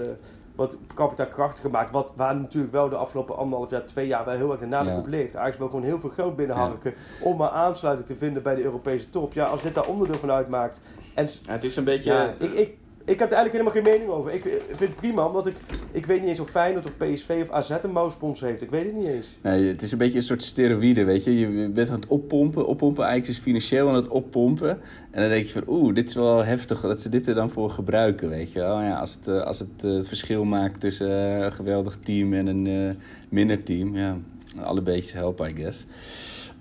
wat 0.55 0.77
kapitaalkrachtiger 0.93 1.69
maakt. 1.69 1.91
Wat, 1.91 2.13
waar 2.15 2.35
natuurlijk 2.35 2.73
wel 2.73 2.89
de 2.89 2.95
afgelopen 2.95 3.37
anderhalf 3.37 3.69
jaar, 3.69 3.85
twee 3.85 4.07
jaar 4.07 4.25
wel 4.25 4.35
heel 4.35 4.51
erg 4.51 4.59
de 4.59 4.65
nadruk 4.65 4.93
Ja. 4.93 4.99
op 4.99 5.07
ligt. 5.07 5.35
Ajax 5.35 5.57
wil 5.57 5.67
gewoon 5.67 5.83
heel 5.83 5.99
veel 5.99 6.09
geld 6.09 6.35
binnenharken 6.35 6.93
om 7.21 7.37
maar 7.37 7.49
aansluiting 7.49 8.07
te 8.07 8.15
vinden 8.15 8.43
bij 8.43 8.55
de 8.55 8.63
Europese 8.63 9.09
top. 9.09 9.33
Ja, 9.33 9.45
als 9.45 9.61
dit 9.61 9.73
daar 9.73 9.87
onderdeel 9.87 10.19
van 10.19 10.31
uitmaakt. 10.31 10.81
En 11.13 11.25
ja, 11.41 11.51
het 11.51 11.63
is 11.63 11.75
een 11.75 11.83
beetje... 11.83 12.11
ja, 12.13 12.33
ik, 12.39 12.51
ik, 12.53 12.77
ik 13.05 13.19
heb 13.19 13.31
er 13.31 13.37
eigenlijk 13.37 13.51
helemaal 13.51 13.73
geen 13.73 13.83
mening 13.83 14.09
over. 14.09 14.33
Ik 14.33 14.41
vind 14.67 14.79
het 14.79 14.95
prima, 14.95 15.25
omdat 15.25 15.47
ik, 15.47 15.55
ik 15.91 16.05
weet 16.05 16.19
niet 16.19 16.29
eens 16.29 16.39
of 16.39 16.49
Feyenoord 16.49 16.85
of 16.85 16.97
PSV 16.97 17.39
of 17.41 17.49
AZ 17.49 17.69
een 17.69 17.91
mouwsponsor 17.91 18.47
heeft. 18.47 18.61
Ik 18.61 18.69
weet 18.69 18.85
het 18.85 18.95
niet 18.95 19.07
eens. 19.07 19.37
Nee, 19.41 19.67
het 19.67 19.81
is 19.81 19.91
een 19.91 19.97
beetje 19.97 20.17
een 20.17 20.23
soort 20.23 20.43
steroïde, 20.43 21.03
weet 21.03 21.23
je. 21.23 21.39
Je 21.39 21.69
bent 21.69 21.89
aan 21.89 21.99
het 21.99 22.07
oppompen. 22.07 22.65
Oppompen 22.65 23.03
eigenlijk 23.03 23.37
is 23.37 23.43
financieel 23.43 23.89
aan 23.89 23.95
het 23.95 24.07
oppompen. 24.07 24.69
En 25.11 25.21
dan 25.21 25.29
denk 25.29 25.45
je 25.45 25.51
van, 25.51 25.63
oeh, 25.67 25.95
dit 25.95 26.09
is 26.09 26.15
wel 26.15 26.43
heftig 26.45 26.81
dat 26.81 27.01
ze 27.01 27.09
dit 27.09 27.27
er 27.27 27.35
dan 27.35 27.49
voor 27.49 27.69
gebruiken, 27.69 28.29
weet 28.29 28.51
je 28.51 28.59
wel. 28.59 28.81
Ja, 28.81 28.99
als 28.99 29.13
het, 29.13 29.27
eh, 29.27 29.41
als 29.41 29.59
het 29.59 29.83
eh, 29.83 29.91
het 29.91 30.07
verschil 30.07 30.43
maakt 30.43 30.79
tussen 30.79 31.09
eh, 31.09 31.37
een 31.37 31.51
geweldig 31.51 31.97
team 31.97 32.33
en 32.33 32.47
een 32.47 32.67
eh, 32.67 32.95
minder 33.29 33.63
team, 33.63 33.97
ja, 33.97 34.17
alle 34.63 34.81
beetjes 34.81 35.13
helpen, 35.13 35.49
I 35.49 35.55
guess. 35.55 35.85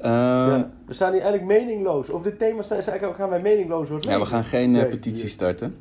Ehm, 0.03 0.13
ja, 0.51 0.71
we 0.87 0.95
staan 0.95 1.13
hier 1.13 1.23
eigenlijk 1.23 1.61
meningloos. 1.61 2.11
Over 2.11 2.31
dit 2.31 2.39
thema 2.39 2.63
staan, 2.63 2.79
eigenlijk 2.79 3.17
gaan 3.17 3.29
wij 3.29 3.41
meningloos 3.41 3.89
worden. 3.89 4.11
ja, 4.11 4.19
we 4.19 4.27
gaan 4.27 4.45
geen 4.45 4.77
eh, 4.77 4.89
petitie 4.89 5.29
starten. 5.29 5.77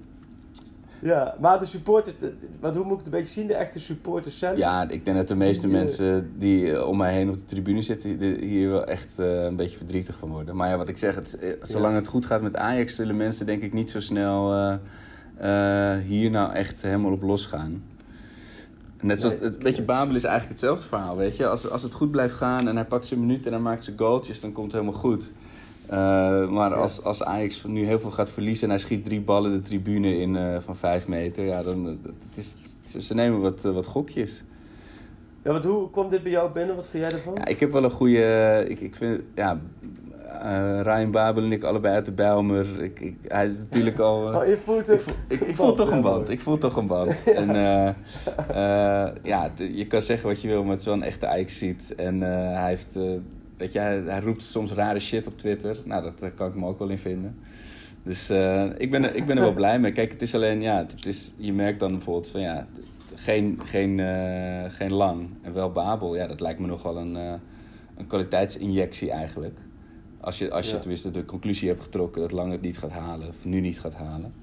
Ja, 1.01 1.35
maar 1.39 1.59
de 1.59 1.65
supporters, 1.65 2.15
wat, 2.59 2.75
hoe 2.75 2.83
moet 2.83 2.91
ik 2.91 2.97
het 2.97 3.05
een 3.05 3.19
beetje 3.19 3.33
zien? 3.33 3.47
De 3.47 3.53
echte 3.53 3.79
supporters 3.79 4.37
zelf? 4.37 4.57
Ja, 4.57 4.89
ik 4.89 5.05
denk 5.05 5.17
dat 5.17 5.27
de 5.27 5.35
meeste 5.35 5.67
Die, 5.67 5.75
eh, 5.75 5.81
mensen 5.81 6.31
die 6.37 6.73
eh, 6.73 6.87
om 6.87 6.97
mij 6.97 7.13
heen 7.13 7.29
op 7.29 7.35
de 7.35 7.45
tribune 7.45 7.81
zitten, 7.81 8.09
hier 8.39 8.69
wel 8.69 8.85
echt 8.85 9.19
eh, 9.19 9.43
een 9.43 9.55
beetje 9.55 9.77
verdrietig 9.77 10.15
van 10.17 10.29
worden. 10.29 10.55
Maar 10.55 10.69
ja, 10.69 10.77
wat 10.77 10.87
ik 10.87 10.97
zeg, 10.97 11.15
het, 11.15 11.37
zolang 11.61 11.95
het 11.95 12.07
goed 12.07 12.25
gaat 12.25 12.41
met 12.41 12.55
Ajax, 12.55 12.95
zullen 12.95 13.17
mensen 13.17 13.45
denk 13.45 13.63
ik 13.63 13.73
niet 13.73 13.89
zo 13.89 13.99
snel 13.99 14.79
hier 16.05 16.29
nou 16.29 16.53
echt 16.53 16.81
helemaal 16.81 17.11
op 17.11 17.21
losgaan. 17.21 17.83
Net 19.01 19.21
zoals, 19.21 19.35
het 19.39 19.59
beetje 19.59 19.83
Babel 19.83 20.15
is 20.15 20.23
eigenlijk 20.23 20.59
hetzelfde 20.59 20.87
verhaal, 20.87 21.17
weet 21.17 21.37
je. 21.37 21.47
Als, 21.47 21.69
als 21.69 21.83
het 21.83 21.93
goed 21.93 22.11
blijft 22.11 22.33
gaan 22.33 22.67
en 22.67 22.75
hij 22.75 22.85
pakt 22.85 23.05
zijn 23.05 23.19
minuut 23.19 23.45
en 23.45 23.51
hij 23.51 23.61
maakt 23.61 23.83
zijn 23.83 23.97
goaltjes, 23.97 24.41
dan 24.41 24.51
komt 24.51 24.65
het 24.71 24.81
helemaal 24.81 24.99
goed. 24.99 25.31
Eh, 25.91 26.47
maar 26.49 26.73
als, 26.73 27.03
als 27.03 27.23
Ajax 27.23 27.63
nu 27.63 27.85
heel 27.85 27.99
veel 27.99 28.11
gaat 28.11 28.29
verliezen 28.29 28.63
en 28.63 28.69
hij 28.69 28.79
schiet 28.79 29.05
drie 29.05 29.21
ballen 29.21 29.51
de 29.51 29.61
tribune 29.61 30.17
in 30.17 30.35
eh, 30.35 30.57
van 30.59 30.75
vijf 30.75 31.07
meter, 31.07 31.45
ja, 31.45 31.63
dan 31.63 31.87
eh, 31.87 31.93
het 32.29 32.37
is, 32.37 32.55
het- 32.93 33.03
ze 33.03 33.13
nemen 33.13 33.41
wat, 33.41 33.61
wat 33.61 33.85
gokjes. 33.85 34.43
Ja, 35.43 35.51
want 35.51 35.63
hoe 35.63 35.89
kwam 35.89 36.09
dit 36.09 36.23
bij 36.23 36.31
jou 36.31 36.51
binnen? 36.51 36.75
Wat 36.75 36.87
vind 36.87 37.03
jij 37.03 37.13
ervan? 37.13 37.33
Ja, 37.33 37.45
ik 37.45 37.59
heb 37.59 37.71
wel 37.71 37.83
een 37.83 37.89
goede. 37.91 38.65
Ik, 38.67 38.79
ik 38.79 38.95
vind. 38.95 39.21
Ja. 39.35 39.59
Ryan 40.81 41.11
Babel 41.11 41.43
en 41.43 41.51
ik 41.51 41.63
allebei 41.63 41.95
uit 41.95 42.05
de 42.05 42.11
Bijlmer. 42.11 42.83
Ik, 42.83 42.99
ik, 42.99 43.15
hij 43.27 43.45
is 43.45 43.57
natuurlijk 43.57 43.99
al. 43.99 44.35
oh, 44.35 44.45
je 44.47 44.57
voelt 44.65 44.89
ik, 44.89 44.99
voel, 44.99 45.13
ik, 45.27 45.41
ik 45.41 45.55
voel 45.55 45.73
toch 45.73 45.91
een 45.91 46.01
band. 46.01 46.29
Ik 46.29 46.41
voel 46.41 46.57
toch 46.57 46.75
een 46.75 46.87
band. 46.87 47.23
En 47.35 47.47
ja, 49.23 49.51
je 49.55 49.85
kan 49.87 50.01
zeggen 50.01 50.27
wat 50.29 50.41
je 50.41 50.47
wil, 50.47 50.61
maar 50.61 50.71
het 50.71 50.79
is 50.79 50.85
wel 50.85 50.95
een 50.95 51.03
echte 51.03 51.27
Ajax 51.27 51.57
ziet. 51.57 51.93
En 51.95 52.21
hij 52.21 52.67
heeft. 52.67 52.99
Weet 53.61 53.71
je, 53.73 53.79
hij, 53.79 53.97
hij 54.05 54.19
roept 54.19 54.41
soms 54.41 54.71
rare 54.71 54.99
shit 54.99 55.27
op 55.27 55.37
Twitter. 55.37 55.77
Nou, 55.85 56.03
dat, 56.03 56.19
daar 56.19 56.31
kan 56.31 56.47
ik 56.47 56.55
me 56.55 56.65
ook 56.65 56.79
wel 56.79 56.89
in 56.89 56.99
vinden. 56.99 57.35
Dus 58.03 58.29
eh, 58.29 58.65
ik, 58.77 58.91
ben 58.91 59.03
er, 59.03 59.15
ik 59.15 59.25
ben 59.25 59.35
er 59.37 59.43
wel 59.43 59.53
blij 59.63 59.79
mee. 59.79 59.91
Kijk, 59.91 60.11
het 60.11 60.21
is 60.21 60.35
alleen, 60.35 60.61
ja, 60.61 60.77
het 60.77 61.05
is, 61.05 61.31
je 61.37 61.53
merkt 61.53 61.79
dan 61.79 61.91
bijvoorbeeld 61.91 62.27
van 62.31 62.41
ja, 62.41 62.67
geen, 63.15 63.59
geen, 63.65 63.99
eh, 63.99 64.71
geen 64.71 64.93
lang 64.93 65.29
en 65.41 65.53
wel 65.53 65.71
Babel. 65.71 66.15
Ja, 66.15 66.27
dat 66.27 66.39
lijkt 66.39 66.59
me 66.59 66.67
nog 66.67 66.83
wel 66.83 66.97
een, 66.97 67.15
eh, 67.15 67.33
een 67.97 68.07
kwaliteitsinjectie 68.07 69.11
eigenlijk. 69.11 69.57
Als 70.19 70.37
je, 70.37 70.51
als 70.51 70.65
je 70.67 70.73
Ja. 70.73 70.79
tenminste 70.79 71.11
de 71.11 71.25
conclusie 71.25 71.67
hebt 71.67 71.81
getrokken 71.81 72.21
dat 72.21 72.31
lang 72.31 72.51
het 72.51 72.61
niet 72.61 72.77
gaat 72.77 72.91
halen, 72.91 73.27
of 73.27 73.45
nu 73.45 73.59
niet 73.59 73.79
gaat 73.79 73.95
halen. 73.95 74.33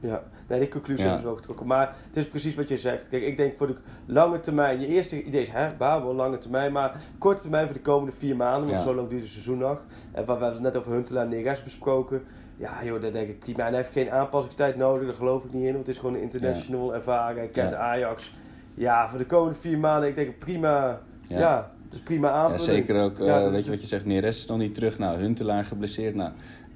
Ja, 0.00 0.22
nee, 0.48 0.58
die 0.58 0.68
conclusie 0.68 1.06
Ja. 1.06 1.16
ik 1.16 1.22
wel 1.22 1.34
getrokken. 1.36 1.66
Maar 1.66 1.96
het 2.06 2.16
is 2.16 2.28
precies 2.28 2.54
wat 2.54 2.68
je 2.68 2.78
zegt. 2.78 3.08
Kijk, 3.08 3.22
ik 3.22 3.36
denk 3.36 3.56
voor 3.56 3.66
de 3.66 3.76
lange 4.06 4.40
termijn, 4.40 4.80
je 4.80 4.86
eerste 4.86 5.22
idee 5.24 5.42
is, 5.42 5.48
hè, 5.50 5.68
Babel, 5.78 6.14
lange 6.14 6.38
termijn. 6.38 6.72
Maar 6.72 6.96
korte 7.18 7.40
termijn 7.40 7.64
voor 7.64 7.74
de 7.74 7.80
komende 7.80 8.12
vier 8.16 8.36
maanden, 8.36 8.68
want 8.68 8.82
Ja. 8.82 8.88
zo 8.88 8.94
lang 8.94 9.08
duurt 9.08 9.22
het 9.22 9.30
seizoen 9.30 9.58
nog. 9.58 9.84
En 10.12 10.24
we 10.24 10.30
hebben 10.30 10.52
het 10.52 10.60
net 10.60 10.76
over 10.76 10.92
Huntelaar 10.92 11.24
en 11.24 11.30
Neres 11.30 11.62
besproken. 11.62 12.22
Ja, 12.56 12.84
joh, 12.84 13.02
daar 13.02 13.12
denk 13.12 13.28
ik 13.28 13.38
prima. 13.38 13.58
En 13.58 13.66
hij 13.66 13.76
heeft 13.76 13.92
geen 13.92 14.10
aanpassingstijd 14.10 14.76
nodig, 14.76 15.06
daar 15.06 15.16
geloof 15.16 15.44
ik 15.44 15.52
niet 15.52 15.64
in. 15.64 15.72
Want 15.72 15.86
het 15.86 15.94
is 15.94 16.00
gewoon 16.00 16.14
een 16.14 16.20
international 16.22 16.94
ervaren, 16.94 17.36
hij 17.36 17.48
kent 17.48 17.70
Ja. 17.72 17.76
Ajax. 17.78 18.32
Ja, 18.74 19.08
voor 19.08 19.18
de 19.18 19.26
komende 19.26 19.58
vier 19.60 19.78
maanden, 19.78 20.08
ik 20.08 20.14
denk 20.14 20.38
prima, 20.38 21.00
ja, 21.26 21.56
dat 21.84 21.92
is 21.98 22.00
prima 22.00 22.28
Ja, 22.28 22.34
aanvulling. 22.34 22.86
zeker 22.86 23.02
ook, 23.02 23.18
eh, 23.18 23.26
Ja, 23.26 23.38
dat 23.38 23.48
is- 23.48 23.54
weet 23.54 23.64
je 23.64 23.70
wat 23.70 23.80
je 23.80 23.86
zegt, 23.86 24.04
Neres 24.04 24.38
is 24.38 24.46
nog 24.46 24.58
niet 24.58 24.74
terug. 24.74 24.98
Nou, 24.98 25.18
Huntelaar 25.18 25.64
geblesseerd. 25.64 26.14
Nou, 26.14 26.30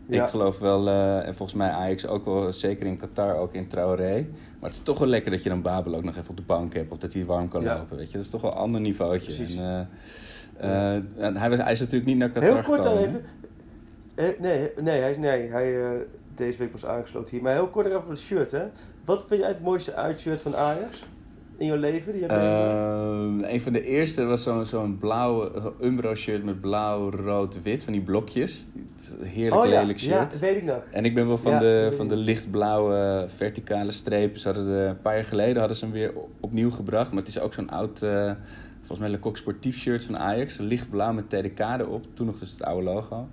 Ja. 0.06 0.24
ik 0.24 0.30
geloof 0.30 0.58
wel, 0.58 0.88
eh, 0.88 1.26
en 1.26 1.34
volgens 1.34 1.58
mij 1.58 1.70
Ajax 1.70 2.06
ook 2.06 2.24
wel, 2.24 2.52
zeker 2.52 2.86
in 2.86 2.96
Qatar, 2.96 3.36
ook 3.36 3.52
in 3.54 3.68
Traoré. 3.68 4.14
Maar 4.60 4.70
het 4.70 4.72
is 4.72 4.84
toch 4.84 4.98
wel 4.98 5.08
lekker 5.08 5.30
dat 5.30 5.42
je 5.42 5.48
dan 5.48 5.62
Babel 5.62 5.94
ook 5.94 6.04
nog 6.04 6.16
even 6.16 6.30
op 6.30 6.36
de 6.36 6.42
bank 6.42 6.74
hebt. 6.74 6.92
Of 6.92 6.98
dat 6.98 7.12
hij 7.12 7.24
warm 7.24 7.48
kan 7.48 7.62
Ja. 7.62 7.78
lopen, 7.78 7.96
weet 7.96 8.06
je. 8.10 8.16
Dat 8.16 8.24
is 8.24 8.30
toch 8.30 8.40
wel 8.40 8.50
een 8.50 8.56
ander 8.56 8.80
niveautje. 8.80 9.44
En, 9.44 9.86
eh, 10.56 10.94
eh, 10.96 11.02
en 11.16 11.36
hij, 11.36 11.50
was, 11.50 11.58
hij 11.58 11.72
is 11.72 11.80
natuurlijk 11.80 12.06
niet 12.06 12.18
naar 12.18 12.30
Qatar 12.30 12.52
Heel 12.52 12.62
kort 12.62 12.82
dan 12.82 12.96
even. 12.98 13.24
Eh, 14.14 14.28
nee, 14.38 14.70
nee, 14.80 15.00
hij, 15.00 15.16
nee, 15.16 15.50
hij 15.50 15.76
deze 16.34 16.58
week 16.58 16.70
pas 16.70 16.86
aangesloten 16.86 17.34
hier. 17.34 17.42
Maar 17.42 17.52
heel 17.52 17.68
kort 17.68 17.86
even 17.86 18.02
het 18.08 18.18
shirt, 18.18 18.50
hè. 18.50 18.64
Wat 19.04 19.24
vind 19.28 19.40
jij 19.40 19.48
het 19.48 19.62
mooiste 19.62 19.94
uitshirt 19.94 20.40
van 20.40 20.56
Ajax? 20.56 21.04
In 21.56 21.66
jouw 21.66 21.76
leven? 21.76 22.12
Die 22.12 22.20
je? 22.20 22.26
Ehm, 22.26 23.44
een 23.44 23.60
van 23.60 23.72
de 23.72 23.84
eerste 23.84 24.24
was 24.24 24.42
zo'n 24.42 24.66
zo'n 24.66 24.98
blauwe 24.98 25.50
zo'n 25.62 25.74
Umbro 25.80 26.14
shirt 26.14 26.44
met 26.44 26.60
blauw, 26.60 27.10
rood, 27.10 27.62
wit. 27.62 27.84
Van 27.84 27.92
die 27.92 28.02
blokjes. 28.02 28.66
Heerlijk 29.20 29.62
oh 29.62 29.68
ja, 29.68 29.80
lelijk 29.80 29.98
ja, 29.98 30.16
shirt. 30.16 30.30
dat 30.30 30.40
weet 30.40 30.56
ik 30.56 30.64
nog. 30.64 30.82
En 30.90 31.04
ik 31.04 31.14
ben 31.14 31.26
wel 31.26 31.38
van, 31.38 31.52
Ja, 31.52 31.58
de, 31.58 31.92
van 31.96 32.08
de 32.08 32.16
lichtblauwe 32.16 33.24
verticale 33.28 33.90
strepen. 33.90 34.40
Ze 34.40 34.48
hadden 34.48 34.66
de, 34.66 34.72
een 34.72 35.00
paar 35.00 35.14
jaar 35.14 35.24
geleden 35.24 35.58
hadden 35.58 35.76
ze 35.76 35.84
hem 35.84 35.94
weer 35.94 36.12
opnieuw 36.40 36.70
gebracht. 36.70 37.10
Maar 37.10 37.22
het 37.22 37.28
is 37.28 37.40
ook 37.40 37.54
zo'n 37.54 37.70
oud, 37.70 38.02
eh, 38.02 38.32
volgens 38.78 38.98
mij 38.98 39.18
Lecoq 39.18 39.36
sportief 39.36 39.76
shirt 39.78 40.04
van 40.04 40.18
Ajax. 40.18 40.58
Lichtblauw 40.58 41.12
met 41.12 41.28
TDK 41.28 41.58
erop. 41.58 42.06
Toen 42.14 42.26
nog 42.26 42.38
dus 42.38 42.50
het 42.50 42.62
oude 42.62 42.84
logo. 42.84 43.28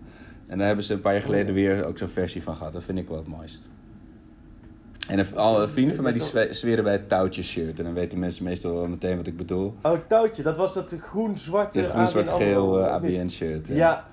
En 0.48 0.58
daar 0.58 0.68
hebben 0.68 0.86
ze 0.86 0.94
een 0.94 1.02
paar 1.02 1.14
jaar 1.14 1.22
geleden 1.22 1.54
weer 1.54 1.86
ook 1.86 1.98
zo'n 1.98 2.08
versie 2.08 2.44
van 2.44 2.56
gehad. 2.56 2.74
Dat 2.74 2.84
vind 2.84 2.98
ik 2.98 3.08
wel 3.08 3.18
het 3.18 3.28
mooist. 3.28 3.70
En 5.12 5.20
een- 5.20 5.36
al 5.38 5.68
vrienden 5.68 5.96
van 5.96 6.04
mij 6.04 6.14
die 6.14 6.22
zwe- 6.22 6.54
zweren 6.54 6.84
bij 6.84 6.94
het 6.94 7.10
touwtje 7.10 7.44
shirt. 7.44 7.78
En 7.80 7.86
dan 7.86 7.94
weten 7.94 8.20
mensen 8.20 8.44
meestal 8.44 8.74
wel 8.74 8.88
meteen 8.88 9.18
wat 9.18 9.28
ik 9.28 9.38
bedoel. 9.38 9.74
Oh, 9.82 9.98
touwtje, 10.08 10.44
dat 10.44 10.58
was 10.58 10.74
dat 10.74 10.96
groen-zwarte 11.00 11.82
De 11.82 11.86
groen, 11.88 12.08
zwart, 12.08 12.30
ABN 12.30 12.44
geel 12.44 12.62
AMRO, 12.62 12.80
eh, 12.86 12.96
of 12.96 13.02
niet? 13.02 13.18
ABN 13.20 13.28
shirt. 13.30 13.68
Ja. 13.68 14.06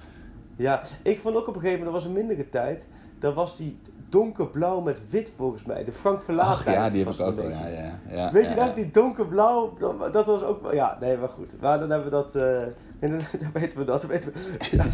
ja, 0.56 0.82
ik 1.02 1.18
vond 1.18 1.36
ook 1.36 1.48
op 1.48 1.54
een 1.54 1.60
gegeven 1.60 1.84
moment, 1.84 1.94
dat 1.94 2.04
was 2.04 2.04
een 2.04 2.26
mindere 2.26 2.48
tijd, 2.48 2.86
dat 3.18 3.34
was 3.34 3.56
die 3.56 3.76
donkerblauw 4.08 4.80
met 4.80 5.10
wit 5.10 5.32
volgens 5.36 5.64
mij. 5.64 5.84
De 5.84 5.92
Frank 5.92 6.22
Verlaat 6.22 6.46
Ach, 6.46 6.64
ja, 6.64 6.90
die 6.90 7.04
heb 7.04 7.14
ik 7.14 7.20
ook 7.20 7.36
wel. 7.36 7.48
Ja, 7.48 7.66
ja, 7.66 7.98
ja, 8.16 8.32
Weet 8.32 8.48
je 8.48 8.54
nog, 8.54 8.66
ja. 8.66 8.72
die 8.74 8.90
donkerblauw, 8.90 9.76
dat- 9.78 10.12
dat 10.12 10.26
was 10.26 10.42
ook 10.42 10.62
wel, 10.62 10.74
ja, 10.74 10.96
nee, 11.00 11.16
maar 11.16 11.28
goed. 11.28 11.54
Maar 11.60 11.78
dan 11.78 11.90
hebben 11.90 12.08
we 12.10 12.14
dat, 12.14 12.34
eh, 12.34 12.62
en 12.62 12.72
dan, 13.00 13.10
dan 13.40 13.50
weten 13.52 13.78
we 13.78 13.84
dat, 13.84 14.06
weten 14.06 14.32
we, 14.32 14.84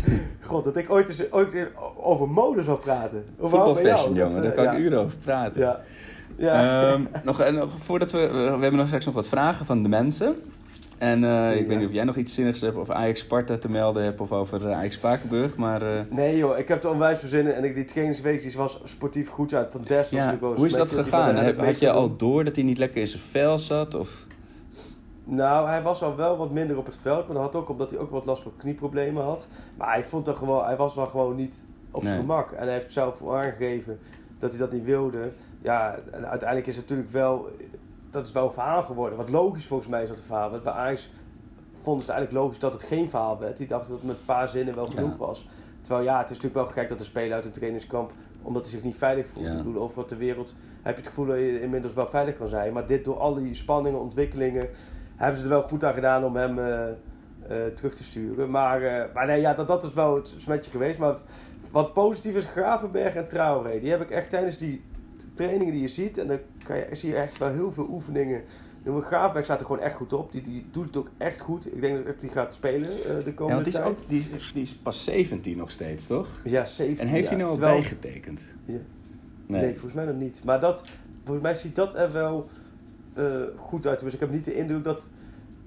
god, 0.48 0.64
dat 0.64 0.77
ik 0.77 0.90
ooit, 0.90 1.09
eens, 1.09 1.31
ooit 1.33 1.53
weer 1.53 1.72
over 1.96 2.29
mode 2.29 2.62
zou 2.62 2.79
praten. 2.79 3.24
Voetbalfashion, 3.40 4.14
jongen. 4.14 4.42
dat, 4.42 4.55
Daar 4.57 4.64
kan 4.64 4.74
ik 4.74 4.81
uren 4.81 4.98
over 4.98 5.18
praten. 5.18 5.61
Ja, 5.61 5.81
ja. 6.37 6.90
Ehm, 6.92 7.03
nog, 7.24 7.40
en 7.40 7.55
nog 7.55 7.70
voordat 7.79 8.12
we, 8.12 8.18
we 8.33 8.38
hebben 8.38 8.77
nog 8.77 8.87
straks 8.87 9.07
nog 9.07 9.14
wat 9.14 9.29
vragen 9.29 9.66
van 9.66 9.83
de 9.83 9.88
mensen. 9.88 10.35
En 10.98 11.24
eh, 11.24 11.57
ik 11.57 11.61
Ja. 11.61 11.66
weet 11.66 11.78
niet 11.78 11.87
of 11.88 11.92
jij 11.94 12.04
nog 12.04 12.16
iets 12.16 12.35
zinnigs 12.35 12.61
hebt 12.61 12.76
over 12.76 12.94
Ajax 12.94 13.20
Sparta 13.20 13.57
te 13.59 13.70
melden 13.70 14.02
hebt 14.04 14.20
of 14.20 14.33
over 14.33 14.68
eh, 14.68 14.76
Ajax 14.76 14.94
Spakenburg. 14.94 15.57
Maar 15.57 15.83
eh, 15.83 16.00
Nee 16.11 16.37
joh, 16.37 16.59
ik 16.59 16.68
heb 16.68 16.85
er 16.85 16.90
onwijs 16.90 17.18
verzinnen 17.18 17.57
en 17.57 17.64
ik, 17.64 17.74
die 17.74 17.85
trainingsweek 17.85 18.52
was 18.54 18.80
sportief 18.85 19.28
goed 19.28 19.54
uit. 19.54 19.70
Van 19.70 19.80
Des 19.80 19.96
was 19.96 20.09
ja, 20.11 20.16
natuurlijk 20.16 20.42
wel 20.42 20.54
hoe 20.54 20.66
is 20.66 20.72
dat 20.72 20.92
gegaan? 20.92 21.57
Had 21.64 21.78
je 21.78 21.90
al 21.90 22.16
door 22.16 22.44
dat 22.44 22.54
hij 22.57 22.64
niet 22.64 22.78
lekker 22.78 23.00
in 23.00 23.07
zijn 23.09 23.22
vel 23.22 23.59
zat? 23.59 23.94
Of? 23.94 24.26
Nou, 25.24 25.68
hij 25.68 25.83
was 25.83 26.02
al 26.02 26.16
wel 26.16 26.37
wat 26.37 26.50
minder 26.50 26.78
op 26.78 26.87
het 26.87 26.96
veld, 27.00 27.26
maar 27.26 27.35
dat 27.35 27.44
had 27.44 27.54
ook 27.54 27.68
omdat 27.68 27.90
hij 27.90 27.98
ook 27.98 28.11
wat 28.11 28.24
last 28.24 28.42
van 28.42 28.52
knieproblemen 28.57 29.22
had. 29.22 29.46
Maar 29.76 29.92
hij, 29.92 30.04
vond 30.04 30.24
dat 30.24 30.37
gewoon, 30.37 30.64
hij 30.64 30.76
was 30.76 30.94
wel 30.94 31.07
gewoon 31.07 31.37
niet 31.37 31.64
op 31.90 32.04
zijn 32.04 32.18
gemak. 32.18 32.50
En 32.52 32.64
hij 32.64 32.72
heeft 32.72 32.92
zelf 32.92 33.22
aangegeven 33.28 33.98
dat 34.38 34.50
hij 34.50 34.59
dat 34.59 34.72
niet 34.72 34.85
wilde. 34.85 35.33
Ja, 35.62 35.98
en 36.12 36.26
uiteindelijk 36.28 36.68
is 36.68 36.76
het 36.76 36.85
natuurlijk 36.88 37.11
wel, 37.12 37.48
dat 38.14 38.27
is 38.27 38.33
wel 38.33 38.46
een 38.46 38.53
verhaal 38.53 38.83
geworden. 38.83 39.18
Wat 39.18 39.31
logisch 39.31 39.66
volgens 39.66 39.88
mij 39.88 40.03
is 40.03 40.09
dat 40.09 40.18
een 40.18 40.24
verhaal 40.24 40.50
werd. 40.50 40.62
Bij 40.62 40.72
Ajax 40.72 41.11
vonden 41.83 42.03
ze 42.03 42.09
het 42.11 42.16
eigenlijk 42.18 42.33
logisch 42.44 42.59
dat 42.59 42.72
het 42.72 42.83
geen 42.83 43.09
verhaal 43.09 43.38
werd. 43.38 43.57
Die 43.57 43.66
dachten 43.66 43.90
dat 43.90 43.98
het 43.98 44.09
met 44.09 44.16
een 44.18 44.24
paar 44.24 44.48
zinnen 44.48 44.74
wel 44.74 44.87
genoeg 44.87 45.11
Ja. 45.11 45.16
was. 45.16 45.48
Terwijl 45.81 46.05
ja, 46.05 46.18
het 46.18 46.31
is 46.31 46.37
natuurlijk 46.37 46.66
wel 46.66 46.74
gek 46.74 46.88
dat 46.88 47.00
een 47.00 47.07
speler 47.07 47.35
uit 47.35 47.44
een 47.44 47.50
trainingskamp, 47.50 48.12
omdat 48.42 48.62
hij 48.62 48.70
zich 48.70 48.83
niet 48.83 48.96
veilig 48.96 49.27
voelt. 49.27 49.46
Ja. 49.46 49.50
Ik 49.53 49.57
bedoel, 49.64 49.83
overal 49.83 50.05
ter 50.05 50.18
wereld 50.18 50.55
heb 50.83 50.94
je 50.94 51.00
het 51.00 51.09
gevoel 51.09 51.27
dat 51.27 51.37
je 51.37 51.61
inmiddels 51.61 51.92
wel 51.94 52.07
veilig 52.07 52.37
kan 52.37 52.48
zijn. 52.48 52.72
Maar 52.72 52.87
dit 52.87 53.05
door 53.05 53.18
al 53.18 53.35
die 53.35 53.55
spanningen, 53.55 54.00
ontwikkelingen, 54.00 54.68
hebben 55.16 55.38
ze 55.38 55.44
er 55.44 55.50
wel 55.50 55.62
goed 55.62 55.85
aan 55.85 55.94
gedaan 55.94 56.24
om 56.24 56.37
hem 56.37 56.59
eh, 56.59 56.88
eh, 56.88 56.94
terug 57.74 57.94
te 57.94 58.05
sturen. 58.05 58.50
Maar, 58.50 58.83
eh, 58.83 59.14
maar 59.14 59.27
nee, 59.27 59.40
ja, 59.40 59.55
dat, 59.55 59.66
dat 59.66 59.83
is 59.83 59.92
wel 59.92 60.14
het 60.14 60.35
smetje 60.37 60.70
geweest. 60.70 60.98
Maar 60.98 61.16
wat 61.70 61.92
positief 61.92 62.37
is, 62.37 62.44
Gravenberg 62.44 63.14
en 63.14 63.29
Traoré, 63.29 63.81
die 63.81 63.90
heb 63.90 64.00
ik 64.00 64.11
echt 64.11 64.31
tijdens 64.31 64.57
die 64.57 64.85
trainingen 65.34 65.72
die 65.72 65.82
je 65.82 65.88
ziet, 65.88 66.18
en 66.18 66.26
dan 66.26 66.38
kan 66.64 66.76
je, 66.76 66.86
zie 66.92 67.08
je 67.08 67.16
echt 67.16 67.38
wel 67.38 67.48
heel 67.48 67.72
veel 67.72 67.86
oefeningen. 67.90 68.42
Jongen, 68.82 69.02
Gravenberg 69.02 69.44
staat 69.44 69.60
er 69.60 69.66
gewoon 69.66 69.80
echt 69.80 69.94
goed 69.94 70.12
op. 70.12 70.32
Die, 70.32 70.42
die 70.42 70.66
doet 70.70 70.86
het 70.86 70.96
ook 70.96 71.10
echt 71.18 71.40
goed. 71.40 71.74
Ik 71.74 71.80
denk 71.80 72.06
dat 72.06 72.20
hij 72.20 72.30
gaat 72.30 72.54
spelen 72.54 72.90
eh, 72.90 73.04
de 73.04 73.22
Ja, 73.24 73.32
komende 73.32 73.36
want 73.52 73.64
die 73.64 73.66
is, 73.72 73.74
tijd. 73.74 73.86
ook, 73.88 74.08
die, 74.08 74.26
is, 74.34 74.52
die 74.52 74.62
is 74.62 74.74
pas 74.74 75.04
17 75.04 75.56
nog 75.56 75.70
steeds, 75.70 76.06
toch? 76.06 76.28
Ja, 76.44 76.66
17 76.66 77.06
En 77.06 77.12
heeft 77.12 77.28
hij 77.28 77.36
nou 77.36 77.48
al 77.48 77.54
Terwijl- 77.56 77.74
bijgetekend? 77.80 78.40
Ja. 78.64 78.72
Nee. 79.46 79.60
Nee. 79.60 79.70
volgens 79.72 79.92
mij 79.92 80.04
nog 80.04 80.16
niet. 80.16 80.40
Maar 80.44 80.60
dat, 80.60 80.84
volgens 81.24 81.42
mij 81.44 81.54
ziet 81.54 81.74
dat 81.74 81.94
er 81.94 82.12
wel 82.12 82.48
eh, 83.14 83.24
goed 83.56 83.86
uit. 83.86 83.98
Dus 84.00 84.14
ik 84.14 84.20
heb 84.20 84.30
niet 84.30 84.44
de 84.44 84.54
indruk 84.54 84.84
dat, 84.84 85.10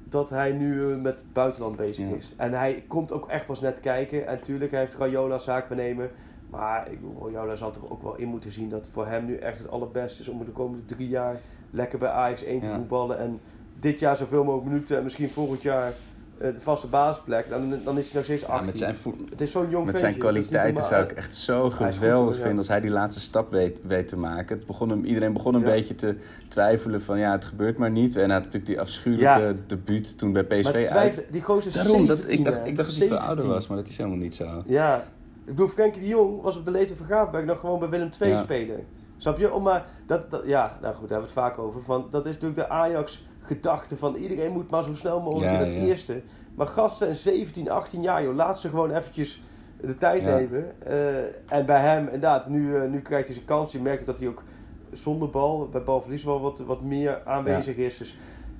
dat 0.10 0.30
hij 0.30 0.52
nu 0.52 0.92
eh, 0.92 0.98
met 1.02 1.16
buitenland 1.34 1.76
bezig 1.76 2.10
Ja. 2.10 2.16
is. 2.16 2.34
En 2.38 2.54
hij 2.54 2.84
komt 2.88 3.12
ook 3.12 3.30
echt 3.30 3.46
pas 3.46 3.62
net 3.62 3.80
kijken. 3.80 4.28
En 4.28 4.36
natuurlijk, 4.36 4.72
hij 4.72 4.80
heeft 4.80 4.96
Rayola 4.96 5.38
zaakwaarnemer. 5.38 6.12
Maar 6.50 6.92
ik 6.92 7.02
bedoel, 7.02 7.26
Rayola 7.32 7.56
zal 7.56 7.72
toch 7.72 7.90
ook 7.92 8.02
wel 8.04 8.16
in 8.16 8.28
moeten 8.28 8.52
zien 8.52 8.70
dat 8.70 8.88
voor 8.92 9.08
hem 9.08 9.26
nu 9.26 9.36
echt 9.36 9.60
het 9.60 9.70
allerbeste 9.70 10.22
is 10.22 10.28
om 10.28 10.40
de 10.46 10.52
komende 10.52 10.86
drie 10.86 11.08
jaar 11.08 11.40
lekker 11.72 12.00
bij 12.00 12.10
Ajax 12.10 12.44
1 12.44 12.62
te 12.62 12.70
Ja. 12.70 12.76
voetballen. 12.76 13.18
En 13.20 13.40
dit 13.80 14.00
jaar 14.00 14.16
zoveel 14.16 14.44
mogelijk 14.44 14.70
minuten 14.70 14.98
en 14.98 15.04
misschien 15.04 15.30
volgend 15.30 15.62
jaar 15.62 15.94
eh, 16.38 16.54
de 16.54 16.60
vaste 16.60 16.88
basisplek. 16.88 17.50
Dan, 17.50 17.74
dan 17.84 17.98
is 17.98 18.06
hij 18.06 18.14
nog 18.16 18.24
steeds 18.24 18.44
18. 18.46 18.60
Ja, 18.60 18.66
met 18.66 18.78
zijn, 18.78 18.96
voet, 18.96 19.30
het 19.30 19.42
is 19.42 19.52
zo'n 19.52 19.70
jong 19.70 19.86
met 19.86 20.00
zijn 20.00 20.18
kwaliteiten 20.18 20.84
zou 20.84 21.04
ik 21.04 21.12
echt 21.12 21.36
zo 21.36 21.70
geweldig 21.70 22.34
ja. 22.36 22.40
vinden 22.40 22.58
als 22.58 22.68
hij 22.68 22.82
die 22.82 22.90
laatste 22.92 23.22
stap 23.22 23.52
weet, 23.52 23.80
weet 23.84 24.08
te 24.08 24.18
maken. 24.18 24.58
Het 24.58 24.68
begon 24.68 24.90
hem, 24.90 25.04
iedereen 25.06 25.34
begon 25.34 25.54
een 25.54 25.64
beetje 25.64 25.96
te 25.96 26.16
twijfelen 26.48 27.02
van 27.02 27.20
ja, 27.20 27.32
het 27.32 27.46
gebeurt 27.46 27.78
maar 27.78 27.92
niet. 27.92 28.16
En 28.16 28.24
hij 28.24 28.32
had 28.34 28.38
natuurlijk 28.40 28.66
die 28.66 28.80
afschuwelijke 28.80 29.56
debuut 29.68 30.18
toen 30.18 30.32
bij 30.32 30.44
PSV 30.44 30.64
Maar 30.64 30.74
uit. 30.74 30.88
twijfel, 30.88 31.24
die 31.32 31.42
gozer 31.42 31.74
Daarom, 31.74 32.06
dat, 32.08 32.18
17, 32.18 32.40
ik, 32.40 32.46
dacht, 32.46 32.58
ik 32.68 32.76
dacht 32.76 32.90
dat 32.90 32.98
hij 32.98 33.08
veel 33.08 33.18
17. 33.18 33.28
ouder 33.28 33.48
was, 33.48 33.68
maar 33.68 33.78
dat 33.78 33.88
is 33.88 33.98
helemaal 33.98 34.18
niet 34.20 34.36
zo. 34.36 34.64
Ja, 34.66 35.04
ik 35.48 35.56
bedoel, 35.56 35.68
Frenkie 35.68 36.02
de 36.02 36.08
Jong 36.08 36.42
was 36.42 36.58
op 36.58 36.66
de 36.66 36.72
leeftijd 36.72 36.98
van 36.98 37.06
Graafberg 37.08 37.46
nog 37.46 37.60
gewoon 37.60 37.80
bij 37.80 37.90
Willem 37.90 38.10
II 38.22 38.32
Ja. 38.32 38.38
spelen. 38.38 38.86
Snap 39.18 39.38
je? 39.38 39.54
Om 39.54 39.64
maar, 39.64 39.86
dat, 40.06 40.30
dat, 40.32 40.46
ja, 40.46 40.78
nou 40.82 40.96
goed, 40.96 41.10
daar 41.10 41.18
hebben 41.20 41.36
we 41.36 41.42
het 41.42 41.54
vaak 41.54 41.58
over. 41.60 41.82
Van, 41.82 42.08
dat 42.10 42.26
is 42.26 42.34
natuurlijk 42.34 42.60
de 42.60 42.70
Ajax-gedachte 42.70 43.98
van 43.98 44.16
iedereen 44.16 44.52
moet 44.52 44.70
maar 44.70 44.84
zo 44.84 44.94
snel 44.94 45.22
mogelijk 45.22 45.52
Ja, 45.52 45.60
in 45.60 45.66
het 45.66 45.76
ja. 45.82 45.88
eerste. 45.88 46.22
Maar 46.56 46.68
gasten, 46.68 47.16
17, 47.16 47.70
18 47.70 48.02
jaar, 48.02 48.24
joh, 48.24 48.36
laat 48.36 48.60
ze 48.60 48.70
gewoon 48.70 48.92
eventjes 48.92 49.42
de 49.82 49.98
tijd 49.98 50.24
nemen. 50.24 50.82
Eh, 50.82 51.54
en 51.58 51.66
bij 51.66 51.80
hem, 51.82 52.04
inderdaad, 52.06 52.50
nu, 52.50 52.76
eh, 52.76 52.90
nu 52.90 53.02
krijgt 53.02 53.26
hij 53.26 53.36
zijn 53.36 53.48
kans. 53.48 53.72
Je 53.72 53.82
merkt 53.82 54.06
dat 54.06 54.20
hij 54.20 54.28
ook 54.28 54.44
zonder 54.92 55.30
bal, 55.30 55.68
bij 55.72 55.84
balverlies 55.84 56.24
wel 56.24 56.42
wat, 56.42 56.60
wat 56.60 56.82
meer 56.82 57.22
aanwezig 57.26 57.76
is. 57.76 57.98
Dus 57.98 58.18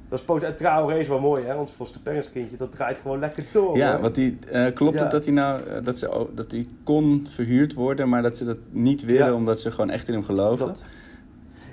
dat 0.10 0.20
is 0.20 0.26
positief. 0.26 0.50
En 0.50 0.56
Traoré 0.56 0.98
is 1.00 1.08
wel 1.08 1.20
mooi, 1.20 1.46
hè? 1.46 1.56
Ons 1.56 1.72
Versterpenskindje, 1.72 2.58
dat 2.58 2.72
draait 2.72 3.00
gewoon 3.00 3.20
lekker 3.20 3.46
door. 3.52 3.78
Ja, 3.78 3.92
hoor. 3.92 4.02
want 4.02 4.16
die, 4.16 4.38
eh, 4.52 4.74
klopt 4.74 4.96
Ja. 4.96 5.02
het 5.02 5.12
dat 5.12 5.24
hij 5.26 5.34
nou 5.34 5.62
eh, 5.64 5.84
dat, 5.84 5.98
ze, 5.98 6.26
dat 6.36 6.52
hij 6.52 6.66
kon 6.84 7.26
verhuurd 7.30 7.74
worden, 7.74 8.10
maar 8.10 8.22
dat 8.22 8.38
ze 8.38 8.46
dat 8.46 8.58
niet 8.70 9.06
willen 9.06 9.26
Ja. 9.28 9.34
omdat 9.34 9.60
ze 9.60 9.72
gewoon 9.72 9.90
echt 9.90 10.08
in 10.08 10.14
hem 10.14 10.24
geloven? 10.24 10.66
Klopt. 10.66 10.86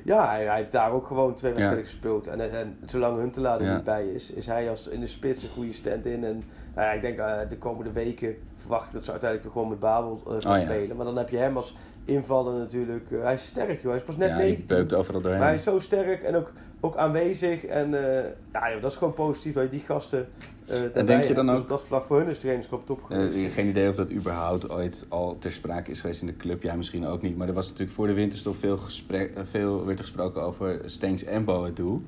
Ja, 0.04 0.28
hij, 0.28 0.44
hij 0.44 0.56
heeft 0.56 0.72
daar 0.72 0.92
ook 0.92 1.06
gewoon 1.06 1.34
twee 1.34 1.50
Ja. 1.50 1.56
wedstrijden 1.56 1.90
gespeeld. 1.90 2.26
En, 2.26 2.40
en 2.52 2.76
zolang 2.86 3.18
Huntelaar 3.18 3.60
er 3.60 3.74
niet 3.74 3.84
bij 3.84 4.06
is, 4.06 4.30
is 4.32 4.46
hij 4.46 4.70
als 4.70 4.88
in 4.88 5.00
de 5.00 5.06
spits 5.06 5.42
een 5.42 5.48
goede 5.50 5.72
stand-in. 5.72 6.24
En 6.24 6.42
nou 6.74 6.86
ja, 6.86 6.92
ik 6.92 7.00
denk 7.00 7.18
eh, 7.18 7.38
de 7.48 7.58
komende 7.58 7.92
weken 7.92 8.34
verwacht 8.56 8.86
ik 8.86 8.92
dat 8.92 9.04
ze 9.04 9.10
uiteindelijk 9.10 9.50
toch 9.50 9.52
gewoon 9.62 9.68
met 9.74 9.78
Babel 9.80 10.20
eh, 10.26 10.32
gaan 10.38 10.56
Oh, 10.60 10.64
spelen. 10.64 10.96
Maar 10.96 11.04
dan 11.06 11.16
heb 11.16 11.28
je 11.28 11.36
hem 11.36 11.56
als 11.56 11.74
invaller 12.04 12.58
natuurlijk. 12.58 13.10
eh, 13.10 13.22
hij 13.22 13.34
is 13.34 13.44
sterk 13.44 13.80
joh, 13.80 13.86
hij 13.90 13.96
is 13.96 14.02
pas 14.02 14.16
net 14.16 14.28
ja, 14.28 14.34
die 14.36 14.44
19. 14.44 14.66
beukt 14.76 14.94
overal 14.94 15.20
doorheen. 15.20 15.38
Maar 15.40 15.48
hij 15.48 15.58
is 15.58 15.64
zo 15.64 15.78
sterk 15.78 16.22
en 16.22 16.34
ook, 16.36 16.52
ook 16.80 16.96
aanwezig. 16.96 17.64
En 17.64 17.94
eh, 17.94 18.30
ja, 18.52 18.72
joh, 18.72 18.82
dat 18.82 18.90
is 18.90 18.96
gewoon 18.96 19.12
positief 19.14 19.54
dat 19.54 19.62
je 19.62 19.68
die 19.68 19.80
gasten 19.80 20.28
eh 20.66 20.80
daarbij 20.80 21.04
denk 21.04 21.24
je 21.24 21.34
dan 21.34 21.46
Dus 21.46 21.58
ook- 21.58 21.68
dat 21.68 21.82
vlak 21.82 22.04
voor 22.04 22.16
hun 22.18 22.28
is 22.28 22.38
trainingskamp 22.38 22.86
top 22.86 23.00
geen 23.50 23.66
idee 23.68 23.88
of 23.88 23.96
dat 23.96 24.10
überhaupt 24.10 24.70
ooit 24.70 25.06
al 25.08 25.36
ter 25.38 25.52
sprake 25.52 25.90
is 25.90 26.00
geweest 26.00 26.20
in 26.20 26.26
de 26.26 26.36
club. 26.36 26.62
Ja, 26.62 26.74
misschien 26.74 27.06
ook 27.06 27.22
niet. 27.22 27.36
Maar 27.36 27.48
er 27.48 27.54
was 27.54 27.66
natuurlijk 27.68 27.96
voor 27.96 28.06
de 28.06 28.12
winterstop 28.12 28.56
veel, 28.56 28.76
gesprek, 28.78 29.32
veel 29.42 29.84
werd 29.86 29.98
er 29.98 30.04
gesproken 30.04 30.42
over 30.42 30.80
Stenks 30.84 31.24
en 31.24 31.44
Boadu. 31.44 32.00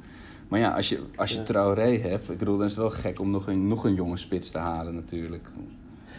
Maar 0.49 0.61
ja, 0.61 0.75
als 0.75 0.89
je, 0.89 1.01
als 1.17 1.31
je 1.31 1.37
Ja. 1.39 1.43
Traoré 1.43 1.99
hebt, 1.99 2.31
ik 2.31 2.39
bedoel, 2.39 2.57
dan 2.57 2.67
is 2.67 2.73
het 2.73 2.81
wel 2.81 2.91
gek 2.91 3.21
om 3.21 3.31
nog 3.31 3.47
een, 3.47 3.69
nog 3.69 3.85
een 3.85 3.95
jonge 3.95 4.17
spits 4.17 4.51
te 4.51 4.59
halen 4.59 4.95
natuurlijk. 4.95 5.49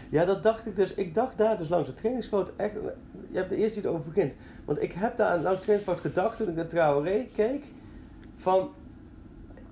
Ja, 0.10 0.26
dat 0.26 0.44
dacht 0.44 0.66
ik 0.66 0.76
dus. 0.76 0.94
Ik 0.94 1.14
dacht 1.14 1.38
daar 1.38 1.58
dus 1.58 1.70
langs 1.70 1.88
de 1.88 1.94
trainingsfoto 1.94 2.52
echt... 2.58 2.74
Je 3.38 3.44
hebt 3.44 3.56
de 3.56 3.62
eerste 3.62 3.80
die 3.82 3.90
erover 3.90 4.12
begint. 4.12 4.34
Want 4.66 4.82
ik 4.82 4.92
heb 4.92 5.18
daar 5.18 5.30
aan 5.30 5.40
de 5.40 5.60
trainingsfoto 5.60 6.02
gedacht 6.02 6.38
toen 6.38 6.48
ik 6.48 6.56
naar 6.56 6.68
Traoré 6.68 7.28
keek. 7.34 7.66
Van, 8.36 8.70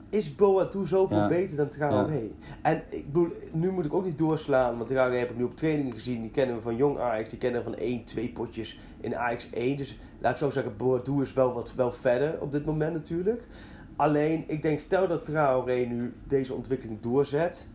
is 0.10 0.36
Boadu 0.36 0.86
zoveel 0.86 1.18
Ja. 1.18 1.28
beter 1.28 1.58
dan 1.58 1.70
Traoré? 1.70 2.32
En 2.62 2.84
ik 2.90 3.06
bedoel, 3.06 3.32
nu 3.52 3.72
moet 3.72 3.86
ik 3.86 3.94
ook 3.94 4.06
niet 4.06 4.18
doorslaan. 4.18 4.78
Want 4.78 4.90
Traoré 4.90 5.16
heb 5.18 5.30
ik 5.30 5.38
nu 5.38 5.44
op 5.44 5.56
trainingen 5.56 5.94
gezien. 5.94 6.22
Die 6.22 6.32
kennen 6.32 6.56
we 6.56 6.62
van 6.62 6.76
jong 6.76 7.00
Ajax. 7.00 7.30
Die 7.30 7.38
kennen 7.38 7.64
we 7.64 7.70
van 7.70 7.80
1, 7.80 8.04
2 8.04 8.32
potjes 8.32 8.80
in 9.02 9.16
Ajax 9.16 9.50
1. 9.50 9.78
Dus 9.78 10.00
laat 10.20 10.32
ik 10.32 10.38
zo 10.38 10.50
zeggen, 10.50 10.78
Boadu 10.78 11.22
is 11.22 11.34
wel 11.34 11.54
wat 11.54 11.76
wel 11.76 11.92
verder 11.92 12.42
op 12.42 12.52
dit 12.52 12.66
moment 12.66 12.94
natuurlijk. 12.94 13.48
Alleen, 13.96 14.44
ik 14.48 14.62
denk, 14.62 14.80
stel 14.80 15.08
dat 15.08 15.26
Traoré 15.26 15.76
nu 15.86 16.14
deze 16.28 16.54
ontwikkeling 16.54 17.02
doorzet. 17.02 17.68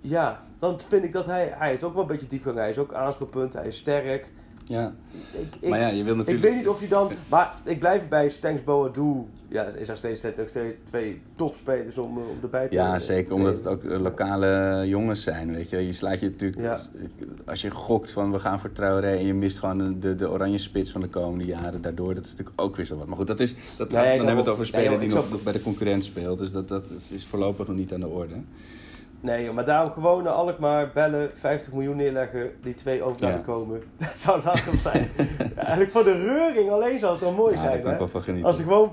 Ja, 0.00 0.42
dan 0.58 0.80
vind 0.80 1.04
ik 1.04 1.12
dat 1.12 1.26
hij... 1.26 1.52
Hij 1.54 1.72
is 1.72 1.82
ook 1.82 1.92
wel 1.92 2.02
een 2.02 2.08
beetje 2.08 2.26
diepgang. 2.26 2.56
Hij 2.56 2.70
is 2.70 2.78
ook 2.78 2.92
aanspeelpunt. 2.94 3.52
Hij 3.52 3.66
is 3.66 3.76
sterk. 3.76 4.32
Ja. 4.64 4.94
Ik, 5.32 5.46
ik, 5.60 5.68
Maar 5.68 5.80
ja, 5.80 5.88
je 5.88 6.02
wil 6.02 6.12
ik 6.12 6.18
natuurlijk... 6.18 6.46
weet 6.46 6.56
niet 6.56 6.68
of 6.68 6.80
je 6.80 6.88
dan... 6.88 7.10
Maar 7.28 7.54
ik 7.64 7.78
blijf 7.78 8.08
bij 8.08 8.28
Stanks 8.28 8.64
Boadu. 8.64 9.24
Ja, 9.48 9.64
is 9.64 9.88
er 9.88 9.96
steeds 9.96 10.24
ook 10.24 10.48
twee, 10.48 10.76
twee 10.84 11.20
topspelers 11.36 11.98
om, 11.98 12.18
eh, 12.18 12.28
om 12.28 12.36
erbij 12.42 12.68
te 12.68 12.74
Ja, 12.74 12.94
eh, 12.94 13.00
zeker. 13.00 13.28
te 13.28 13.34
Omdat 13.34 13.54
het 13.54 13.66
ook 13.66 13.84
eh, 13.84 14.00
lokale 14.00 14.82
jongens 14.86 15.22
zijn, 15.22 15.54
weet 15.54 15.70
je. 15.70 15.86
Je 15.86 15.92
slaat 15.92 16.20
je 16.20 16.26
natuurlijk... 16.26 16.62
Ja. 16.62 16.78
Als 17.46 17.62
je 17.62 17.70
gokt 17.70 18.10
van 18.10 18.32
we 18.32 18.38
gaan 18.38 18.60
voor 18.60 18.72
Traoré 18.72 19.16
en 19.16 19.26
je 19.26 19.34
mist 19.34 19.58
gewoon 19.58 20.00
de, 20.00 20.14
de 20.14 20.30
oranje 20.30 20.58
spits 20.58 20.90
van 20.90 21.00
de 21.00 21.08
komende 21.08 21.44
jaren 21.44 21.80
daardoor. 21.80 22.14
Dat 22.14 22.24
is 22.24 22.30
natuurlijk 22.30 22.60
ook 22.60 22.76
weer 22.76 22.86
zo 22.86 22.96
wat. 22.96 23.06
Maar 23.06 23.16
goed, 23.16 23.26
dat 23.26 23.40
is, 23.40 23.54
dat, 23.76 23.90
Nee, 23.92 24.02
dan 24.02 24.26
hebben 24.26 24.34
we 24.34 24.40
het 24.40 24.48
over 24.48 24.60
een 24.60 24.66
speler 24.66 24.90
nee, 24.90 24.98
die 24.98 25.08
ik 25.08 25.14
nog, 25.14 25.30
nog 25.30 25.42
bij 25.42 25.52
de 25.52 25.62
concurrent 25.62 26.04
speelt. 26.04 26.38
Dus 26.38 26.52
dat, 26.52 26.68
dat 26.68 26.92
is 27.10 27.26
voorlopig 27.26 27.66
nog 27.66 27.76
niet 27.76 27.92
aan 27.92 28.00
de 28.00 28.08
orde. 28.08 28.34
Nee, 29.24 29.52
maar 29.52 29.64
daarom 29.64 29.90
gewoon 29.92 30.22
naar 30.22 30.32
Alkmaar 30.32 30.90
bellen, 30.94 31.30
50 31.34 31.72
miljoen 31.72 31.96
neerleggen, 31.96 32.50
die 32.62 32.74
twee 32.74 33.02
over 33.02 33.20
laten 33.20 33.38
Ja. 33.38 33.44
komen. 33.44 33.82
Dat 33.96 34.14
zou 34.16 34.40
lachen 34.44 34.78
zijn. 34.78 35.08
Eigenlijk 35.56 35.92
voor 35.92 36.04
de 36.04 36.12
reuring 36.12 36.70
alleen 36.70 36.98
zou 36.98 37.12
het 37.12 37.20
wel 37.20 37.32
mooi 37.32 37.54
Ja, 37.54 37.62
daar 37.62 37.70
zijn. 37.70 37.82
kan 37.82 37.92
ik 37.92 37.98
wel 37.98 38.08
van 38.08 38.22
genieten. 38.22 38.48
Als 38.48 38.56
je 38.56 38.62
gewoon 38.62 38.92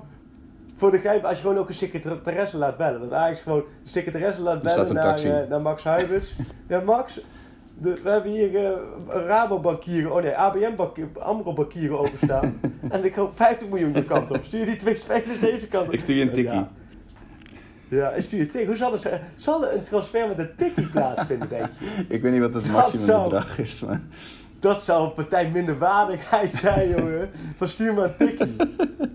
voor 0.75 0.91
de 0.91 0.97
grijp, 0.99 1.23
als 1.23 1.36
je 1.38 1.41
gewoon 1.41 1.57
ook 1.57 1.67
een 1.69 1.73
secretaresse 1.75 2.57
laat 2.57 2.77
bellen. 2.77 2.99
Dat 2.99 3.11
eigenlijk 3.11 3.41
gewoon 3.41 3.63
de 3.84 3.89
secretaresse 3.89 4.41
laat 4.41 4.61
bellen 4.61 4.93
naar, 4.93 5.19
eh, 5.23 5.49
naar 5.49 5.61
Max 5.61 5.84
Huibers. 5.84 6.36
ja, 6.67 6.79
Max, 6.79 7.19
de, 7.77 7.99
we 8.03 8.09
hebben 8.09 8.32
hier 8.32 8.55
eh 8.65 8.71
Rabobankieren, 9.07 10.11
oh 10.15 10.21
nee, 10.21 10.36
ABN-bankieren, 10.38 11.11
Amro-bankieren 11.21 11.99
openstaan. 11.99 12.59
en 12.89 13.03
ik 13.05 13.13
hoop 13.15 13.36
50 13.36 13.67
miljoen 13.69 13.91
de 13.91 14.05
kant 14.05 14.32
op. 14.32 14.43
Stuur 14.43 14.65
die 14.65 14.75
twee 14.75 14.95
spelers 14.95 15.39
deze 15.39 15.67
kant 15.67 15.88
op. 15.88 15.93
Ik 15.93 15.99
stuur 15.99 16.15
je 16.15 16.21
een 16.21 16.32
tikkie. 16.34 16.65
Ja. 17.91 18.09
Ik 18.09 18.23
stuur 18.23 18.39
je 18.39 18.45
een 18.45 18.51
tikkie. 18.51 18.67
Hoe 18.67 18.77
zal, 18.77 19.13
zal 19.35 19.67
er 19.67 19.75
een 19.75 19.81
transfer 19.81 20.27
met 20.27 20.39
een 20.39 20.55
tikkie 20.55 20.87
plaatsvinden, 20.95 21.49
denk 21.49 21.65
je? 21.79 22.03
Ik 22.07 22.21
weet 22.21 22.31
niet 22.31 22.41
wat 22.41 22.53
het 22.53 22.71
maximum 22.71 23.23
bedrag 23.23 23.59
is, 23.59 23.81
maar... 23.81 24.01
Dat 24.59 24.83
zou 24.83 25.05
een 25.05 25.13
partij 25.13 25.49
minderwaardigheid 25.49 26.51
zijn, 26.51 26.89
jongen. 26.97 27.29
Van 27.55 27.67
stuur 27.67 27.93
maar 27.93 28.05
een 28.05 28.15
tikkie. 28.17 28.55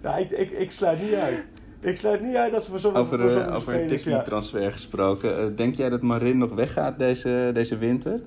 Ja, 0.02 0.16
ik, 0.16 0.30
ik, 0.30 0.50
ik 0.50 0.70
sluit 0.70 1.02
niet 1.02 1.14
uit. 1.14 1.46
Ik 1.80 1.96
sluit 1.96 2.20
niet 2.20 2.34
uit 2.34 2.52
dat 2.52 2.64
ze 2.64 2.70
voor 2.70 2.78
zo'n 2.78 2.94
Over, 2.94 3.30
voor 3.30 3.40
eh, 3.40 3.54
over 3.54 3.74
een 3.74 3.80
ja. 3.80 3.86
tikkie-transfer 3.86 4.72
gesproken. 4.72 5.38
eh, 5.38 5.46
denk 5.56 5.74
jij 5.74 5.88
dat 5.88 6.02
Marin 6.02 6.38
nog 6.38 6.54
weggaat 6.54 6.98
deze, 6.98 7.50
deze 7.54 7.76
winter? 7.78 8.20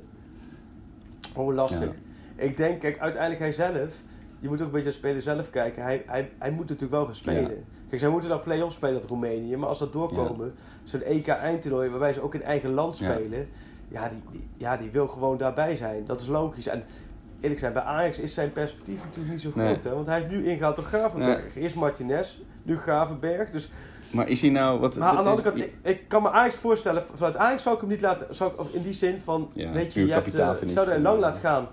Oh, 1.36 1.54
lastig. 1.54 1.80
Ja. 1.80 2.44
Ik 2.44 2.58
denk, 2.58 2.80
kijk, 2.80 3.00
uiteindelijk 3.00 3.42
hij 3.42 3.52
zelf... 3.52 3.94
Je 4.40 4.48
moet 4.48 4.62
ook 4.62 4.66
een 4.66 4.72
beetje 4.74 4.90
naar 4.90 5.00
de 5.02 5.08
speler 5.08 5.22
zelf 5.22 5.50
kijken. 5.50 5.84
Hij, 5.84 6.04
hij, 6.06 6.30
hij 6.38 6.52
moet 6.52 6.60
natuurlijk 6.70 6.92
wel 6.92 7.06
gaan 7.06 7.16
spelen. 7.16 7.64
Kijk, 7.90 8.02
zij 8.02 8.10
moeten 8.10 8.30
dan 8.30 8.40
play-off 8.42 8.74
spelen 8.76 8.96
uit 8.96 9.06
Roemenië. 9.06 9.56
Maar 9.58 9.70
als 9.70 9.80
dat 9.80 9.94
doorkomen, 9.94 10.54
zo'n 10.84 11.02
EK-eindtoernooi 11.02 11.90
waarbij 11.90 12.14
ze 12.14 12.22
ook 12.22 12.34
in 12.36 12.44
eigen 12.44 12.72
land 12.72 12.96
spelen... 12.96 13.48
Ja. 13.88 14.10
die, 14.10 14.22
die, 14.32 14.48
ja, 14.58 14.78
die 14.78 14.90
wil 14.92 15.08
gewoon 15.08 15.38
daarbij 15.38 15.76
zijn. 15.76 16.06
Dat 16.06 16.22
is 16.22 16.28
logisch. 16.28 16.68
En 16.68 16.84
eerlijk 17.40 17.60
zijn, 17.60 17.74
bij 17.74 17.82
Ajax 17.82 18.20
is 18.20 18.34
zijn 18.34 18.52
perspectief 18.52 19.04
natuurlijk 19.04 19.30
niet 19.34 19.42
zo 19.42 19.52
Nee. 19.56 19.66
groot. 19.68 19.84
Hè? 19.84 19.94
Want 19.94 20.08
hij 20.08 20.22
is 20.22 20.30
nu 20.32 20.46
ingehaald 20.48 20.76
door 20.76 20.86
Gravenberg. 20.86 21.56
Eerst 21.56 21.76
Martinez, 21.76 22.38
nu 22.64 22.78
Gravenberg. 22.78 23.52
Dus 23.52 23.70
Maar 24.12 24.28
is 24.28 24.42
hij 24.42 24.50
nou... 24.50 24.80
Wat, 24.80 24.96
maar 24.98 25.08
aan 25.08 25.16
dat 25.16 25.24
de 25.24 25.30
andere 25.30 25.50
is- 25.50 25.66
kant, 25.66 25.74
ik, 25.84 25.92
ik 25.98 26.08
kan 26.08 26.22
me 26.22 26.30
Ajax 26.32 26.56
voorstellen, 26.56 27.04
vanuit 27.14 27.38
Ajax 27.38 27.64
zou 27.64 27.76
ik 27.76 27.82
hem 27.82 27.90
niet 27.90 28.02
laten, 28.02 28.36
zou 28.36 28.52
ik, 28.54 28.60
of 28.60 28.72
in 28.74 28.82
die 28.82 28.94
zin 28.94 29.22
van, 29.22 29.50
Ja, 29.54 29.72
weet 29.72 29.94
je, 29.94 30.06
je 30.06 30.14
hebt, 30.14 30.34
eh, 30.36 30.54
zou 30.66 30.88
er 30.88 30.94
niet. 30.94 31.04
lang 31.04 31.20
laten 31.20 31.42
gaan, 31.42 31.68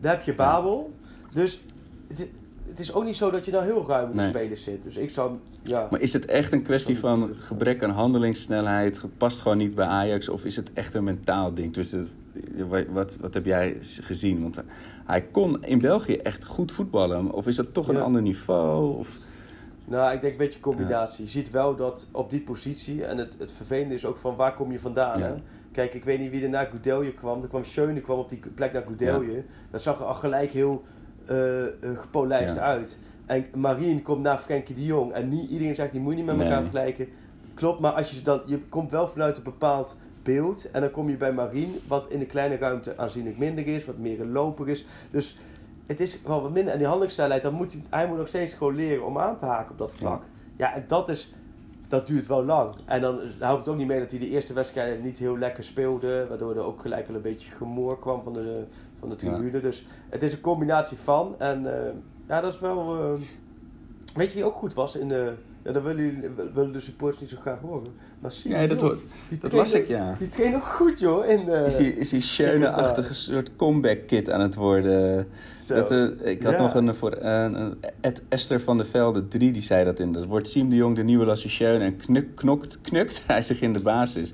daar 0.00 0.14
heb 0.14 0.22
je 0.24 0.34
Babel. 0.34 0.92
Dus 1.32 1.62
het, 2.08 2.28
het 2.70 2.78
is 2.80 2.92
ook 2.92 3.04
niet 3.04 3.16
zo 3.16 3.30
dat 3.30 3.44
je 3.44 3.50
nou 3.52 3.64
heel 3.64 3.84
ruim 3.88 4.04
in 4.10 4.16
de 4.16 4.16
Nee. 4.22 4.28
spelers 4.28 4.62
zit. 4.62 4.82
Dus 4.82 4.96
ik 4.96 5.10
zou, 5.10 5.32
ja. 5.62 5.88
Maar 5.90 6.00
is 6.00 6.12
het 6.12 6.24
echt 6.26 6.52
een 6.52 6.62
kwestie 6.62 6.98
van 6.98 7.30
gebrek 7.38 7.82
aan 7.82 7.90
handelingssnelheid? 7.90 9.04
Past 9.16 9.40
gewoon 9.40 9.58
niet 9.58 9.74
bij 9.74 9.86
Ajax? 9.86 10.28
Of 10.28 10.44
is 10.44 10.56
het 10.56 10.72
echt 10.72 10.94
een 10.94 11.04
mentaal 11.04 11.54
ding? 11.54 11.72
Dus 11.72 11.90
de- 11.90 12.06
wat, 12.68 12.84
wat, 12.92 13.16
wat 13.20 13.34
heb 13.34 13.44
jij 13.44 13.76
gezien? 13.80 14.42
Want 14.42 14.62
hij 15.06 15.22
kon 15.22 15.64
in 15.64 15.78
België 15.80 16.16
echt 16.16 16.44
goed 16.44 16.72
voetballen. 16.72 17.30
Of 17.32 17.46
is 17.46 17.56
dat 17.56 17.74
toch 17.74 17.88
een 17.88 18.00
ander 18.00 18.22
niveau? 18.22 18.96
Of, 18.98 19.18
Nou, 19.84 20.14
ik 20.14 20.20
denk 20.20 20.32
een 20.32 20.38
beetje 20.38 20.60
combinatie. 20.60 21.24
Je 21.24 21.30
ziet 21.30 21.50
wel 21.50 21.76
dat 21.76 22.06
op 22.12 22.30
die 22.30 22.40
positie, 22.40 23.04
en 23.04 23.18
het, 23.18 23.36
het 23.38 23.52
vervelende 23.52 23.94
is 23.94 24.04
ook 24.04 24.16
van 24.18 24.36
waar 24.36 24.54
kom 24.54 24.72
je 24.72 24.80
vandaan. 24.80 25.18
Ja. 25.18 25.24
Hè? 25.26 25.34
Kijk, 25.72 25.94
ik 25.94 26.04
weet 26.04 26.18
niet 26.18 26.30
wie 26.30 26.42
er 26.42 26.48
naar 26.48 26.66
Goudelje 26.66 27.14
kwam. 27.14 27.42
Er 27.42 27.48
kwam 27.48 27.64
Schöne 27.64 28.00
kwam 28.00 28.18
op 28.18 28.28
die 28.28 28.40
plek 28.54 28.72
naar 28.72 28.82
Goudelje. 28.82 29.42
Dat 29.70 29.82
zag 29.82 29.98
er 29.98 30.04
al 30.04 30.14
gelijk 30.14 30.52
heel 30.52 30.72
eh, 30.72 30.78
eh, 30.82 30.99
gepolijst 31.94 32.54
Ja. 32.54 32.60
uit. 32.60 32.98
En 33.26 33.44
Marien 33.54 34.02
komt 34.02 34.22
naar 34.22 34.38
Frenkie 34.38 34.74
de 34.74 34.84
Jong. 34.84 35.12
En 35.12 35.28
niet 35.28 35.50
iedereen 35.50 35.74
zegt, 35.74 35.92
die 35.92 36.00
moet 36.00 36.10
je 36.12 36.16
niet 36.16 36.26
met 36.26 36.36
Nee. 36.36 36.44
elkaar 36.46 36.60
vergelijken. 36.62 37.08
Klopt, 37.54 37.80
maar 37.80 37.92
als 37.92 38.10
je, 38.10 38.22
dan, 38.22 38.40
je 38.46 38.58
komt 38.68 38.90
wel 38.90 39.08
vanuit 39.08 39.36
een 39.36 39.42
bepaald 39.42 39.96
beeld. 40.22 40.70
En 40.70 40.80
dan 40.80 40.90
kom 40.90 41.08
je 41.10 41.16
bij 41.16 41.32
Marien, 41.32 41.74
wat 41.88 42.10
in 42.10 42.18
de 42.18 42.26
kleine 42.26 42.56
ruimte 42.56 42.96
aanzienlijk 42.98 43.38
minder 43.38 43.66
is. 43.66 43.84
Wat 43.84 43.98
meer 43.98 44.20
een 44.20 44.32
loper 44.32 44.68
is. 44.68 44.84
Dus 45.10 45.36
het 45.86 46.00
is 46.00 46.20
wel 46.26 46.42
wat 46.42 46.52
minder. 46.52 46.72
En 46.72 46.78
die 46.78 46.86
handelingssnelheid, 46.86 47.42
dan 47.42 47.54
moet 47.54 47.72
hij, 47.72 47.82
hij 47.90 48.08
moet 48.08 48.18
nog 48.18 48.28
steeds 48.28 48.54
gewoon 48.54 48.74
leren 48.74 49.06
om 49.06 49.18
aan 49.18 49.36
te 49.36 49.44
haken 49.44 49.72
op 49.72 49.78
dat 49.78 49.92
vlak. 49.94 50.22
Ja, 50.56 50.74
en 50.74 50.84
dat 50.86 51.08
is... 51.08 51.34
Dat 51.88 52.06
duurt 52.06 52.26
wel 52.26 52.44
lang. 52.44 52.70
En 52.86 53.00
dan 53.00 53.18
houdt 53.38 53.58
het 53.58 53.68
ook 53.68 53.76
niet 53.76 53.86
mee 53.86 53.98
dat 54.00 54.10
hij 54.10 54.20
de 54.20 54.28
eerste 54.28 54.52
wedstrijden 54.52 55.02
niet 55.02 55.18
heel 55.18 55.38
lekker 55.38 55.64
speelde. 55.64 56.26
Waardoor 56.28 56.56
er 56.56 56.64
ook 56.64 56.80
gelijk 56.80 57.08
al 57.08 57.14
een 57.14 57.20
beetje 57.22 57.50
gemoor 57.50 57.98
kwam 57.98 58.22
van 58.22 58.32
de, 58.32 58.64
van 59.00 59.08
de 59.08 59.16
tribune. 59.16 59.60
Dus 59.60 59.86
het 60.08 60.22
is 60.22 60.32
een 60.32 60.40
combinatie 60.40 60.96
van. 60.96 61.34
En 61.38 61.86
eh, 61.86 61.92
ja, 62.28 62.40
dat 62.40 62.52
is 62.52 62.60
wel... 62.60 62.96
eh, 62.98 63.20
weet 64.14 64.28
je 64.28 64.34
wie 64.34 64.44
ook 64.44 64.54
goed 64.54 64.74
was 64.74 64.96
in 64.96 65.08
de... 65.08 65.32
Ja, 65.62 65.72
dat 65.72 65.82
willen, 65.82 66.34
willen 66.54 66.72
de 66.72 66.80
supporters 66.80 67.20
niet 67.20 67.30
zo 67.30 67.36
graag 67.40 67.60
horen. 67.60 67.92
Maar 68.18 68.32
Simon 68.32 68.58
Nee, 68.58 68.68
dat 68.68 68.80
Jong, 68.80 68.92
hoor- 68.92 69.00
die 69.28 69.38
dat 69.38 69.74
ik, 69.74 69.88
ja. 69.88 70.14
Die 70.18 70.28
traint 70.28 70.54
nog 70.54 70.74
goed, 70.76 70.98
joh. 71.00 71.28
In, 71.28 71.48
eh, 71.48 71.66
is 71.66 71.76
die, 71.76 71.94
is 71.94 72.08
die 72.08 72.20
Schöne-achtige 72.20 73.14
soort 73.14 73.56
comeback-kit 73.56 74.30
aan 74.30 74.40
het 74.40 74.54
worden? 74.54 75.28
Dat, 75.76 75.90
eh, 75.90 76.30
ik 76.30 76.42
had 76.42 76.52
Ja. 76.52 76.60
nog 76.60 76.74
een 76.74 76.94
voor 76.94 77.16
een, 77.18 77.54
een 77.60 77.74
Ed 78.00 78.22
Esther 78.28 78.60
van 78.60 78.76
der 78.76 78.86
Velde 78.86 79.28
3 79.28 79.52
die 79.52 79.62
zei 79.62 79.84
dat 79.84 80.00
in. 80.00 80.12
Dat 80.12 80.26
wordt 80.26 80.48
Siem 80.48 80.68
de 80.70 80.76
Jong 80.76 80.96
de 80.96 81.02
nieuwe 81.02 81.36
Schöne 81.36 81.84
en 81.84 81.96
knuk, 81.96 82.34
knokt, 82.34 82.80
knukt 82.80 83.22
hij 83.26 83.42
zich 83.42 83.60
in 83.60 83.72
de 83.72 83.82
basis. 83.82 84.32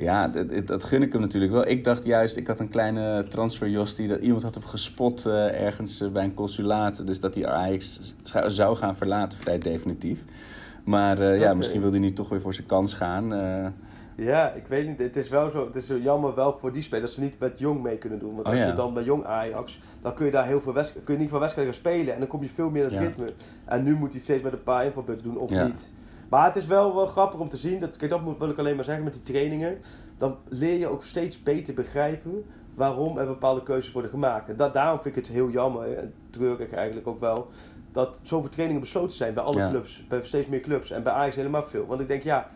Ja, 0.00 0.28
dat, 0.28 0.66
dat 0.66 0.84
gun 0.84 1.02
ik 1.02 1.12
hem 1.12 1.20
natuurlijk 1.20 1.52
wel. 1.52 1.66
Ik 1.68 1.84
dacht 1.84 2.04
juist, 2.04 2.36
ik 2.36 2.46
had 2.46 2.58
een 2.58 2.68
kleine 2.68 3.24
transferjos 3.28 3.94
die 3.94 4.08
dat 4.08 4.20
iemand 4.20 4.42
had 4.42 4.54
hem 4.54 4.64
gespot 4.64 5.26
eh, 5.26 5.62
ergens 5.64 6.00
eh, 6.00 6.08
bij 6.08 6.24
een 6.24 6.34
consulaat. 6.34 7.06
Dus 7.06 7.20
dat 7.20 7.34
hij 7.34 7.46
Ajax 7.46 8.14
zou- 8.46 8.76
gaan 8.76 8.96
verlaten, 8.96 9.38
vrij 9.38 9.58
definitief. 9.58 10.24
Maar 10.84 11.18
eh, 11.20 11.38
ja, 11.40 11.54
misschien 11.54 11.80
wil 11.80 11.90
hij 11.90 11.98
nu 12.00 12.12
toch 12.12 12.28
weer 12.28 12.40
voor 12.40 12.54
zijn 12.54 12.66
kans 12.66 12.94
gaan. 12.94 13.32
Ja, 14.16 14.50
ik 14.50 14.66
weet 14.66 14.86
niet. 14.88 14.98
Het 14.98 15.16
is 15.16 15.28
wel 15.28 15.50
zo. 15.50 15.66
Het 15.66 15.76
is 15.76 15.86
zo 15.86 15.98
jammer 15.98 16.34
wel 16.34 16.56
voor 16.58 16.72
die 16.72 16.82
spelers 16.82 17.04
dat 17.06 17.14
ze 17.14 17.20
niet 17.20 17.38
met 17.38 17.58
Jong 17.58 17.82
mee 17.82 17.98
kunnen 17.98 18.18
doen. 18.18 18.34
Want 18.34 18.46
Oh, 18.46 18.52
als 18.52 18.60
ja. 18.62 18.66
je 18.66 18.72
dan 18.74 18.94
bij 18.94 19.02
Jong 19.02 19.24
Ajax, 19.24 19.80
dan 20.02 20.14
kun 20.14 20.26
je 20.26 20.32
daar 20.32 20.46
heel 20.46 20.60
veel 20.60 20.72
kun 20.72 21.14
je 21.14 21.16
niet 21.20 21.30
van 21.30 21.40
wedstrijden 21.40 21.74
gaan 21.74 21.82
spelen 21.82 22.12
en 22.14 22.18
dan 22.18 22.28
kom 22.28 22.42
je 22.42 22.48
veel 22.48 22.70
meer 22.70 22.82
in 22.82 22.88
het 22.88 22.98
Ja. 22.98 23.06
ritme. 23.08 23.32
En 23.64 23.82
nu 23.82 23.90
moet 23.92 24.06
hij 24.08 24.14
het 24.14 24.22
steeds 24.22 24.42
met 24.42 24.52
een 24.52 24.62
paar 24.62 24.84
invalbeurten 24.84 25.24
doen 25.24 25.38
of 25.38 25.50
Ja. 25.50 25.64
niet. 25.66 25.90
Maar 26.28 26.44
het 26.44 26.56
is 26.56 26.66
wel, 26.66 26.94
wel 26.94 27.06
grappig 27.06 27.40
om 27.40 27.48
te 27.48 27.56
zien. 27.56 27.78
Dat, 27.78 27.96
kijk, 27.96 28.10
dat 28.10 28.20
moet, 28.22 28.38
wil 28.38 28.48
ik 28.48 28.58
alleen 28.58 28.76
maar 28.76 28.84
zeggen 28.84 29.04
met 29.04 29.12
die 29.12 29.22
trainingen. 29.22 29.78
Dan 30.18 30.36
leer 30.48 30.78
je 30.78 30.86
ook 30.86 31.02
steeds 31.04 31.42
beter 31.42 31.74
begrijpen 31.74 32.44
waarom 32.74 33.18
er 33.18 33.26
bepaalde 33.26 33.62
keuzes 33.62 33.92
worden 33.92 34.10
gemaakt. 34.10 34.48
En 34.50 34.56
dat, 34.56 34.72
daarom 34.72 35.00
vind 35.00 35.16
ik 35.16 35.24
het 35.24 35.34
heel 35.34 35.50
jammer 35.50 35.96
en 35.96 36.14
treurig 36.30 36.72
eigenlijk 36.72 37.06
ook 37.06 37.20
wel. 37.20 37.48
Dat 37.92 38.20
zoveel 38.22 38.48
trainingen 38.50 38.82
besloten 38.82 39.16
zijn 39.16 39.34
bij 39.34 39.42
alle 39.42 39.68
clubs. 39.68 40.06
Bij 40.08 40.22
steeds 40.22 40.46
meer 40.48 40.60
clubs. 40.60 40.90
En 40.90 41.02
bij 41.02 41.12
Ajax 41.12 41.36
helemaal 41.36 41.64
veel. 41.64 41.86
Want 41.86 42.00
ik 42.00 42.08
denk, 42.08 42.22
ja, 42.22 42.50